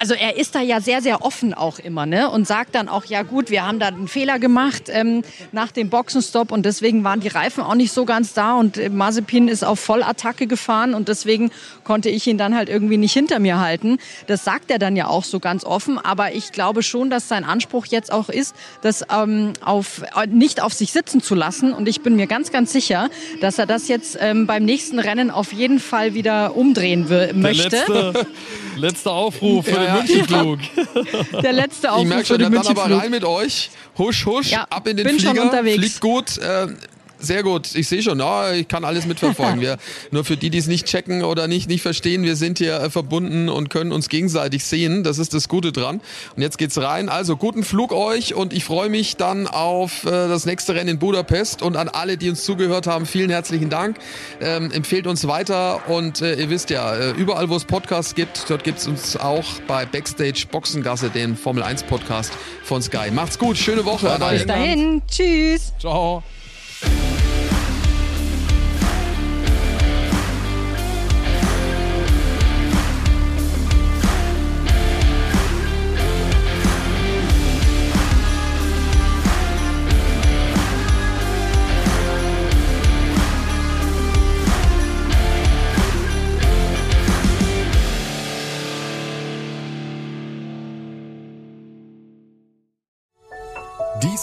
also 0.00 0.14
er 0.14 0.38
ist 0.38 0.54
da 0.54 0.62
ja 0.62 0.80
sehr, 0.80 1.02
sehr 1.02 1.22
offen 1.22 1.52
auch 1.52 1.78
immer, 1.78 2.06
ne? 2.06 2.30
Und 2.30 2.46
sagt 2.46 2.74
dann 2.74 2.88
auch, 2.88 3.04
ja 3.04 3.22
gut, 3.22 3.50
wir 3.50 3.66
haben 3.66 3.78
da 3.78 3.88
einen 3.88 4.08
Fehler 4.08 4.38
gemacht 4.38 4.84
ähm, 4.88 5.22
nach 5.52 5.72
dem 5.72 5.90
Boxenstopp 5.90 6.52
und 6.52 6.64
deswegen 6.64 7.04
waren 7.04 7.20
die 7.20 7.28
Reifen 7.28 7.62
auch 7.62 7.74
nicht 7.74 7.92
so 7.92 8.06
ganz 8.06 8.32
da 8.32 8.54
und 8.54 8.78
äh, 8.78 8.88
Mazepin 8.88 9.46
ist 9.46 9.62
auf 9.62 9.78
Vollattacke 9.78 10.46
gefahren 10.46 10.94
und 10.94 11.08
deswegen 11.08 11.50
konnte 11.84 12.08
ich 12.08 12.26
ihn 12.26 12.38
dann 12.38 12.56
halt 12.56 12.70
irgendwie 12.70 12.96
nicht 12.96 13.12
hinter 13.12 13.40
mir 13.40 13.60
halten. 13.60 13.98
Das 14.26 14.42
sagt 14.42 14.70
er 14.70 14.78
dann 14.78 14.96
ja 14.96 15.06
auch 15.06 15.24
so 15.24 15.38
ganz 15.38 15.64
offen, 15.64 15.98
aber 15.98 16.32
ich 16.32 16.50
glaube 16.52 16.82
schon, 16.82 17.10
dass 17.10 17.28
sein 17.28 17.44
Anspruch 17.44 17.84
jetzt 17.84 18.10
auch 18.10 18.30
ist, 18.30 18.54
das 18.80 19.04
ähm, 19.14 19.52
auf, 19.62 20.00
äh, 20.16 20.26
nicht 20.26 20.62
auf 20.62 20.72
sich 20.72 20.92
sitzen 20.92 21.20
zu 21.20 21.34
lassen 21.34 21.74
und 21.74 21.86
ich 21.88 22.00
bin 22.00 22.16
mir 22.16 22.26
ganz, 22.26 22.50
ganz 22.50 22.72
sicher, 22.72 23.10
dass 23.42 23.58
er 23.58 23.66
das 23.66 23.88
jetzt 23.88 24.16
ähm, 24.18 24.46
beim 24.46 24.64
nächsten 24.64 24.98
Rennen 24.98 25.30
auf 25.30 25.52
jeden 25.52 25.78
Fall 25.78 26.14
wieder 26.14 26.56
umdrehen 26.56 27.10
will, 27.10 27.26
Der 27.26 27.34
möchte. 27.34 27.68
letzte, 27.68 28.26
letzte 28.76 29.10
Aufruf 29.10 29.66
für 29.66 29.72
Ja, 29.72 29.89
ja. 29.96 30.02
Münchenflug. 30.02 30.58
Der 31.42 31.52
letzte 31.52 31.86
Ich 31.86 31.92
Aufruf 31.92 32.06
merke 32.08 32.20
für 32.24 32.26
schon, 32.34 32.38
den 32.38 32.52
dann 32.52 32.58
aber 32.66 32.68
Münchenflug. 32.88 33.02
rein 33.02 33.10
mit 33.10 33.24
euch. 33.24 33.70
Husch, 33.98 34.24
husch, 34.26 34.50
Ja, 34.50 34.66
ab 34.70 34.86
in 34.86 34.96
den 34.96 35.06
bin 35.06 35.20
schon 35.20 35.30
Flieger. 35.30 35.42
unterwegs. 35.44 35.76
Fliegt 35.78 36.00
gut. 36.00 36.38
Äh, 36.38 36.68
sehr 37.20 37.42
gut. 37.42 37.74
Ich 37.74 37.88
sehe 37.88 38.02
schon, 38.02 38.18
ja, 38.18 38.52
ich 38.52 38.68
kann 38.68 38.84
alles 38.84 39.06
mitverfolgen. 39.06 39.60
Wir, 39.60 39.78
nur 40.10 40.24
für 40.24 40.36
die, 40.36 40.50
die 40.50 40.58
es 40.58 40.66
nicht 40.66 40.86
checken 40.86 41.22
oder 41.22 41.48
nicht, 41.48 41.68
nicht 41.68 41.82
verstehen, 41.82 42.22
wir 42.22 42.36
sind 42.36 42.58
hier 42.58 42.80
äh, 42.80 42.90
verbunden 42.90 43.48
und 43.48 43.68
können 43.68 43.92
uns 43.92 44.08
gegenseitig 44.08 44.64
sehen. 44.64 45.04
Das 45.04 45.18
ist 45.18 45.34
das 45.34 45.48
Gute 45.48 45.72
dran. 45.72 46.00
Und 46.36 46.42
jetzt 46.42 46.58
geht's 46.58 46.78
rein. 46.78 47.08
Also 47.08 47.36
guten 47.36 47.62
Flug 47.62 47.92
euch 47.92 48.34
und 48.34 48.52
ich 48.52 48.64
freue 48.64 48.88
mich 48.88 49.16
dann 49.16 49.46
auf 49.46 50.04
äh, 50.04 50.10
das 50.10 50.46
nächste 50.46 50.74
Rennen 50.74 50.90
in 50.90 50.98
Budapest 50.98 51.62
und 51.62 51.76
an 51.76 51.88
alle, 51.88 52.16
die 52.16 52.30
uns 52.30 52.44
zugehört 52.44 52.86
haben, 52.86 53.06
vielen 53.06 53.30
herzlichen 53.30 53.70
Dank. 53.70 53.98
Ähm, 54.40 54.70
empfehlt 54.70 55.06
uns 55.06 55.26
weiter 55.26 55.88
und 55.88 56.22
äh, 56.22 56.34
ihr 56.34 56.50
wisst 56.50 56.70
ja, 56.70 56.94
äh, 56.94 57.10
überall 57.12 57.48
wo 57.48 57.56
es 57.56 57.64
Podcasts 57.64 58.14
gibt, 58.14 58.48
dort 58.48 58.64
gibt's 58.64 58.86
uns 58.86 59.16
auch 59.16 59.44
bei 59.66 59.84
Backstage 59.84 60.46
Boxengasse, 60.50 61.10
den 61.10 61.36
Formel 61.36 61.62
1 61.62 61.84
Podcast 61.84 62.32
von 62.62 62.82
Sky. 62.82 63.10
Macht's 63.12 63.38
gut, 63.38 63.56
schöne 63.56 63.84
Woche. 63.84 64.10
an 64.10 64.22
alle. 64.22 64.38
Bis 64.38 64.46
dahin. 64.46 65.02
Tschüss. 65.08 65.72
Ciao. 65.78 66.22